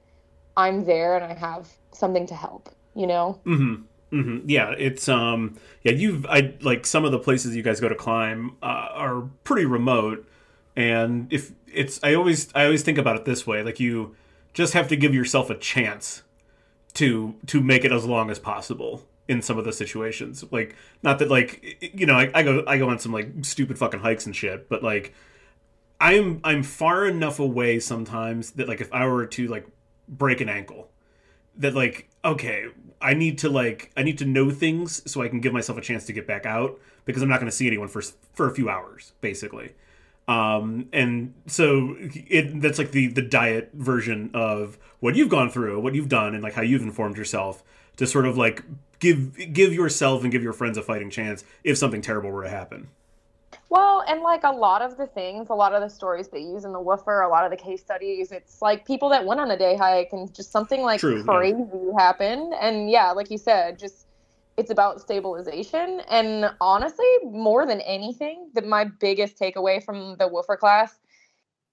I'm 0.57 0.85
there 0.85 1.17
and 1.17 1.25
I 1.25 1.35
have 1.35 1.69
something 1.93 2.27
to 2.27 2.35
help, 2.35 2.69
you 2.95 3.07
know? 3.07 3.41
Mm-hmm. 3.47 3.83
Mm-hmm. 4.13 4.49
Yeah, 4.49 4.75
it's 4.79 5.09
um, 5.09 5.57
yeah. 5.83 5.93
You've 5.93 6.25
I 6.27 6.55
like 6.61 6.87
some 6.87 7.05
of 7.05 7.13
the 7.13 7.19
places 7.19 7.55
you 7.55 7.63
guys 7.63 7.81
go 7.81 7.89
to 7.89 7.95
climb 7.95 8.57
uh, 8.63 8.89
are 8.93 9.23
pretty 9.45 9.67
remote, 9.67 10.27
and 10.75 11.31
if 11.33 11.53
it's 11.67 12.01
I 12.03 12.15
always 12.15 12.49
I 12.55 12.65
always 12.65 12.83
think 12.83 12.97
about 12.97 13.17
it 13.17 13.25
this 13.25 13.47
way: 13.47 13.63
like 13.63 13.79
you 13.79 14.17
just 14.55 14.73
have 14.73 14.89
to 14.89 14.97
give 14.97 15.15
yourself 15.15 15.51
a 15.51 15.55
chance 15.55 16.23
to 16.95 17.35
to 17.47 17.61
make 17.61 17.85
it 17.85 17.93
as 17.93 18.07
long 18.07 18.31
as 18.31 18.39
possible 18.39 19.07
in 19.29 19.43
some 19.43 19.59
of 19.59 19.65
the 19.65 19.73
situations. 19.73 20.43
Like, 20.51 20.75
not 21.03 21.19
that 21.19 21.29
like 21.29 21.91
you 21.95 22.07
know 22.07 22.15
I, 22.15 22.31
I 22.35 22.43
go 22.43 22.65
I 22.67 22.79
go 22.79 22.89
on 22.89 22.99
some 22.99 23.13
like 23.13 23.29
stupid 23.43 23.79
fucking 23.79 24.01
hikes 24.01 24.27
and 24.27 24.35
shit, 24.35 24.69
but 24.69 24.83
like 24.83 25.15
I'm 26.01 26.41
I'm 26.45 26.63
far 26.63 27.07
enough 27.07 27.39
away 27.39 27.79
sometimes 27.79 28.53
that 28.53 28.69
like 28.69 28.81
if 28.81 28.93
I 28.93 29.07
were 29.07 29.27
to 29.27 29.49
like 29.49 29.67
break 30.09 30.41
an 30.41 30.49
ankle, 30.49 30.89
that 31.59 31.75
like 31.75 32.09
okay, 32.25 32.67
I 33.01 33.15
need 33.15 33.39
to 33.39 33.49
like 33.49 33.91
I 33.97 34.03
need 34.03 34.19
to 34.19 34.25
know 34.25 34.51
things 34.51 35.09
so 35.11 35.23
I 35.23 35.29
can 35.29 35.41
give 35.41 35.53
myself 35.53 35.79
a 35.79 35.81
chance 35.81 36.07
to 36.07 36.13
get 36.13 36.27
back 36.27 36.47
out 36.47 36.79
because 37.05 37.23
I'm 37.23 37.29
not 37.29 37.41
going 37.41 37.51
to 37.51 37.57
see 37.57 37.67
anyone 37.67 37.89
for 37.89 38.03
for 38.33 38.49
a 38.49 38.55
few 38.55 38.69
hours 38.69 39.13
basically. 39.21 39.75
Um, 40.27 40.89
and 40.93 41.33
so 41.47 41.97
it 41.99 42.61
that's 42.61 42.79
like 42.79 42.91
the 42.91 43.07
the 43.07 43.23
diet 43.23 43.71
version 43.73 44.31
of 44.35 44.79
what 45.01 45.17
you've 45.17 45.31
gone 45.31 45.49
through, 45.49 45.81
what 45.81 45.95
you've 45.95 46.09
done, 46.09 46.35
and 46.35 46.43
like 46.43 46.53
how 46.53 46.63
you've 46.63 46.83
informed 46.83 47.17
yourself 47.17 47.63
to 47.97 48.07
sort 48.07 48.27
of 48.27 48.37
like 48.37 48.63
give 48.99 49.53
give 49.53 49.73
yourself 49.73 50.23
and 50.23 50.31
give 50.31 50.43
your 50.43 50.53
friends 50.53 50.77
a 50.77 50.83
fighting 50.83 51.09
chance 51.09 51.45
if 51.65 51.79
something 51.79 52.03
terrible 52.03 52.31
were 52.31 52.43
to 52.43 52.51
happen. 52.51 52.89
Well, 53.71 54.03
and 54.09 54.23
like 54.23 54.45
a 54.45 54.51
lot 54.51 54.81
of 54.81 54.97
the 54.97 55.07
things, 55.07 55.49
a 55.51 55.55
lot 55.55 55.75
of 55.75 55.83
the 55.83 55.89
stories 55.89 56.29
they 56.29 56.41
use 56.41 56.65
in 56.65 56.73
the 56.73 56.81
woofer, 56.81 57.21
a 57.21 57.29
lot 57.29 57.45
of 57.45 57.51
the 57.51 57.57
case 57.57 57.83
studies, 57.83 58.33
it's 58.33 58.63
like 58.63 58.87
people 58.87 59.11
that 59.11 59.27
went 59.27 59.41
on 59.41 59.51
a 59.51 59.59
day 59.59 59.77
hike 59.77 60.09
and 60.13 60.35
just 60.35 60.51
something 60.51 60.83
like 60.83 61.01
True, 61.01 61.23
crazy 61.23 61.59
yeah. 61.61 61.93
happened. 61.99 62.55
And 62.61 62.91
yeah, 62.91 63.11
like 63.11 63.31
you 63.31 63.37
said, 63.37 63.79
just 63.79 64.07
it's 64.57 64.71
about 64.71 65.01
stabilization. 65.01 66.01
And 66.11 66.51
honestly, 66.61 67.07
more 67.25 67.67
than 67.67 67.81
anything, 67.83 68.51
that 68.55 68.67
my 68.67 68.85
biggest 68.85 69.39
takeaway 69.39 69.85
from 69.85 70.17
the 70.19 70.27
woofer 70.27 70.57
class 70.57 70.99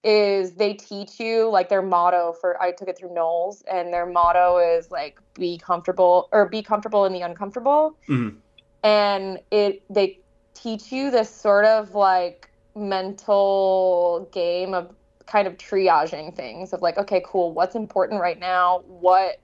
is 0.03 0.53
they 0.53 0.73
teach 0.73 1.19
you 1.19 1.49
like 1.49 1.67
their 1.67 1.81
motto 1.81 2.35
for 2.39 2.61
I 2.61 2.71
took 2.71 2.87
it 2.87 2.97
through 2.97 3.09
NOLS 3.09 3.63
and 3.71 3.91
their 3.91 4.05
motto 4.05 4.59
is 4.59 4.91
like 4.91 5.19
be 5.33 5.57
comfortable 5.57 6.29
or 6.31 6.47
be 6.47 6.61
comfortable 6.61 7.05
in 7.05 7.13
the 7.13 7.21
uncomfortable. 7.21 7.97
Mm-hmm. 8.07 8.37
And 8.83 9.39
it 9.49 9.81
they 9.89 10.19
teach 10.55 10.91
you 10.91 11.11
this 11.11 11.29
sort 11.29 11.65
of 11.65 11.93
like 11.93 12.49
mental 12.75 14.27
game 14.31 14.73
of 14.73 14.93
kind 15.27 15.47
of 15.47 15.57
triaging 15.57 16.35
things 16.35 16.73
of 16.73 16.81
like 16.81 16.97
okay 16.97 17.21
cool 17.25 17.53
what's 17.53 17.75
important 17.75 18.19
right 18.19 18.39
now? 18.39 18.83
What 18.87 19.39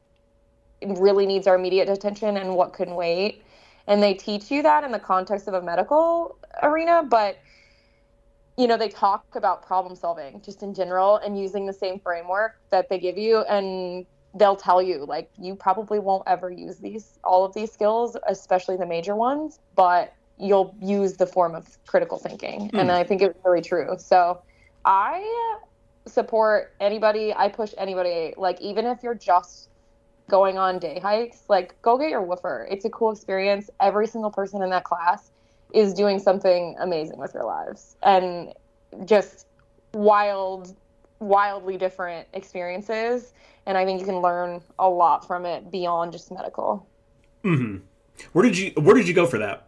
really 0.84 1.28
needs 1.28 1.46
our 1.46 1.56
immediate 1.56 1.90
attention 1.90 2.38
and 2.38 2.56
what 2.56 2.74
can 2.74 2.96
wait? 2.96 3.44
And 3.88 4.02
they 4.02 4.14
teach 4.14 4.50
you 4.50 4.64
that 4.64 4.84
in 4.84 4.92
the 4.92 5.00
context 5.00 5.48
of 5.48 5.54
a 5.54 5.62
medical 5.62 6.38
arena 6.64 7.04
but 7.08 7.38
you 8.58 8.68
know 8.68 8.78
they 8.78 8.90
talk 8.90 9.26
about 9.36 9.66
problem 9.66 9.96
solving 9.96 10.42
just 10.42 10.62
in 10.62 10.74
general 10.74 11.18
and 11.18 11.40
using 11.40 11.66
the 11.66 11.74
same 11.74 12.00
framework 12.00 12.60
that 12.70 12.90
they 12.90 13.00
give 13.00 13.18
you 13.18 13.40
and 13.42 14.06
they'll 14.36 14.56
tell 14.56 14.82
you 14.82 15.06
like 15.06 15.30
you 15.40 15.56
probably 15.56 16.00
won't 16.00 16.24
ever 16.28 16.50
use 16.52 16.78
these 16.78 17.20
all 17.24 17.44
of 17.44 17.54
these 17.54 17.72
skills 17.72 18.16
especially 18.28 18.78
the 18.78 18.86
major 18.86 19.16
ones 19.16 19.60
but 19.76 20.14
you'll 20.38 20.76
use 20.82 21.14
the 21.14 21.26
form 21.26 21.56
of 21.56 21.78
critical 21.86 22.18
thinking. 22.18 22.70
Mm. 22.72 22.80
And 22.80 22.90
hmm. 22.90 22.96
I 22.96 23.04
think 23.04 23.22
it's 23.22 23.38
really 23.46 23.62
true. 23.62 23.96
So 24.00 24.42
I 24.86 25.60
support 26.08 26.74
anybody, 26.80 27.34
I 27.34 27.48
push 27.48 27.74
anybody, 27.78 28.34
like, 28.38 28.60
even 28.62 28.86
if 28.86 29.04
you're 29.04 29.16
just 29.16 29.70
going 30.30 30.58
on 30.58 30.80
day 30.80 31.00
hikes, 31.00 31.44
like, 31.48 31.80
go 31.82 31.98
get 31.98 32.10
your 32.10 32.22
woofer. 32.22 32.68
It's 32.72 32.86
a 32.86 32.90
cool 32.90 33.12
experience. 33.12 33.70
Every 33.80 34.08
single 34.08 34.32
person 34.32 34.62
in 34.64 34.70
that 34.72 34.84
class 34.84 35.32
is 35.74 35.94
doing 35.94 36.20
something 36.20 36.76
amazing 36.80 37.18
with 37.18 37.34
their 37.34 37.44
lives 37.44 37.96
and 38.04 38.54
just 39.06 39.46
wild, 39.94 40.76
wildly 41.20 41.78
different 41.78 42.28
experiences. 42.34 43.34
And 43.66 43.78
I 43.78 43.86
think 43.86 44.00
you 44.00 44.06
can 44.06 44.22
learn 44.22 44.62
a 44.80 44.90
lot 44.90 45.28
from 45.28 45.46
it 45.46 45.72
beyond 45.72 46.14
just 46.14 46.32
medical. 46.32 46.88
mm-hmm. 47.44 47.78
Where 48.34 48.44
did 48.44 48.58
you 48.58 48.72
Where 48.76 48.96
did 48.96 49.08
you 49.08 49.14
go 49.14 49.26
for 49.26 49.40
that? 49.40 49.68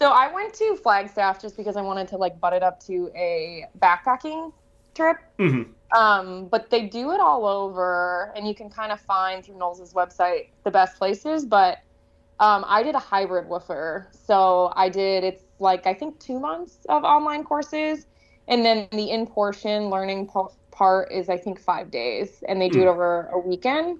So 0.00 0.12
I 0.12 0.32
went 0.32 0.54
to 0.54 0.76
Flagstaff 0.76 1.42
just 1.42 1.58
because 1.58 1.76
I 1.76 1.82
wanted 1.82 2.08
to 2.08 2.16
like 2.16 2.40
butt 2.40 2.54
it 2.54 2.62
up 2.62 2.80
to 2.84 3.10
a 3.14 3.66
backpacking 3.80 4.50
trip. 4.94 5.18
Mm-hmm. 5.38 5.72
Um, 5.94 6.46
but 6.46 6.70
they 6.70 6.86
do 6.86 7.10
it 7.10 7.20
all 7.20 7.44
over, 7.44 8.32
and 8.34 8.48
you 8.48 8.54
can 8.54 8.70
kind 8.70 8.92
of 8.92 9.00
find 9.00 9.44
through 9.44 9.56
NOLS' 9.56 9.92
website 9.92 10.48
the 10.64 10.70
best 10.70 10.96
places. 10.96 11.44
But 11.44 11.80
um, 12.38 12.64
I 12.66 12.82
did 12.82 12.94
a 12.94 12.98
hybrid 12.98 13.46
woofer, 13.46 14.08
so 14.10 14.72
I 14.74 14.88
did 14.88 15.22
it's 15.22 15.42
like 15.58 15.86
I 15.86 15.92
think 15.92 16.18
two 16.18 16.40
months 16.40 16.78
of 16.88 17.04
online 17.04 17.44
courses, 17.44 18.06
and 18.48 18.64
then 18.64 18.88
the 18.92 19.10
in 19.10 19.26
portion 19.26 19.90
learning 19.90 20.30
part 20.70 21.12
is 21.12 21.28
I 21.28 21.36
think 21.36 21.60
five 21.60 21.90
days, 21.90 22.42
and 22.48 22.58
they 22.58 22.70
do 22.70 22.78
mm. 22.78 22.82
it 22.82 22.88
over 22.88 23.28
a 23.34 23.38
weekend. 23.38 23.98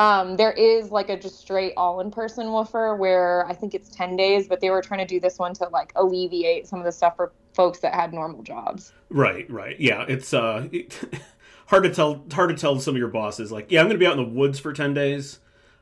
Um, 0.00 0.36
there 0.38 0.52
is 0.52 0.90
like 0.90 1.10
a 1.10 1.18
just 1.18 1.38
straight 1.38 1.74
all 1.76 2.00
in 2.00 2.10
person 2.10 2.50
woofer 2.52 2.96
where 2.96 3.46
I 3.46 3.52
think 3.52 3.74
it's 3.74 3.90
10 3.90 4.16
days, 4.16 4.48
but 4.48 4.62
they 4.62 4.70
were 4.70 4.80
trying 4.80 5.00
to 5.00 5.06
do 5.06 5.20
this 5.20 5.38
one 5.38 5.52
to 5.56 5.68
like 5.68 5.92
alleviate 5.94 6.66
some 6.66 6.78
of 6.78 6.86
the 6.86 6.92
stuff 6.92 7.16
for 7.16 7.32
folks 7.52 7.80
that 7.80 7.92
had 7.94 8.14
normal 8.14 8.42
jobs. 8.42 8.94
Right, 9.10 9.50
right. 9.50 9.78
Yeah, 9.78 10.06
it's 10.08 10.32
uh 10.32 10.68
it, 10.72 10.98
hard 11.66 11.82
to 11.84 11.92
tell 11.92 12.24
hard 12.32 12.48
to 12.48 12.56
tell 12.56 12.80
some 12.80 12.94
of 12.94 12.98
your 12.98 13.08
bosses 13.08 13.52
like, 13.52 13.70
"Yeah, 13.70 13.80
I'm 13.80 13.88
going 13.88 13.96
to 13.96 13.98
be 13.98 14.06
out 14.06 14.18
in 14.18 14.24
the 14.24 14.30
woods 14.40 14.58
for 14.58 14.72
10 14.72 14.94
days." 14.94 15.38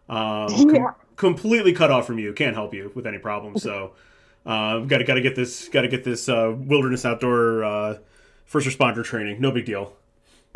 Um 0.08 0.64
com- 0.66 0.74
Yeah. 0.74 0.90
completely 1.16 1.72
cut 1.72 1.92
off 1.92 2.06
from 2.06 2.18
you. 2.18 2.32
Can't 2.32 2.56
help 2.56 2.74
you 2.74 2.90
with 2.96 3.06
any 3.06 3.18
problems. 3.18 3.62
So, 3.62 3.92
uh 4.46 4.80
got 4.80 4.98
to 4.98 5.04
got 5.04 5.14
to 5.14 5.20
get 5.20 5.36
this 5.36 5.68
got 5.68 5.82
to 5.82 5.88
get 5.88 6.02
this 6.02 6.28
uh 6.28 6.52
wilderness 6.56 7.04
outdoor 7.04 7.62
uh 7.64 7.98
first 8.46 8.66
responder 8.66 9.04
training. 9.04 9.40
No 9.40 9.52
big 9.52 9.66
deal. 9.66 9.92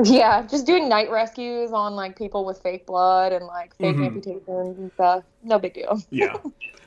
Yeah, 0.03 0.43
just 0.47 0.67
doing 0.67 0.89
night 0.89 1.11
rescues 1.11 1.73
on 1.73 1.95
like 1.95 2.17
people 2.17 2.45
with 2.45 2.61
fake 2.63 2.87
blood 2.87 3.33
and 3.33 3.47
like 3.47 3.75
fake 3.77 3.97
Mhm. 3.97 4.07
amputations 4.07 4.79
and 4.79 4.91
stuff. 4.95 5.25
No 5.43 5.59
big 5.59 5.75
deal. 5.75 6.01
Yeah. 6.11 6.39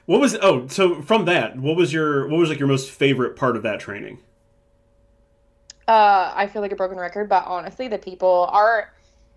what 0.06 0.20
was 0.20 0.36
oh, 0.42 0.68
so 0.68 1.02
from 1.02 1.26
that, 1.26 1.58
what 1.58 1.76
was 1.78 1.94
your 1.94 2.28
what 2.28 2.38
was 2.40 2.50
like 2.50 2.60
your 2.60 2.68
most 2.68 2.92
favorite 2.92 3.36
part 3.36 3.56
of 3.56 3.64
that 3.64 3.80
training? 3.80 4.20
Uh, 5.88 6.34
I 6.36 6.48
feel 6.48 6.62
like 6.62 6.72
a 6.72 6.76
broken 6.76 6.98
record, 6.98 7.30
but 7.30 7.46
honestly, 7.46 7.88
the 7.88 8.00
people, 8.00 8.50
our 8.52 8.92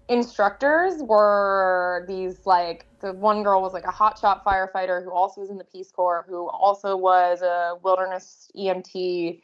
instructors 0.09 1.03
were 1.03 2.05
these 2.09 2.47
like 2.47 2.87
the 3.01 3.13
one 3.13 3.43
girl 3.43 3.61
was 3.61 3.75
like 3.75 3.85
a 3.85 3.93
hotshot 3.93 4.43
firefighter 4.43 5.05
who 5.05 5.11
also 5.13 5.43
was 5.43 5.51
in 5.51 5.59
the 5.59 5.65
Peace 5.65 5.91
Corps, 5.91 6.25
who 6.27 6.49
also 6.49 6.97
was 6.97 7.43
a 7.43 7.77
wilderness 7.83 8.51
EMT. 8.57 9.43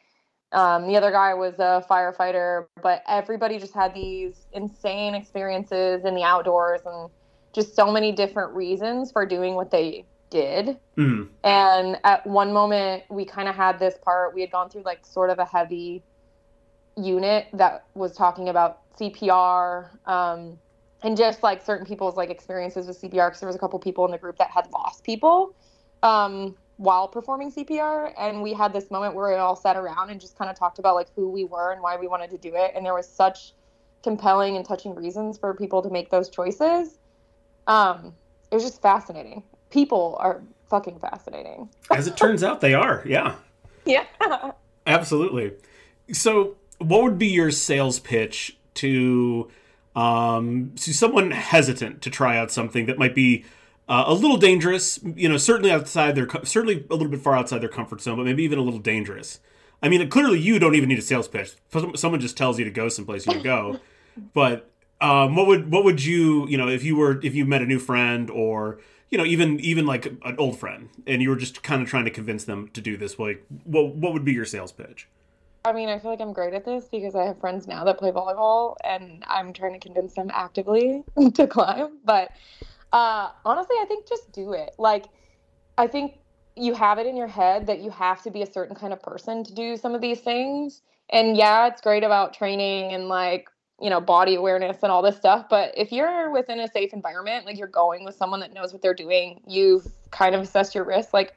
Um, 0.55 0.87
the 0.87 0.97
other 0.97 1.11
guy 1.11 1.35
was 1.35 1.55
a 1.59 1.85
firefighter, 1.91 2.67
but 2.81 3.03
everybody 3.09 3.59
just 3.59 3.75
had 3.75 3.93
these 3.93 4.47
insane 4.53 5.15
experiences 5.15 6.05
in 6.05 6.15
the 6.15 6.23
outdoors 6.23 6.81
and 6.87 7.11
just 7.53 7.75
so 7.75 7.91
many 7.91 8.13
different 8.13 8.55
reasons 8.55 9.11
for 9.11 9.27
doing 9.27 9.57
what 9.57 9.71
they 9.71 10.05
did. 10.31 10.79
Mhm. 10.97 11.29
And 11.43 11.99
at 12.05 12.25
one 12.27 12.53
moment, 12.53 13.03
we 13.11 13.25
kind 13.25 13.49
of 13.49 13.57
had 13.57 13.79
this 13.79 13.99
part. 13.99 14.33
We 14.35 14.41
had 14.41 14.53
gone 14.53 14.71
through 14.71 14.83
like 14.83 15.05
sort 15.05 15.31
of 15.31 15.41
a 15.41 15.45
heavy 15.45 16.03
unit 16.97 17.49
that 17.53 17.85
was 17.95 18.17
talking 18.17 18.49
about 18.49 18.79
CPR 18.97 19.91
um, 20.07 20.57
and 21.03 21.17
just 21.17 21.43
like 21.43 21.63
certain 21.63 21.85
people's 21.85 22.17
like 22.17 22.31
experiences 22.31 22.87
with 22.87 23.01
CPR. 23.01 23.29
Because 23.29 23.41
there 23.41 23.49
was 23.49 23.57
a 23.57 23.59
couple 23.59 23.79
people 23.81 24.05
in 24.05 24.13
the 24.13 24.19
group 24.19 24.39
that 24.39 24.51
had 24.51 24.71
lost 24.73 25.03
people 25.03 25.53
um, 26.05 26.55
while 26.77 27.07
performing 27.07 27.53
CPR, 27.53 28.13
and 28.19 28.43
we 28.43 28.53
had 28.53 28.73
this 28.73 28.91
moment 28.91 29.15
where 29.15 29.31
we 29.31 29.37
all 29.37 29.57
sat 29.57 29.77
around 29.77 30.11
and 30.11 30.21
just 30.21 30.37
kind 30.37 30.51
of 30.51 30.59
talked 30.59 30.79
about 30.79 30.95
like 30.95 31.09
who 31.15 31.29
we 31.29 31.45
were 31.45 31.73
and 31.73 31.81
why 31.81 31.97
we 31.97 32.07
wanted 32.07 32.31
to 32.31 32.39
do 32.39 32.55
it. 32.55 32.73
And 32.75 32.85
there 32.85 32.95
was 32.95 33.09
such 33.09 33.53
compelling 34.03 34.57
and 34.57 34.67
touching 34.67 34.95
reasons 34.95 35.39
for 35.39 35.55
people 35.55 35.83
to 35.83 35.91
make 35.91 36.11
those 36.11 36.29
choices. 36.29 36.99
Um, 37.67 38.13
it 38.51 38.55
was 38.55 38.65
just 38.65 38.83
fascinating. 38.83 39.43
People 39.71 40.17
are 40.21 40.43
fucking 40.69 40.99
fascinating. 40.99 41.69
As 41.91 42.07
it 42.07 42.17
turns 42.17 42.43
out, 42.43 42.61
they 42.61 42.75
are. 42.75 43.03
Yeah. 43.07 43.37
Yeah. 43.85 44.05
Absolutely. 44.87 45.53
So, 46.13 46.57
what 46.79 47.03
would 47.03 47.19
be 47.19 47.29
your 47.29 47.51
sales 47.51 47.99
pitch 48.01 48.57
to 48.75 49.51
um, 49.97 50.73
to 50.77 50.93
someone 50.93 51.31
hesitant 51.31 52.03
to 52.03 52.11
try 52.11 52.37
out 52.37 52.51
something 52.51 52.87
that 52.87 52.99
might 52.99 53.15
be 53.15 53.45
uh, 53.89 54.05
a 54.07 54.15
little 54.15 54.37
dangerous? 54.37 54.99
You 55.03 55.29
know, 55.29 55.37
certainly 55.37 55.71
outside 55.71 56.15
their 56.15 56.29
certainly 56.45 56.85
a 56.91 56.95
little 56.95 57.09
bit 57.09 57.21
far 57.21 57.37
outside 57.37 57.61
their 57.61 57.69
comfort 57.69 58.01
zone, 58.01 58.17
but 58.17 58.25
maybe 58.25 58.43
even 58.43 58.59
a 58.59 58.63
little 58.63 58.81
dangerous. 58.81 59.41
I 59.83 59.89
mean, 59.89 60.09
clearly 60.09 60.41
you 60.41 60.59
don't 60.59 60.75
even 60.75 60.89
need 60.89 60.99
a 60.99 61.03
sales 61.03 61.29
pitch. 61.29 61.55
Someone 61.95 62.21
just 62.21 62.37
tells 62.37 62.59
you 62.59 62.65
to 62.65 62.71
go 62.71 62.89
someplace, 62.89 63.27
you 63.27 63.43
go. 63.43 63.81
but 64.35 64.71
um, 65.01 65.37
what 65.37 65.47
would 65.47 65.71
what 65.71 65.85
would 65.85 66.05
you 66.05 66.49
you 66.49 66.57
know 66.57 66.69
if 66.69 66.85
you 66.85 66.97
were 66.97 67.21
if 67.23 67.35
you 67.35 67.45
met 67.45 67.63
a 67.63 67.67
new 67.67 67.79
friend 67.79 68.31
or 68.31 68.79
you 69.11 69.19
know 69.19 69.25
even 69.25 69.61
even 69.61 69.87
like 69.87 70.07
an 70.07 70.37
old 70.39 70.59
friend 70.59 70.89
and 71.07 71.21
you 71.21 71.29
were 71.29 71.37
just 71.37 71.63
kind 71.63 71.83
of 71.83 71.89
trying 71.89 72.05
to 72.05 72.11
convince 72.11 72.45
them 72.45 72.69
to 72.69 72.81
do 72.81 72.97
this 72.97 73.19
like 73.19 73.45
what 73.65 73.95
what 73.95 74.13
would 74.13 74.25
be 74.25 74.33
your 74.33 74.45
sales 74.45 74.73
pitch 74.73 75.09
I 75.67 75.73
mean, 75.73 75.89
I 75.89 75.99
feel 75.99 76.11
like 76.11 76.21
I'm 76.21 76.35
great 76.35 76.53
at 76.53 76.67
this 76.67 76.89
because 76.91 77.15
I 77.15 77.25
have 77.25 77.41
friends 77.41 77.67
now 77.67 77.85
that 77.85 77.97
play 77.97 78.11
volleyball 78.11 78.77
and 78.85 79.25
I'm 79.27 79.55
trying 79.55 79.73
to 79.73 79.79
convince 79.79 80.13
them 80.13 80.31
actively 80.31 81.05
to 81.35 81.47
climb. 81.47 82.01
But 82.05 82.33
uh, 82.95 83.31
honestly, 83.45 83.77
I 83.83 83.87
think 83.87 84.09
just 84.09 84.33
do 84.33 84.53
it. 84.53 84.71
Like, 84.79 85.07
I 85.77 85.89
think 85.89 86.21
you 86.57 86.75
have 86.75 86.99
it 86.99 87.07
in 87.07 87.17
your 87.17 87.27
head 87.27 87.67
that 87.67 87.81
you 87.81 87.91
have 87.91 88.23
to 88.23 88.31
be 88.31 88.43
a 88.43 88.47
certain 88.47 88.77
kind 88.77 88.93
of 88.93 89.03
person 89.03 89.43
to 89.45 89.53
do 89.53 89.77
some 89.77 89.97
of 89.97 90.01
these 90.01 90.21
things. 90.21 90.83
And 91.11 91.37
yeah, 91.37 91.67
it's 91.67 91.81
great 91.81 92.05
about 92.05 92.35
training 92.35 92.93
and 92.93 93.09
like, 93.09 93.51
you 93.81 93.91
know, 93.91 94.01
body 94.01 94.37
awareness 94.37 94.79
and 94.85 94.93
all 94.93 95.03
this 95.03 95.17
stuff. 95.17 95.47
But 95.51 95.75
if 95.77 95.91
you're 95.91 96.31
within 96.33 96.61
a 96.61 96.69
safe 96.69 96.93
environment, 96.93 97.47
like 97.47 97.59
you're 97.59 97.67
going 97.67 98.05
with 98.05 98.15
someone 98.15 98.39
that 98.41 98.55
knows 98.55 98.73
what 98.73 98.83
they're 98.83 98.95
doing, 98.95 99.41
you've 99.49 99.85
kind 100.13 100.37
of 100.37 100.43
assessed 100.43 100.75
your 100.77 100.85
risk, 100.85 101.13
like, 101.13 101.35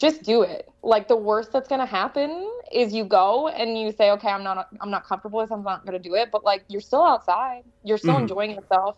just 0.00 0.22
do 0.22 0.42
it. 0.42 0.66
Like 0.82 1.08
the 1.08 1.16
worst 1.16 1.52
that's 1.52 1.68
gonna 1.68 1.86
happen 1.86 2.48
is 2.72 2.94
you 2.94 3.04
go 3.04 3.48
and 3.48 3.76
you 3.78 3.92
say, 3.92 4.12
okay, 4.12 4.28
I'm 4.30 4.44
not, 4.44 4.68
I'm 4.80 4.90
not 4.90 5.04
comfortable 5.04 5.40
with, 5.40 5.48
this, 5.50 5.54
I'm 5.54 5.64
not 5.64 5.84
gonna 5.84 5.98
do 5.98 6.14
it. 6.14 6.30
But 6.32 6.44
like 6.44 6.64
you're 6.68 6.80
still 6.80 7.04
outside, 7.04 7.64
you're 7.84 7.98
still 7.98 8.16
Mhm. 8.16 8.22
enjoying 8.22 8.52
yourself. 8.52 8.96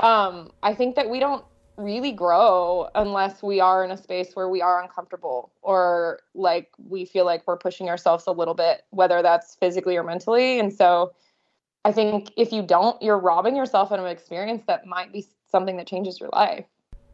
Um, 0.00 0.50
I 0.62 0.74
think 0.74 0.96
that 0.96 1.08
we 1.08 1.18
don't 1.18 1.44
really 1.76 2.12
grow 2.12 2.88
unless 2.94 3.42
we 3.42 3.60
are 3.60 3.84
in 3.84 3.90
a 3.90 3.96
space 3.96 4.34
where 4.34 4.48
we 4.48 4.60
are 4.60 4.82
uncomfortable 4.82 5.52
or 5.62 6.20
like 6.34 6.70
we 6.88 7.04
feel 7.04 7.24
like 7.24 7.42
we're 7.46 7.56
pushing 7.56 7.88
ourselves 7.88 8.24
a 8.26 8.32
little 8.32 8.54
bit, 8.54 8.82
whether 8.90 9.22
that's 9.22 9.54
physically 9.54 9.96
or 9.96 10.02
mentally. 10.02 10.58
And 10.58 10.72
so, 10.72 11.12
I 11.84 11.92
think 11.92 12.32
if 12.36 12.52
you 12.52 12.62
don't, 12.62 13.00
you're 13.00 13.18
robbing 13.18 13.56
yourself 13.56 13.92
of 13.92 14.00
an 14.00 14.06
experience 14.06 14.64
that 14.66 14.84
might 14.84 15.12
be 15.12 15.24
something 15.50 15.76
that 15.76 15.86
changes 15.86 16.20
your 16.20 16.28
life. 16.32 16.66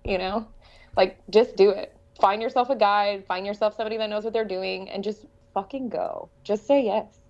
You 0.04 0.18
know, 0.18 0.48
like 0.96 1.18
just 1.30 1.56
do 1.56 1.70
it 1.70 1.94
find 2.20 2.40
yourself 2.40 2.70
a 2.70 2.76
guide, 2.76 3.24
find 3.26 3.46
yourself 3.46 3.76
somebody 3.76 3.96
that 3.96 4.08
knows 4.08 4.24
what 4.24 4.32
they're 4.32 4.44
doing, 4.44 4.88
and 4.88 5.02
just 5.02 5.26
fucking 5.52 5.88
go. 5.88 6.28
Just 6.42 6.66
say 6.66 6.84
yes. 6.84 7.20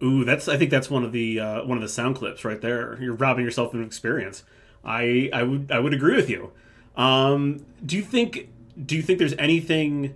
ooh 0.00 0.24
that's 0.24 0.46
i 0.46 0.56
think 0.56 0.70
that's 0.70 0.88
one 0.88 1.02
of 1.02 1.10
the 1.10 1.40
uh, 1.40 1.64
one 1.64 1.76
of 1.76 1.82
the 1.82 1.88
sound 1.88 2.14
clips 2.14 2.44
right 2.44 2.60
there 2.60 2.96
you're 3.02 3.16
robbing 3.16 3.44
yourself 3.44 3.74
of 3.74 3.80
an 3.80 3.86
experience 3.86 4.44
i 4.84 5.28
i 5.32 5.42
would 5.42 5.70
i 5.72 5.78
would 5.78 5.92
agree 5.94 6.14
with 6.16 6.28
you 6.30 6.50
um 6.96 7.64
do 7.84 7.96
you 7.96 8.02
think 8.02 8.48
do 8.84 8.94
you 8.96 9.02
think 9.02 9.18
there's 9.18 9.34
anything 9.38 10.14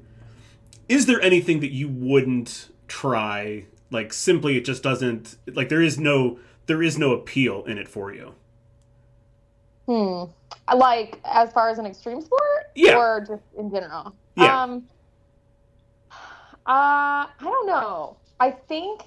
is 0.89 1.07
there 1.07 1.21
anything 1.21 1.61
that 1.61 1.73
you 1.73 1.89
wouldn't 1.89 2.69
try 2.89 3.65
like 3.91 4.13
simply 4.13 4.57
it 4.57 4.65
just 4.65 4.83
doesn't 4.83 5.37
like 5.55 5.69
there 5.69 5.83
is 5.83 5.99
no 5.99 6.39
there 6.67 6.83
is 6.83 6.97
no 6.99 7.13
appeal 7.13 7.65
in 7.65 7.79
it 7.79 7.89
for 7.89 8.13
you 8.13 8.35
Hmm. 9.87 10.25
Like 10.73 11.19
as 11.25 11.51
far 11.53 11.69
as 11.69 11.79
an 11.81 11.87
extreme 11.87 12.21
sport, 12.21 12.71
Yeah. 12.77 12.97
or 12.97 13.21
just 13.21 13.43
in 13.59 13.69
general. 13.69 14.15
Yeah. 14.37 14.63
Um. 14.63 14.85
Uh, 16.65 17.27
I 17.27 17.27
don't 17.41 17.67
know. 17.67 18.17
I 18.39 18.53
think. 18.53 19.03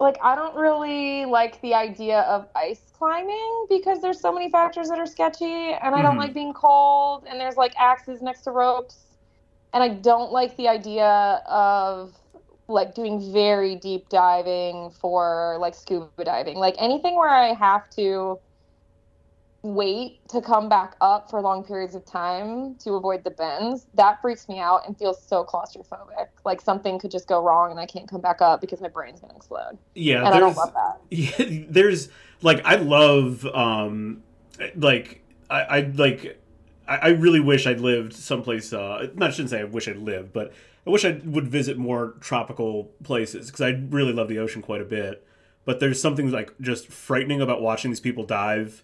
Like 0.00 0.18
I 0.22 0.34
don't 0.36 0.56
really 0.56 1.26
like 1.26 1.60
the 1.62 1.74
idea 1.74 2.22
of 2.22 2.48
ice 2.56 2.90
climbing 2.98 3.66
because 3.68 4.00
there's 4.02 4.20
so 4.20 4.32
many 4.32 4.50
factors 4.50 4.88
that 4.88 4.98
are 4.98 5.06
sketchy, 5.06 5.74
and 5.74 5.94
I 5.94 6.02
don't 6.02 6.16
Mhm. 6.16 6.18
like 6.18 6.34
being 6.34 6.54
cold, 6.54 7.24
and 7.28 7.40
there's 7.40 7.56
like 7.56 7.74
axes 7.78 8.22
next 8.22 8.42
to 8.44 8.52
ropes, 8.52 9.18
and 9.74 9.82
I 9.84 9.88
don't 9.90 10.32
like 10.32 10.56
the 10.56 10.68
idea 10.68 11.42
of 11.46 12.16
like 12.68 12.94
doing 12.94 13.32
very 13.32 13.76
deep 13.76 14.08
diving 14.10 14.90
for 14.90 15.58
like 15.60 15.74
scuba 15.74 16.24
diving. 16.24 16.56
Like 16.58 16.76
anything 16.78 17.16
where 17.16 17.28
I 17.30 17.54
have 17.54 17.90
to 17.90 18.40
wait 19.62 20.26
to 20.28 20.40
come 20.40 20.68
back 20.68 20.96
up 21.00 21.30
for 21.30 21.40
long 21.40 21.62
periods 21.62 21.94
of 21.94 22.04
time 22.04 22.74
to 22.76 22.94
avoid 22.94 23.22
the 23.24 23.30
bends, 23.30 23.86
that 23.94 24.20
freaks 24.20 24.48
me 24.48 24.58
out 24.58 24.86
and 24.86 24.98
feels 24.98 25.22
so 25.22 25.44
claustrophobic. 25.44 26.28
Like 26.44 26.60
something 26.60 26.98
could 26.98 27.10
just 27.10 27.28
go 27.28 27.42
wrong 27.42 27.70
and 27.70 27.78
I 27.78 27.86
can't 27.86 28.08
come 28.08 28.20
back 28.20 28.40
up 28.40 28.60
because 28.60 28.80
my 28.80 28.88
brain's 28.88 29.20
gonna 29.20 29.36
explode. 29.36 29.78
yeah 29.94 30.24
And 30.24 30.34
I 30.34 30.40
don't 30.40 30.56
love 30.56 30.72
that. 30.74 31.00
Yeah, 31.10 31.64
there's 31.68 32.08
like 32.42 32.64
I 32.64 32.76
love 32.76 33.44
um 33.46 34.22
like 34.76 35.22
I, 35.50 35.60
I 35.60 35.80
like 35.80 36.40
I, 36.88 36.96
I 36.96 37.08
really 37.08 37.40
wish 37.40 37.66
I'd 37.66 37.80
lived 37.80 38.14
someplace 38.14 38.72
uh 38.72 39.08
not 39.14 39.28
I 39.28 39.32
shouldn't 39.32 39.50
say 39.50 39.60
I 39.60 39.64
wish 39.64 39.88
I'd 39.88 39.98
lived, 39.98 40.32
but 40.32 40.52
I 40.86 40.90
wish 40.90 41.04
I 41.04 41.20
would 41.24 41.48
visit 41.48 41.76
more 41.76 42.14
tropical 42.20 42.90
places 43.04 43.46
because 43.46 43.60
I 43.60 43.70
really 43.90 44.12
love 44.12 44.28
the 44.28 44.38
ocean 44.38 44.62
quite 44.62 44.80
a 44.80 44.86
bit. 44.86 45.26
But 45.66 45.80
there's 45.80 46.00
something 46.00 46.30
like 46.30 46.54
just 46.60 46.88
frightening 46.88 47.42
about 47.42 47.60
watching 47.60 47.90
these 47.90 48.00
people 48.00 48.24
dive. 48.24 48.82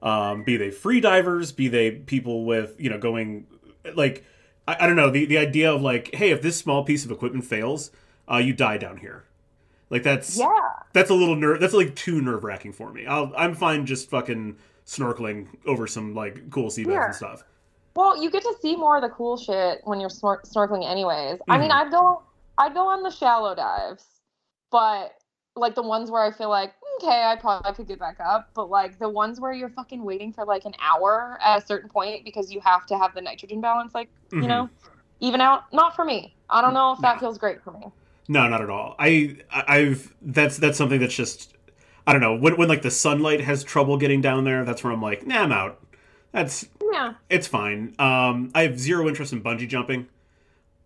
Um, 0.00 0.44
be 0.44 0.56
they 0.56 0.70
free 0.70 1.00
divers, 1.00 1.50
be 1.52 1.68
they 1.68 1.90
people 1.90 2.44
with, 2.44 2.76
you 2.78 2.88
know, 2.88 2.98
going 2.98 3.46
like 3.94 4.24
I, 4.68 4.76
I 4.80 4.86
don't 4.86 4.96
know, 4.96 5.10
the, 5.10 5.24
the 5.24 5.38
idea 5.38 5.72
of 5.72 5.82
like, 5.82 6.14
hey, 6.14 6.30
if 6.30 6.40
this 6.42 6.56
small 6.56 6.84
piece 6.84 7.04
of 7.04 7.10
equipment 7.10 7.44
fails, 7.44 7.90
uh, 8.30 8.36
you 8.36 8.52
die 8.52 8.76
down 8.78 8.98
here. 8.98 9.24
Like 9.90 10.02
that's 10.02 10.38
Yeah. 10.38 10.46
that's 10.92 11.10
a 11.10 11.14
little 11.14 11.34
nerve. 11.34 11.60
That's 11.60 11.74
like 11.74 11.94
too 11.96 12.20
nerve 12.20 12.44
wracking 12.44 12.72
for 12.72 12.92
me. 12.92 13.06
I'll, 13.06 13.32
I'm 13.36 13.54
fine 13.54 13.86
just 13.86 14.08
fucking 14.10 14.56
snorkeling 14.86 15.48
over 15.66 15.86
some 15.86 16.14
like 16.14 16.48
cool 16.50 16.68
seabeds 16.68 16.92
Yeah. 16.92 17.06
and 17.06 17.14
stuff. 17.14 17.42
Well, 17.96 18.22
you 18.22 18.30
get 18.30 18.42
to 18.42 18.54
see 18.62 18.76
more 18.76 18.96
of 18.96 19.02
the 19.02 19.08
cool 19.08 19.36
shit 19.36 19.80
when 19.84 19.98
you're 19.98 20.10
snor- 20.10 20.46
snorkeling, 20.48 20.88
anyways. 20.88 21.40
I 21.48 21.58
mean. 21.58 21.72
I'd 21.72 21.90
go, 21.90 22.22
I'd 22.56 22.72
go 22.72 22.86
on 22.86 23.02
the 23.02 23.10
shallow 23.10 23.56
dives, 23.56 24.04
but 24.70 25.14
like 25.60 25.74
the 25.74 25.82
ones 25.82 26.10
where 26.10 26.22
I 26.22 26.30
feel 26.30 26.48
like 26.48 26.74
okay, 27.00 27.22
I 27.24 27.36
probably 27.36 27.72
could 27.74 27.86
get 27.86 27.98
back 28.00 28.18
up, 28.18 28.50
but 28.54 28.68
like 28.70 28.98
the 28.98 29.08
ones 29.08 29.38
where 29.40 29.52
you're 29.52 29.68
fucking 29.68 30.02
waiting 30.02 30.32
for 30.32 30.44
like 30.44 30.64
an 30.64 30.74
hour 30.80 31.38
at 31.44 31.62
a 31.62 31.66
certain 31.66 31.88
point 31.88 32.24
because 32.24 32.52
you 32.52 32.60
have 32.60 32.86
to 32.86 32.98
have 32.98 33.14
the 33.14 33.20
nitrogen 33.20 33.60
balance, 33.60 33.94
like 33.94 34.08
Mhm. 34.30 34.42
you 34.42 34.48
know, 34.48 34.68
even 35.20 35.40
out. 35.40 35.72
Not 35.72 35.94
for 35.94 36.04
me. 36.04 36.34
I 36.50 36.60
don't 36.60 36.74
know 36.74 36.92
if 36.92 37.00
that 37.00 37.20
feels 37.20 37.38
great 37.38 37.62
for 37.62 37.70
me. 37.72 37.86
No, 38.28 38.48
not 38.48 38.60
at 38.62 38.68
all. 38.70 38.94
I 38.98 39.36
I- 39.52 39.64
I've 39.78 40.14
that's 40.22 40.56
that's 40.56 40.76
something 40.76 40.98
that's 41.00 41.14
just 41.14 41.54
I 42.06 42.12
don't 42.12 42.20
know 42.22 42.34
when 42.36 42.56
when 42.56 42.68
like 42.68 42.82
the 42.82 42.90
sunlight 42.90 43.40
has 43.42 43.62
trouble 43.62 43.96
getting 43.96 44.20
down 44.20 44.44
there. 44.44 44.64
That's 44.64 44.82
where 44.82 44.92
I'm 44.92 45.02
like, 45.02 45.26
nah, 45.26 45.42
I'm 45.42 45.52
out. 45.52 45.80
That's 46.32 46.66
Yeah. 46.92 47.14
it's 47.30 47.46
fine. 47.46 47.94
Um, 47.98 48.50
I 48.54 48.62
have 48.62 48.78
zero 48.78 49.06
interest 49.08 49.32
in 49.32 49.40
bungee 49.42 49.68
jumping. 49.68 50.08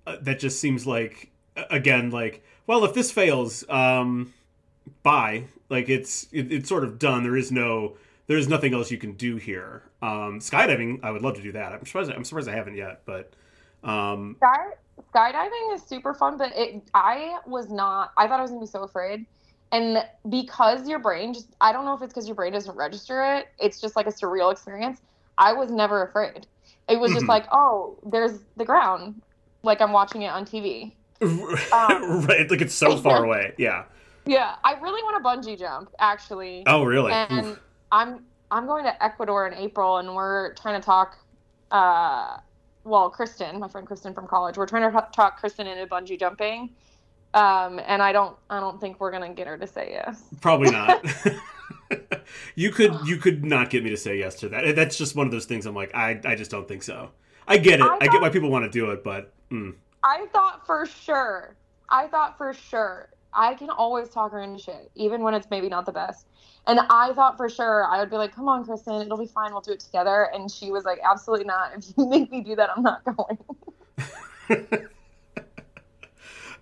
Uh, 0.07 0.17
that 0.21 0.39
just 0.41 0.61
seems 0.61 0.87
like 0.87 1.31
again 1.71 2.11
like 2.11 2.45
well, 2.67 2.85
if 2.85 2.93
this 2.95 3.11
fails, 3.11 3.65
um, 3.69 4.33
bye. 5.03 5.45
Like 5.69 5.89
it's 5.89 6.27
it, 6.33 6.53
it's 6.53 6.69
sort 6.69 6.85
of 6.85 6.99
done. 6.99 7.23
There 7.23 7.37
is 7.37 7.51
no 7.53 7.97
there 8.27 8.37
is 8.39 8.49
nothing 8.49 8.75
else 8.75 8.91
you 8.91 8.99
can 8.99 9.13
do 9.13 9.37
here. 9.37 9.83
Um, 10.01 10.41
skydiving, 10.41 11.01
I 11.03 11.11
would 11.11 11.23
love 11.23 11.35
to 11.37 11.43
do 11.43 11.53
that. 11.53 11.73
I'm 11.73 11.85
surprised 11.87 12.11
I'm 12.11 12.25
surprised 12.25 12.49
I 12.49 12.55
haven't 12.55 12.77
yet, 12.77 13.03
but 13.05 13.33
um, 13.85 14.37
Sky 14.37 14.71
skydiving 15.15 15.75
is 15.75 15.83
super 15.83 16.15
fun, 16.15 16.37
but 16.39 16.53
it 16.55 16.83
I 16.95 17.39
was 17.47 17.71
not. 17.71 18.13
I 18.17 18.27
thought 18.27 18.39
I 18.39 18.43
was 18.43 18.51
gonna 18.51 18.61
be 18.61 18.67
so 18.67 18.83
afraid, 18.83 19.27
and 19.71 20.05
because 20.29 20.89
your 20.89 20.99
brain 20.99 21.35
just 21.35 21.49
I 21.61 21.73
don't 21.73 21.85
know 21.85 21.95
if 21.95 22.03
it's 22.03 22.13
because 22.13 22.27
your 22.27 22.35
brain 22.37 22.53
doesn't 22.53 22.77
register 22.77 23.25
it. 23.37 23.49
It's 23.59 23.81
just 23.81 23.97
like 23.97 24.07
a 24.07 24.13
surreal 24.13 24.53
experience. 24.53 25.01
I 25.39 25.53
was 25.53 25.71
never 25.71 26.03
afraid. 26.05 26.47
It 26.89 26.99
was 27.01 27.13
just 27.13 27.27
Mhm. 27.27 27.29
like, 27.29 27.47
oh, 27.53 27.99
there's 28.05 28.41
the 28.57 28.65
ground, 28.65 29.23
like 29.63 29.81
I'm 29.81 29.93
watching 29.93 30.23
it 30.23 30.29
on 30.29 30.45
TV. 30.45 30.95
Um, 31.73 32.25
right, 32.27 32.51
like 32.51 32.61
it's 32.61 32.75
so 32.75 32.97
far 33.03 33.25
away. 33.25 33.55
Yeah. 33.59 33.85
Yeah, 34.25 34.57
I 34.63 34.75
really 34.75 35.03
want 35.03 35.23
to 35.23 35.51
bungee 35.51 35.59
jump 35.59 35.91
actually, 35.99 36.63
Oh, 36.67 36.85
really? 36.85 37.13
and 37.13 37.47
Oof. 37.47 37.61
I'm 37.91 38.25
I'm 38.51 38.67
going 38.67 38.85
to 38.85 39.03
Ecuador 39.03 39.47
in 39.47 39.55
April, 39.55 39.99
and 39.99 40.15
we're 40.15 40.55
trying 40.55 40.81
to 40.81 40.85
talk. 40.85 41.19
Uh, 41.71 42.37
well, 42.85 43.09
Kristen, 43.09 43.59
my 43.59 43.69
friend 43.69 43.87
Kristen 43.87 44.13
from 44.13 44.27
college, 44.27 44.57
we're 44.57 44.67
trying 44.67 44.91
to 44.91 45.09
talk 45.13 45.41
Kristen 45.41 45.67
into 45.67 45.87
bungee 45.87 46.19
jumping, 46.19 46.71
um, 47.35 47.81
and 47.87 48.03
I 48.03 48.13
don't 48.13 48.37
I 48.51 48.61
don't 48.61 48.81
think 48.81 49.01
we're 49.01 49.11
gonna 49.11 49.33
get 49.33 49.47
her 49.47 49.57
to 49.57 49.67
say 49.67 49.91
yes. 49.93 50.23
Probably 50.41 50.71
not. 50.71 51.05
you 52.55 52.71
could 52.71 52.95
you 53.05 53.17
could 53.17 53.45
not 53.45 53.71
get 53.71 53.83
me 53.85 53.91
to 53.91 53.97
say 53.97 54.19
yes 54.19 54.37
to 54.37 54.49
that. 54.51 54.77
That's 54.77 54.97
just 54.97 55.17
one 55.17 55.27
of 55.27 55.33
those 55.33 55.47
things. 55.47 55.67
I'm 55.67 55.75
like, 55.75 55.95
I 55.95 56.21
I 56.25 56.35
just 56.35 56.51
don't 56.51 56.69
think 56.69 56.83
so. 56.83 57.11
I 57.47 57.59
get 57.59 57.81
it. 57.81 57.87
I 57.87 57.99
I, 58.01 58.07
get 58.07 58.21
why 58.21 58.31
people 58.31 58.51
want 58.51 58.65
to 58.65 58.71
do 58.71 58.91
it, 58.91 59.03
but 59.03 59.33
mm. 59.51 59.75
I 60.05 60.27
thought 60.33 60.67
for 60.67 60.87
sure. 60.87 61.57
I 61.89 62.07
thought 62.07 62.39
for 62.39 62.55
sure. 62.55 63.09
I 63.35 63.55
can 63.55 63.71
always 63.71 64.09
talk 64.09 64.33
her 64.33 64.41
into 64.41 64.59
shit, 64.63 64.91
even 64.95 65.23
when 65.23 65.35
it's 65.35 65.49
maybe 65.51 65.69
not 65.69 65.87
the 65.87 65.93
best. 65.93 66.27
And 66.67 66.81
I 66.91 67.13
thought 67.15 67.37
for 67.37 67.49
sure 67.49 67.87
I 67.87 67.99
would 67.99 68.11
be 68.11 68.17
like, 68.17 68.35
"Come 68.35 68.49
on, 68.49 68.65
Kristen, 68.65 69.03
it'll 69.03 69.19
be 69.19 69.27
fine. 69.27 69.53
We'll 69.53 69.61
do 69.63 69.73
it 69.73 69.81
together." 69.81 70.31
And 70.33 70.51
she 70.51 70.71
was 70.71 70.85
like, 70.85 71.01
"Absolutely 71.03 71.47
not. 71.47 71.73
If 71.77 71.87
you 71.97 72.07
make 72.09 72.31
me 72.31 72.43
do 72.43 72.55
that, 72.57 72.71
I'm 72.77 72.83
not 72.83 73.03
going." 73.05 73.39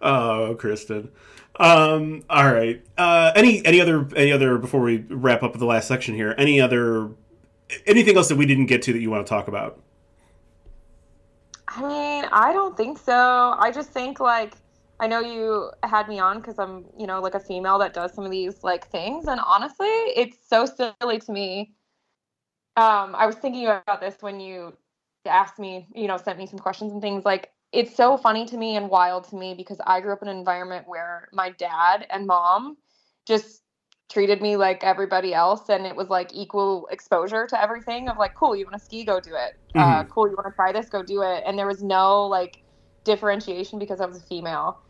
oh, 0.00 0.54
Kristen. 0.58 1.10
Um, 1.56 2.22
all 2.30 2.50
right. 2.50 2.82
Uh, 2.96 3.32
any 3.34 3.64
any 3.66 3.80
other 3.80 4.08
any 4.16 4.32
other 4.32 4.56
before 4.56 4.80
we 4.80 4.98
wrap 5.08 5.42
up 5.42 5.58
the 5.58 5.66
last 5.66 5.88
section 5.88 6.14
here? 6.14 6.34
Any 6.38 6.60
other 6.60 7.10
anything 7.86 8.16
else 8.16 8.28
that 8.28 8.36
we 8.36 8.46
didn't 8.46 8.66
get 8.66 8.82
to 8.82 8.92
that 8.92 9.00
you 9.00 9.10
want 9.10 9.26
to 9.26 9.28
talk 9.28 9.48
about? 9.48 9.80
I 11.68 11.82
mean, 11.82 12.24
I 12.32 12.52
don't 12.52 12.76
think 12.76 12.98
so. 12.98 13.54
I 13.58 13.70
just 13.70 13.90
think 13.90 14.20
like 14.20 14.54
I 15.00 15.06
know 15.06 15.20
you 15.20 15.70
had 15.82 16.08
me 16.08 16.18
on 16.18 16.40
because 16.40 16.58
I'm, 16.58 16.84
you 16.98 17.06
know, 17.06 17.20
like 17.20 17.34
a 17.34 17.40
female 17.40 17.78
that 17.78 17.94
does 17.94 18.12
some 18.14 18.24
of 18.24 18.30
these 18.30 18.62
like 18.62 18.86
things, 18.88 19.26
and 19.26 19.40
honestly, 19.44 19.86
it's 19.88 20.36
so 20.46 20.66
silly 20.66 21.18
to 21.18 21.32
me. 21.32 21.72
Um, 22.76 23.14
I 23.14 23.26
was 23.26 23.36
thinking 23.36 23.66
about 23.66 24.00
this 24.00 24.16
when 24.20 24.40
you 24.40 24.76
asked 25.26 25.58
me, 25.58 25.88
you 25.94 26.06
know, 26.06 26.16
sent 26.16 26.38
me 26.38 26.46
some 26.46 26.58
questions 26.58 26.92
and 26.92 27.00
things. 27.02 27.24
Like, 27.24 27.50
it's 27.72 27.96
so 27.96 28.16
funny 28.16 28.44
to 28.46 28.56
me 28.56 28.76
and 28.76 28.88
wild 28.88 29.24
to 29.30 29.36
me 29.36 29.54
because 29.54 29.80
I 29.86 30.00
grew 30.00 30.12
up 30.12 30.22
in 30.22 30.28
an 30.28 30.36
environment 30.36 30.86
where 30.86 31.28
my 31.32 31.50
dad 31.50 32.06
and 32.10 32.26
mom 32.26 32.76
just 33.26 33.62
treated 34.10 34.42
me 34.42 34.56
like 34.56 34.82
everybody 34.82 35.32
else 35.32 35.68
and 35.68 35.86
it 35.86 35.94
was 35.94 36.08
like 36.08 36.30
equal 36.34 36.88
exposure 36.90 37.46
to 37.46 37.60
everything 37.62 38.08
of 38.08 38.18
like 38.18 38.34
cool 38.34 38.56
you 38.56 38.64
want 38.64 38.76
to 38.76 38.84
ski 38.84 39.04
go 39.04 39.20
do 39.20 39.34
it 39.34 39.52
uh, 39.76 40.02
cool 40.04 40.28
you 40.28 40.34
want 40.34 40.46
to 40.48 40.54
try 40.54 40.72
this 40.72 40.88
go 40.88 41.00
do 41.00 41.22
it 41.22 41.44
and 41.46 41.56
there 41.56 41.66
was 41.66 41.80
no 41.80 42.26
like 42.26 42.64
differentiation 43.04 43.78
because 43.78 44.00
i 44.00 44.04
was 44.04 44.16
a 44.16 44.26
female 44.26 44.80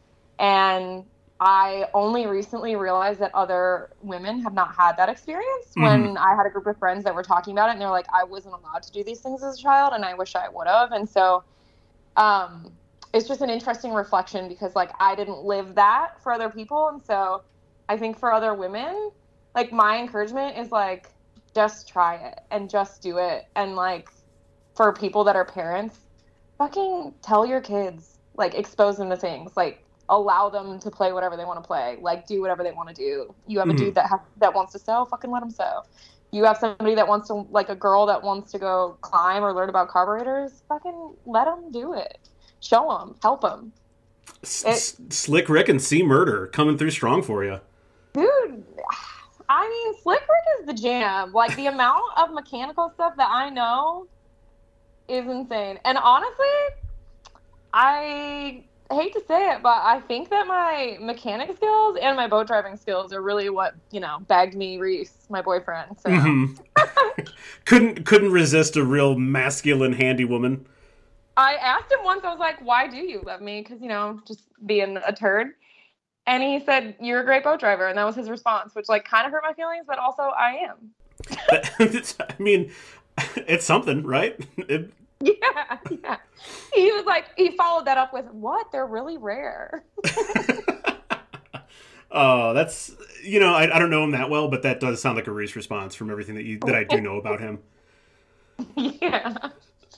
and 0.40 1.04
i 1.38 1.86
only 1.94 2.26
recently 2.26 2.76
realized 2.76 3.20
that 3.20 3.32
other 3.34 3.90
women 4.02 4.40
have 4.40 4.54
not 4.54 4.74
had 4.74 4.96
that 4.96 5.08
experience 5.08 5.68
when 5.74 6.16
i 6.18 6.34
had 6.34 6.46
a 6.46 6.50
group 6.50 6.66
of 6.66 6.76
friends 6.78 7.04
that 7.04 7.14
were 7.14 7.22
talking 7.22 7.52
about 7.52 7.68
it 7.68 7.72
and 7.72 7.80
they're 7.80 7.90
like 7.90 8.06
i 8.12 8.24
wasn't 8.24 8.52
allowed 8.54 8.82
to 8.82 8.90
do 8.92 9.04
these 9.04 9.20
things 9.20 9.42
as 9.42 9.58
a 9.58 9.62
child 9.62 9.92
and 9.94 10.04
i 10.04 10.14
wish 10.14 10.34
i 10.34 10.48
would 10.48 10.66
have. 10.66 10.92
And 10.92 11.08
so 11.08 11.44
um 12.16 12.72
it's 13.12 13.26
just 13.28 13.40
an 13.40 13.50
interesting 13.50 13.92
reflection 13.92 14.48
because 14.48 14.74
like 14.74 14.90
i 15.00 15.14
didn't 15.14 15.44
live 15.44 15.74
that 15.76 16.22
for 16.22 16.32
other 16.32 16.48
people. 16.48 16.88
And 16.88 17.02
so 17.02 17.42
I 17.90 17.96
think 17.96 18.18
for 18.18 18.32
other 18.32 18.54
women, 18.54 19.10
like 19.54 19.72
my 19.72 19.98
encouragement 19.98 20.56
is 20.56 20.70
like 20.70 21.12
just 21.54 21.88
try 21.88 22.14
it 22.14 22.40
and 22.52 22.70
just 22.70 23.02
do 23.02 23.18
it. 23.18 23.46
And 23.56 23.74
like 23.74 24.08
for 24.76 24.92
people 24.92 25.24
that 25.24 25.34
are 25.34 25.44
parents, 25.44 25.98
fucking 26.56 27.14
tell 27.20 27.44
your 27.44 27.60
kids, 27.60 28.18
like 28.36 28.54
expose 28.54 28.98
them 28.98 29.10
to 29.10 29.16
things, 29.16 29.56
like 29.56 29.84
allow 30.10 30.50
them 30.50 30.78
to 30.80 30.90
play 30.90 31.12
whatever 31.12 31.36
they 31.36 31.44
want 31.44 31.62
to 31.62 31.66
play, 31.66 31.96
like 32.02 32.26
do 32.26 32.40
whatever 32.42 32.62
they 32.62 32.72
want 32.72 32.88
to 32.88 32.94
do. 32.94 33.34
You 33.46 33.58
have 33.60 33.70
a 33.70 33.72
Mhm. 33.72 33.78
dude 33.78 33.94
that 33.94 34.06
ha- 34.06 34.24
that 34.38 34.52
wants 34.52 34.72
to 34.72 34.78
sew, 34.78 35.06
fucking 35.06 35.30
let 35.30 35.42
him 35.42 35.50
sew. 35.50 35.82
You 36.32 36.44
have 36.44 36.58
somebody 36.58 36.94
that 36.96 37.08
wants 37.08 37.28
to 37.28 37.34
like 37.50 37.70
a 37.70 37.74
girl 37.74 38.06
that 38.06 38.22
wants 38.22 38.52
to 38.52 38.58
go 38.58 38.98
climb 39.00 39.42
or 39.44 39.52
learn 39.54 39.68
about 39.68 39.88
carburetors, 39.88 40.62
fucking 40.68 41.14
let 41.24 41.44
them 41.44 41.70
do 41.70 41.94
it. 41.94 42.28
Show 42.60 42.88
them, 42.98 43.16
help 43.22 43.40
them. 43.40 43.72
S- 44.42 44.98
It- 44.98 45.12
Slick 45.12 45.48
Rick 45.48 45.68
and 45.68 45.80
C 45.80 46.02
Murder 46.02 46.48
coming 46.48 46.76
through 46.76 46.90
strong 46.90 47.22
for 47.22 47.42
you. 47.44 47.60
Dude, 48.12 48.64
I 49.48 49.68
mean, 49.68 50.02
Slick 50.02 50.20
Rick 50.20 50.60
is 50.60 50.66
the 50.66 50.74
jam. 50.74 51.32
Like 51.32 51.54
the 51.56 51.66
amount 51.66 52.04
of 52.16 52.32
mechanical 52.32 52.90
stuff 52.94 53.14
that 53.16 53.28
I 53.30 53.50
know 53.50 54.06
is 55.08 55.26
insane. 55.26 55.78
And 55.84 55.98
honestly, 55.98 56.46
I 57.72 58.64
hate 58.94 59.12
to 59.12 59.22
say 59.26 59.50
it, 59.52 59.62
but 59.62 59.82
I 59.82 60.00
think 60.00 60.30
that 60.30 60.46
my 60.46 60.98
mechanic 61.00 61.54
skills 61.56 61.96
and 62.00 62.16
my 62.16 62.26
boat 62.26 62.46
driving 62.46 62.76
skills 62.76 63.12
are 63.12 63.22
really 63.22 63.48
what 63.50 63.74
you 63.90 64.00
know 64.00 64.18
bagged 64.26 64.54
me 64.54 64.78
Reese, 64.78 65.26
my 65.28 65.42
boyfriend. 65.42 65.98
So 66.00 66.10
Mhm. 66.10 66.58
couldn't 67.64 68.04
couldn't 68.04 68.32
resist 68.32 68.76
a 68.76 68.84
real 68.84 69.16
masculine 69.18 69.92
handy 69.92 70.24
woman. 70.24 70.66
I 71.36 71.54
asked 71.54 71.90
him 71.92 72.00
once. 72.04 72.24
I 72.24 72.30
was 72.30 72.40
like, 72.40 72.60
"Why 72.64 72.86
do 72.88 72.96
you 72.96 73.22
love 73.24 73.40
me?" 73.40 73.62
Because 73.62 73.80
you 73.80 73.88
know, 73.88 74.20
just 74.26 74.42
being 74.66 74.98
a 75.06 75.12
turd. 75.12 75.54
And 76.26 76.42
he 76.42 76.60
said, 76.64 76.96
"You're 77.00 77.20
a 77.20 77.24
great 77.24 77.44
boat 77.44 77.60
driver," 77.60 77.86
and 77.88 77.96
that 77.96 78.04
was 78.04 78.16
his 78.16 78.28
response, 78.28 78.74
which 78.74 78.88
like 78.88 79.04
kind 79.04 79.26
of 79.26 79.32
hurt 79.32 79.42
my 79.44 79.52
feelings, 79.52 79.84
but 79.86 79.98
also 79.98 80.22
I 80.22 80.68
am. 80.68 80.90
I 82.30 82.34
mean, 82.42 82.72
it's 83.36 83.64
something, 83.64 84.04
right? 84.04 84.38
It- 84.56 84.92
Yeah, 85.24 85.78
yeah. 86.02 86.16
He 86.72 86.90
was 86.92 87.04
like, 87.04 87.26
he 87.36 87.54
followed 87.56 87.84
that 87.86 87.98
up 87.98 88.14
with, 88.14 88.24
"What? 88.32 88.72
They're 88.72 88.86
really 88.86 89.18
rare." 89.18 89.84
oh, 92.10 92.54
that's 92.54 92.94
you 93.22 93.38
know, 93.38 93.52
I, 93.52 93.74
I 93.74 93.78
don't 93.78 93.90
know 93.90 94.02
him 94.02 94.12
that 94.12 94.30
well, 94.30 94.48
but 94.48 94.62
that 94.62 94.80
does 94.80 95.00
sound 95.02 95.16
like 95.16 95.26
a 95.26 95.32
Reese 95.32 95.56
response 95.56 95.94
from 95.94 96.10
everything 96.10 96.36
that 96.36 96.44
you 96.44 96.58
that 96.64 96.74
I 96.74 96.84
do 96.84 97.00
know 97.02 97.16
about 97.16 97.40
him. 97.40 97.58
yeah. 98.76 99.36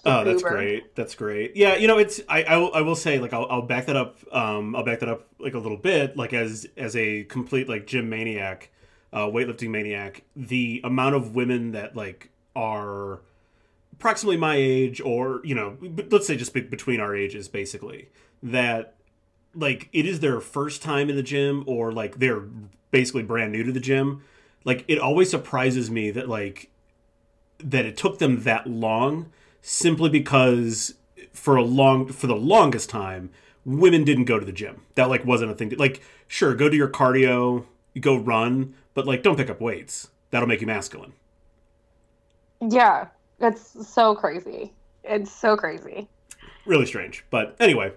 Oh, 0.05 0.25
that's 0.25 0.43
Uber. 0.43 0.51
great. 0.51 0.97
That's 0.97 1.15
great. 1.15 1.55
Yeah, 1.55 1.77
you 1.77 1.87
know, 1.87 1.99
it's 1.99 2.21
I 2.29 2.43
I 2.43 2.57
will, 2.57 2.75
I 2.75 2.81
will 2.81 2.97
say 2.97 3.21
like 3.21 3.33
I'll, 3.33 3.47
I'll 3.49 3.63
back 3.63 3.87
that 3.87 3.97
up. 3.97 4.19
Um, 4.33 4.75
I'll 4.75 4.85
back 4.85 5.01
that 5.01 5.09
up 5.09 5.29
like 5.39 5.55
a 5.55 5.59
little 5.59 5.79
bit. 5.79 6.17
Like 6.17 6.33
as 6.33 6.67
as 6.77 6.97
a 6.97 7.23
complete 7.25 7.69
like 7.69 7.87
gym 7.87 8.09
maniac, 8.09 8.71
uh, 9.13 9.27
weightlifting 9.27 9.71
maniac, 9.71 10.25
the 10.35 10.81
amount 10.83 11.15
of 11.15 11.37
women 11.37 11.73
that 11.73 11.95
like 11.95 12.31
are 12.57 13.21
approximately 14.03 14.37
my 14.37 14.57
age 14.57 15.01
or 15.01 15.41
you 15.45 15.55
know 15.55 15.79
let's 16.11 16.27
say 16.27 16.37
just 16.37 16.53
be- 16.53 16.61
between 16.61 16.99
our 16.99 17.15
ages 17.15 17.47
basically 17.47 18.09
that 18.43 18.97
like 19.55 19.89
it 19.93 20.07
is 20.07 20.19
their 20.19 20.41
first 20.41 20.83
time 20.83 21.09
in 21.09 21.15
the 21.15 21.23
gym 21.23 21.63
or 21.69 21.93
like 21.93 22.19
they're 22.19 22.43
basically 22.91 23.23
brand 23.23 23.53
new 23.53 23.63
to 23.63 23.71
the 23.71 23.79
gym. 23.79 24.25
Like 24.65 24.85
it 24.89 24.99
always 24.99 25.31
surprises 25.31 25.89
me 25.89 26.11
that 26.11 26.29
like 26.29 26.69
that 27.59 27.85
it 27.85 27.97
took 27.97 28.19
them 28.19 28.43
that 28.43 28.67
long 28.67 29.31
simply 29.61 30.11
because 30.11 30.95
for 31.33 31.55
a 31.55 31.63
long 31.63 32.09
for 32.09 32.27
the 32.27 32.35
longest 32.35 32.91
time 32.91 33.31
women 33.65 34.03
didn't 34.03 34.25
go 34.25 34.41
to 34.41 34.45
the 34.45 34.51
gym. 34.51 34.83
That 34.97 35.11
like 35.11 35.25
wasn't 35.25 35.53
a 35.53 35.55
thing 35.55 35.71
to, 35.71 35.77
like 35.77 36.03
sure 36.27 36.57
go 36.57 36.69
do 36.69 36.77
your 36.77 36.89
cardio 36.89 37.67
go 38.01 38.17
run 38.17 38.75
but 38.95 39.07
like 39.07 39.23
don't 39.23 39.37
pick 39.37 39.49
up 39.49 39.61
weights. 39.61 40.09
That'll 40.31 40.49
make 40.49 40.61
you 40.61 40.67
masculine. 40.67 41.13
Yeah. 42.61 43.09
That's 43.43 43.89
so 43.89 44.15
crazy. 44.15 44.73
It's 45.03 45.33
so 45.33 45.57
crazy. 45.57 46.09
really 46.65 46.87
strange. 46.87 47.25
But 47.29 47.57
anyway, 47.59 47.93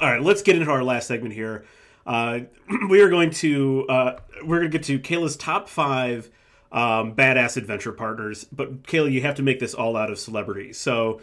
all 0.00 0.10
right, 0.10 0.22
let's 0.22 0.40
get 0.40 0.56
into 0.56 0.70
our 0.70 0.82
last 0.82 1.06
segment 1.06 1.34
here. 1.34 1.66
uh, 2.06 2.40
we 2.88 3.02
are 3.02 3.10
going 3.10 3.30
to 3.32 3.86
uh, 3.90 4.18
we're 4.42 4.60
going 4.60 4.70
to 4.70 4.78
get 4.78 4.86
to 4.86 4.98
Kayla's 4.98 5.36
top 5.36 5.68
five 5.68 6.30
um, 6.72 7.14
badass 7.14 7.58
adventure 7.58 7.92
partners. 7.92 8.44
But 8.50 8.84
Kayla, 8.84 9.12
you 9.12 9.20
have 9.20 9.34
to 9.34 9.42
make 9.42 9.60
this 9.60 9.74
all 9.74 9.94
out 9.94 10.10
of 10.10 10.18
celebrities. 10.18 10.78
So 10.78 11.20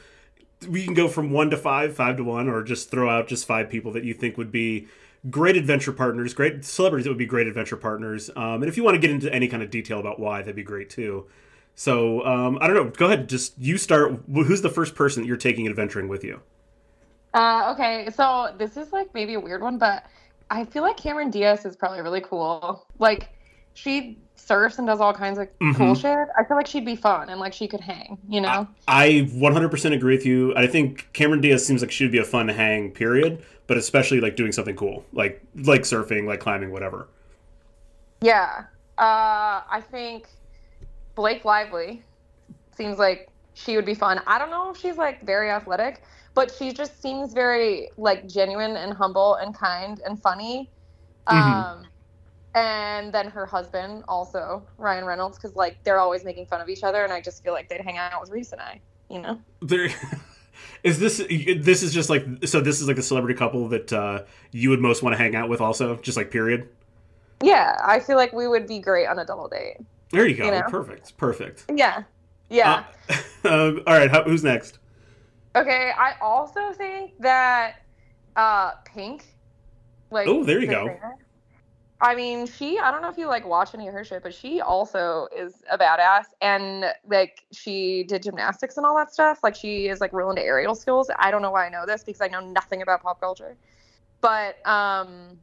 we 0.67 0.85
can 0.85 0.93
go 0.93 1.07
from 1.07 1.31
one 1.31 1.49
to 1.49 1.57
five, 1.57 1.95
five 1.95 2.17
to 2.17 2.23
one, 2.23 2.47
or 2.47 2.61
just 2.61 2.91
throw 2.91 3.09
out 3.09 3.27
just 3.27 3.47
five 3.47 3.67
people 3.67 3.91
that 3.93 4.03
you 4.03 4.13
think 4.13 4.37
would 4.37 4.51
be 4.51 4.87
great 5.31 5.57
adventure 5.57 5.91
partners, 5.91 6.35
great 6.35 6.63
celebrities 6.63 7.05
that 7.05 7.09
would 7.09 7.17
be 7.17 7.25
great 7.25 7.47
adventure 7.47 7.77
partners. 7.77 8.29
Um, 8.35 8.61
and 8.61 8.65
if 8.65 8.77
you 8.77 8.83
want 8.83 8.93
to 8.93 9.01
get 9.01 9.09
into 9.09 9.33
any 9.33 9.47
kind 9.47 9.63
of 9.63 9.71
detail 9.71 9.99
about 9.99 10.19
why, 10.19 10.43
that'd 10.43 10.55
be 10.55 10.61
great 10.61 10.91
too. 10.91 11.25
So 11.79 12.25
um, 12.25 12.57
I 12.59 12.67
don't 12.67 12.75
know. 12.75 12.89
Go 12.89 13.05
ahead. 13.05 13.29
Just 13.29 13.57
you 13.57 13.77
start. 13.77 14.19
Who's 14.27 14.61
the 14.61 14.69
first 14.69 14.95
person 14.95 15.23
that 15.23 15.27
you're 15.27 15.37
taking 15.37 15.65
adventuring 15.65 16.09
with 16.09 16.25
you? 16.25 16.41
Uh, 17.33 17.73
okay, 17.73 18.09
so 18.13 18.53
this 18.57 18.75
is 18.75 18.91
like 18.91 19.13
maybe 19.13 19.35
a 19.35 19.39
weird 19.39 19.61
one, 19.61 19.77
but 19.77 20.05
I 20.49 20.65
feel 20.65 20.83
like 20.83 20.97
Cameron 20.97 21.29
Diaz 21.29 21.63
is 21.63 21.77
probably 21.77 22.01
really 22.01 22.19
cool. 22.19 22.85
Like 22.97 23.29
she 23.75 24.17
surfs 24.35 24.77
and 24.77 24.87
does 24.87 24.99
all 24.99 25.13
kinds 25.13 25.39
of 25.39 25.47
mm-hmm. 25.59 25.71
cool 25.71 25.95
shit. 25.95 26.27
I 26.37 26.43
feel 26.43 26.57
like 26.57 26.67
she'd 26.67 26.83
be 26.83 26.97
fun 26.97 27.29
and 27.29 27.39
like 27.39 27.53
she 27.53 27.65
could 27.65 27.79
hang, 27.79 28.17
you 28.27 28.41
know? 28.41 28.67
I, 28.89 29.05
I 29.05 29.09
100% 29.31 29.93
agree 29.93 30.17
with 30.17 30.25
you. 30.25 30.53
I 30.57 30.67
think 30.67 31.07
Cameron 31.13 31.39
Diaz 31.39 31.65
seems 31.65 31.81
like 31.81 31.91
she'd 31.91 32.11
be 32.11 32.17
a 32.17 32.25
fun 32.25 32.49
hang, 32.49 32.91
period, 32.91 33.41
but 33.67 33.77
especially 33.77 34.19
like 34.19 34.35
doing 34.35 34.51
something 34.51 34.75
cool, 34.75 35.05
like 35.13 35.41
like 35.55 35.83
surfing, 35.83 36.27
like 36.27 36.41
climbing, 36.41 36.73
whatever. 36.73 37.07
Yeah. 38.19 38.65
Uh, 38.97 39.63
I 39.71 39.81
think 39.89 40.27
Blake 41.19 41.43
Lively 41.43 42.01
seems 42.77 42.97
like 42.97 43.27
she 43.53 43.75
would 43.75 43.83
be 43.83 43.93
fun. 43.93 44.21
I 44.25 44.39
don't 44.39 44.49
know 44.49 44.71
if 44.71 44.77
she's 44.77 44.95
like 44.95 45.21
very 45.25 45.51
athletic, 45.51 46.01
but 46.33 46.49
she 46.49 46.71
just 46.71 47.01
seems 47.01 47.33
very 47.33 47.89
like 47.97 48.25
genuine 48.25 48.77
and 48.77 48.93
humble 48.93 49.35
and 49.35 49.53
kind 49.53 49.99
and 50.05 50.17
funny. 50.17 50.69
Mm-hmm. 51.27 51.51
Um, 51.51 51.87
and 52.55 53.13
then 53.13 53.29
her 53.29 53.45
husband 53.45 54.05
also 54.07 54.63
Ryan 54.77 55.03
Reynolds 55.03 55.37
because 55.37 55.57
like 55.57 55.83
they're 55.83 55.99
always 55.99 56.23
making 56.23 56.45
fun 56.45 56.61
of 56.61 56.69
each 56.69 56.83
other, 56.83 57.03
and 57.03 57.11
I 57.11 57.19
just 57.19 57.43
feel 57.43 57.51
like 57.51 57.67
they'd 57.67 57.81
hang 57.81 57.97
out 57.97 58.21
with 58.21 58.29
Reese 58.29 58.53
and 58.53 58.61
I, 58.61 58.79
you 59.09 59.19
know. 59.19 59.41
There. 59.61 59.89
Is 60.83 60.99
this 60.99 61.17
this 61.17 61.83
is 61.83 61.93
just 61.93 62.09
like 62.09 62.25
so 62.45 62.61
this 62.61 62.79
is 62.79 62.87
like 62.87 62.95
the 62.95 63.01
celebrity 63.01 63.37
couple 63.37 63.67
that 63.69 63.91
uh, 63.91 64.23
you 64.51 64.69
would 64.69 64.79
most 64.79 65.03
want 65.03 65.13
to 65.13 65.17
hang 65.17 65.35
out 65.35 65.49
with 65.49 65.59
also 65.59 65.97
just 65.97 66.15
like 66.15 66.31
period 66.31 66.69
yeah 67.43 67.77
i 67.83 67.99
feel 67.99 68.17
like 68.17 68.33
we 68.33 68.47
would 68.47 68.67
be 68.67 68.79
great 68.79 69.05
on 69.05 69.19
a 69.19 69.25
double 69.25 69.47
date 69.47 69.77
there 70.11 70.27
you 70.27 70.35
go 70.35 70.45
you 70.45 70.51
know? 70.51 70.63
perfect 70.69 71.15
perfect 71.17 71.65
yeah 71.73 72.03
yeah 72.49 72.85
uh, 73.43 73.47
um, 73.49 73.81
all 73.87 73.93
right 73.93 74.11
how, 74.11 74.23
who's 74.23 74.43
next 74.43 74.79
okay 75.55 75.91
i 75.97 76.13
also 76.21 76.71
think 76.73 77.11
that 77.19 77.75
uh 78.35 78.71
pink 78.85 79.35
like 80.11 80.27
oh 80.27 80.43
there 80.43 80.59
you 80.59 80.67
go 80.67 80.87
singer, 80.87 81.15
I 82.01 82.15
mean, 82.15 82.47
she, 82.47 82.79
I 82.79 82.91
don't 82.91 83.01
know 83.01 83.09
if 83.09 83.17
you 83.17 83.27
like 83.27 83.45
watch 83.45 83.73
any 83.73 83.87
of 83.87 83.93
her 83.93 84.05
shit, 84.05 84.23
but 84.23 84.33
she 84.33 84.61
also 84.61 85.27
is 85.35 85.63
a 85.69 85.77
badass. 85.77 86.25
And 86.41 86.85
like, 87.05 87.43
she 87.51 88.03
did 88.03 88.23
gymnastics 88.23 88.77
and 88.77 88.85
all 88.85 88.95
that 88.95 89.11
stuff. 89.11 89.39
Like, 89.43 89.53
she 89.53 89.89
is 89.89 89.99
like 89.99 90.13
real 90.13 90.29
into 90.29 90.41
aerial 90.41 90.75
skills. 90.75 91.09
I 91.19 91.29
don't 91.29 91.41
know 91.41 91.51
why 91.51 91.65
I 91.65 91.69
know 91.69 91.85
this 91.85 92.03
because 92.03 92.21
I 92.21 92.27
know 92.27 92.39
nothing 92.39 92.81
about 92.81 93.01
pop 93.01 93.19
culture. 93.19 93.57
But 94.21 94.65
um, 94.65 95.39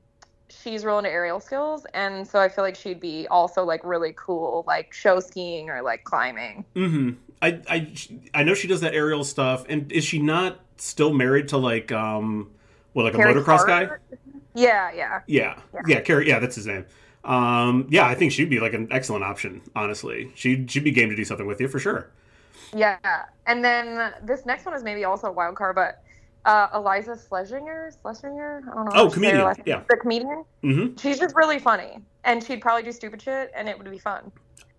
she's 0.48 0.84
real 0.84 0.98
into 0.98 1.10
aerial 1.10 1.40
skills. 1.40 1.86
And 1.94 2.26
so 2.26 2.40
I 2.40 2.48
feel 2.48 2.64
like 2.64 2.76
she'd 2.76 3.00
be 3.00 3.26
also 3.28 3.64
like 3.64 3.80
really 3.84 4.14
cool, 4.16 4.64
like 4.66 4.92
show 4.92 5.20
skiing 5.20 5.70
or 5.70 5.82
like 5.82 6.04
climbing. 6.04 6.64
Mm 6.74 6.90
hmm. 6.90 7.10
I, 7.42 7.60
I, 7.68 7.92
I 8.32 8.44
know 8.44 8.54
she 8.54 8.66
does 8.66 8.80
that 8.80 8.94
aerial 8.94 9.22
stuff. 9.22 9.66
And 9.68 9.90
is 9.92 10.04
she 10.04 10.18
not 10.18 10.60
still 10.78 11.12
married 11.12 11.48
to 11.48 11.58
like, 11.58 11.92
um, 11.92 12.50
what, 12.94 13.04
like 13.04 13.14
Carey 13.14 13.32
a 13.32 13.34
motocross 13.34 13.66
guy? 13.66 13.88
Yeah, 14.54 14.90
yeah. 14.92 15.20
Yeah. 15.26 15.58
Yeah, 15.74 15.82
yeah, 15.86 16.00
Carey, 16.00 16.26
yeah, 16.28 16.38
that's 16.38 16.56
his 16.56 16.66
name. 16.66 16.86
Um, 17.24 17.88
yeah, 17.90 18.06
I 18.06 18.14
think 18.14 18.32
she'd 18.32 18.48
be 18.48 18.60
like 18.60 18.72
an 18.72 18.88
excellent 18.90 19.24
option, 19.24 19.60
honestly. 19.74 20.30
She'd 20.34 20.70
she'd 20.70 20.84
be 20.84 20.92
game 20.92 21.10
to 21.10 21.16
do 21.16 21.24
something 21.24 21.46
with 21.46 21.60
you 21.60 21.68
for 21.68 21.78
sure. 21.78 22.08
Yeah. 22.74 22.96
And 23.46 23.64
then 23.64 24.14
this 24.22 24.46
next 24.46 24.64
one 24.64 24.74
is 24.74 24.82
maybe 24.82 25.04
also 25.04 25.26
a 25.26 25.32
wild 25.32 25.56
card, 25.56 25.74
but 25.74 26.02
uh, 26.46 26.68
Iliza 26.74 27.18
Schlesinger, 27.28 27.90
Schlesinger, 28.00 28.62
I 28.70 28.74
don't 28.74 28.84
know. 28.86 28.90
Oh, 28.94 29.10
comedian. 29.10 29.54
Yeah. 29.66 29.82
The 29.88 29.96
comedian. 29.96 30.44
Mm-hmm. 30.62 30.96
She's 30.96 31.18
just 31.18 31.34
really 31.34 31.58
funny, 31.58 31.98
and 32.24 32.42
she'd 32.42 32.62
probably 32.62 32.84
do 32.84 32.92
stupid 32.92 33.20
shit, 33.20 33.50
and 33.54 33.68
it 33.68 33.76
would 33.76 33.90
be 33.90 33.98
fun. 33.98 34.30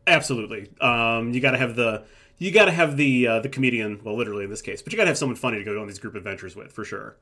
Absolutely. 0.07 0.71
Um, 0.79 1.33
you 1.33 1.41
got 1.41 1.51
to 1.51 1.57
have 1.57 1.75
the 1.75 2.05
you 2.37 2.51
got 2.51 2.65
to 2.65 2.71
have 2.71 2.95
the 2.95 3.27
uh, 3.27 3.39
the 3.41 3.49
comedian. 3.49 3.99
Well, 4.03 4.15
literally 4.15 4.45
in 4.45 4.49
this 4.49 4.61
case, 4.61 4.81
but 4.81 4.93
you 4.93 4.97
got 4.97 5.03
to 5.03 5.09
have 5.09 5.17
someone 5.17 5.35
funny 5.35 5.57
to 5.57 5.63
go 5.63 5.79
on 5.79 5.87
these 5.87 5.99
group 5.99 6.15
adventures 6.15 6.55
with 6.55 6.71
for 6.71 6.85
sure. 6.85 7.17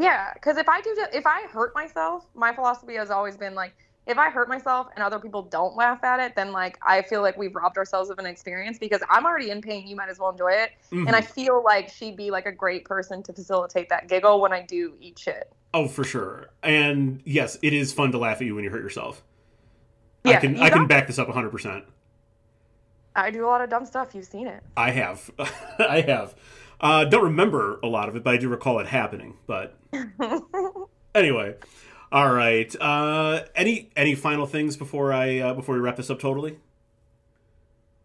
Yeah, 0.00 0.32
because 0.34 0.56
if 0.56 0.68
I 0.68 0.80
do, 0.80 0.96
if 1.12 1.26
I 1.26 1.42
hurt 1.48 1.74
myself, 1.74 2.26
my 2.34 2.52
philosophy 2.52 2.94
has 2.94 3.10
always 3.10 3.36
been 3.36 3.54
like, 3.54 3.74
if 4.06 4.18
I 4.18 4.28
hurt 4.28 4.48
myself 4.48 4.88
and 4.94 5.02
other 5.02 5.18
people 5.18 5.42
don't 5.42 5.76
laugh 5.76 6.04
at 6.04 6.20
it, 6.20 6.36
then 6.36 6.52
like 6.52 6.78
I 6.82 7.02
feel 7.02 7.22
like 7.22 7.38
we've 7.38 7.54
robbed 7.54 7.78
ourselves 7.78 8.10
of 8.10 8.18
an 8.18 8.26
experience 8.26 8.78
because 8.78 9.00
I'm 9.08 9.24
already 9.24 9.50
in 9.50 9.62
pain. 9.62 9.86
You 9.86 9.96
might 9.96 10.10
as 10.10 10.18
well 10.18 10.30
enjoy 10.30 10.52
it. 10.52 10.72
Mm-hmm. 10.92 11.06
And 11.06 11.16
I 11.16 11.22
feel 11.22 11.62
like 11.64 11.88
she'd 11.88 12.16
be 12.16 12.30
like 12.30 12.46
a 12.46 12.52
great 12.52 12.84
person 12.84 13.22
to 13.22 13.32
facilitate 13.32 13.88
that 13.88 14.08
giggle 14.08 14.40
when 14.40 14.52
I 14.52 14.62
do 14.62 14.94
eat 15.00 15.18
shit. 15.18 15.52
Oh, 15.72 15.88
for 15.88 16.04
sure. 16.04 16.50
And 16.62 17.22
yes, 17.24 17.56
it 17.62 17.72
is 17.72 17.92
fun 17.92 18.12
to 18.12 18.18
laugh 18.18 18.36
at 18.36 18.46
you 18.46 18.54
when 18.54 18.64
you 18.64 18.70
hurt 18.70 18.82
yourself. 18.82 19.22
Yeah, 20.22 20.36
I 20.36 20.40
can 20.40 20.60
I 20.60 20.70
can 20.70 20.86
back 20.86 21.06
this 21.06 21.18
up 21.18 21.28
100. 21.28 21.50
percent 21.50 21.84
I 23.16 23.30
do 23.30 23.46
a 23.46 23.48
lot 23.48 23.60
of 23.60 23.70
dumb 23.70 23.86
stuff. 23.86 24.14
You've 24.14 24.26
seen 24.26 24.48
it. 24.48 24.62
I 24.76 24.90
have. 24.90 25.30
I 25.78 26.02
have. 26.06 26.34
Uh, 26.80 27.04
don't 27.04 27.24
remember 27.24 27.78
a 27.82 27.86
lot 27.86 28.08
of 28.08 28.16
it, 28.16 28.24
but 28.24 28.34
I 28.34 28.36
do 28.36 28.48
recall 28.48 28.80
it 28.80 28.86
happening. 28.86 29.36
But 29.46 29.78
anyway, 31.14 31.54
all 32.14 32.32
right. 32.32 32.72
Uh, 32.80 33.42
any 33.56 33.90
any 33.96 34.14
final 34.14 34.46
things 34.46 34.76
before 34.76 35.12
I 35.12 35.40
uh, 35.40 35.52
before 35.52 35.74
we 35.74 35.80
wrap 35.80 35.96
this 35.96 36.10
up 36.10 36.20
totally? 36.20 36.58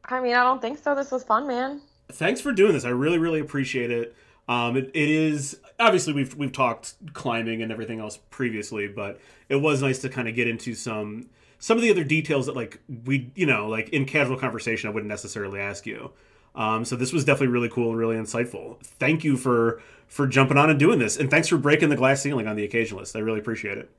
I 0.03 0.19
mean, 0.19 0.33
I 0.33 0.43
don't 0.43 0.59
think 0.59 0.79
so. 0.79 0.95
This 0.95 1.11
was 1.11 1.23
fun, 1.23 1.45
man. 1.45 1.81
Thanks 2.11 2.41
for 2.41 2.51
doing 2.51 2.73
this. 2.73 2.85
I 2.85 2.89
really 2.89 3.19
really 3.19 3.39
appreciate 3.39 3.91
it. 3.91 4.15
Um, 4.47 4.75
it, 4.77 4.89
it 4.95 5.09
is 5.09 5.59
obviously 5.79 6.13
we've 6.13 6.33
we've 6.33 6.51
talked 6.51 6.95
climbing 7.13 7.61
and 7.61 7.71
everything 7.71 7.99
else 7.99 8.17
previously, 8.31 8.87
but 8.87 9.19
it 9.47 9.57
was 9.57 9.83
nice 9.83 9.99
to 9.99 10.09
kind 10.09 10.27
of 10.27 10.33
get 10.33 10.47
into 10.47 10.73
some 10.73 11.29
some 11.59 11.77
of 11.77 11.83
the 11.83 11.91
other 11.91 12.03
details 12.03 12.47
that 12.47 12.55
like 12.55 12.79
we 13.05 13.29
you 13.35 13.45
know 13.45 13.67
like 13.67 13.89
in 13.89 14.05
casual 14.05 14.37
conversation 14.37 14.89
I 14.89 14.91
wouldn't 14.91 15.07
necessarily 15.07 15.59
ask 15.59 15.85
you. 15.85 16.13
Um, 16.55 16.83
so 16.83 16.95
this 16.95 17.13
was 17.13 17.23
definitely 17.25 17.53
really 17.53 17.69
cool 17.69 17.89
and 17.89 17.97
really 17.99 18.15
insightful. 18.15 18.83
Thank 18.83 19.23
you 19.23 19.37
for 19.37 19.83
for 20.09 20.27
jumping 20.27 20.57
on 20.57 20.69
and 20.69 20.77
doing 20.77 20.99
this, 20.99 21.15
and 21.15 21.31
thanks 21.31 21.47
for 21.47 21.57
breaking 21.57 21.87
the 21.87 21.95
glass 21.95 22.21
ceiling 22.21 22.47
on 22.47 22.57
the 22.57 22.67
occasionalist. 22.67 23.15
I 23.15 23.19
really 23.19 23.39
appreciate 23.39 23.77
it. 23.77 23.89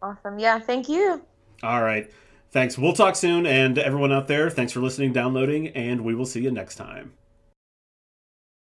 Awesome. 0.00 0.38
Yeah. 0.38 0.58
Thank 0.58 0.88
you. 0.88 1.22
All 1.62 1.82
right. 1.82 2.10
Thanks. 2.52 2.78
We'll 2.78 2.92
talk 2.92 3.16
soon, 3.16 3.44
and 3.44 3.76
everyone 3.76 4.12
out 4.12 4.28
there, 4.28 4.48
thanks 4.48 4.72
for 4.72 4.80
listening, 4.80 5.12
downloading, 5.12 5.68
and 5.68 6.02
we 6.02 6.14
will 6.14 6.24
see 6.24 6.40
you 6.40 6.50
next 6.50 6.76
time. 6.76 7.12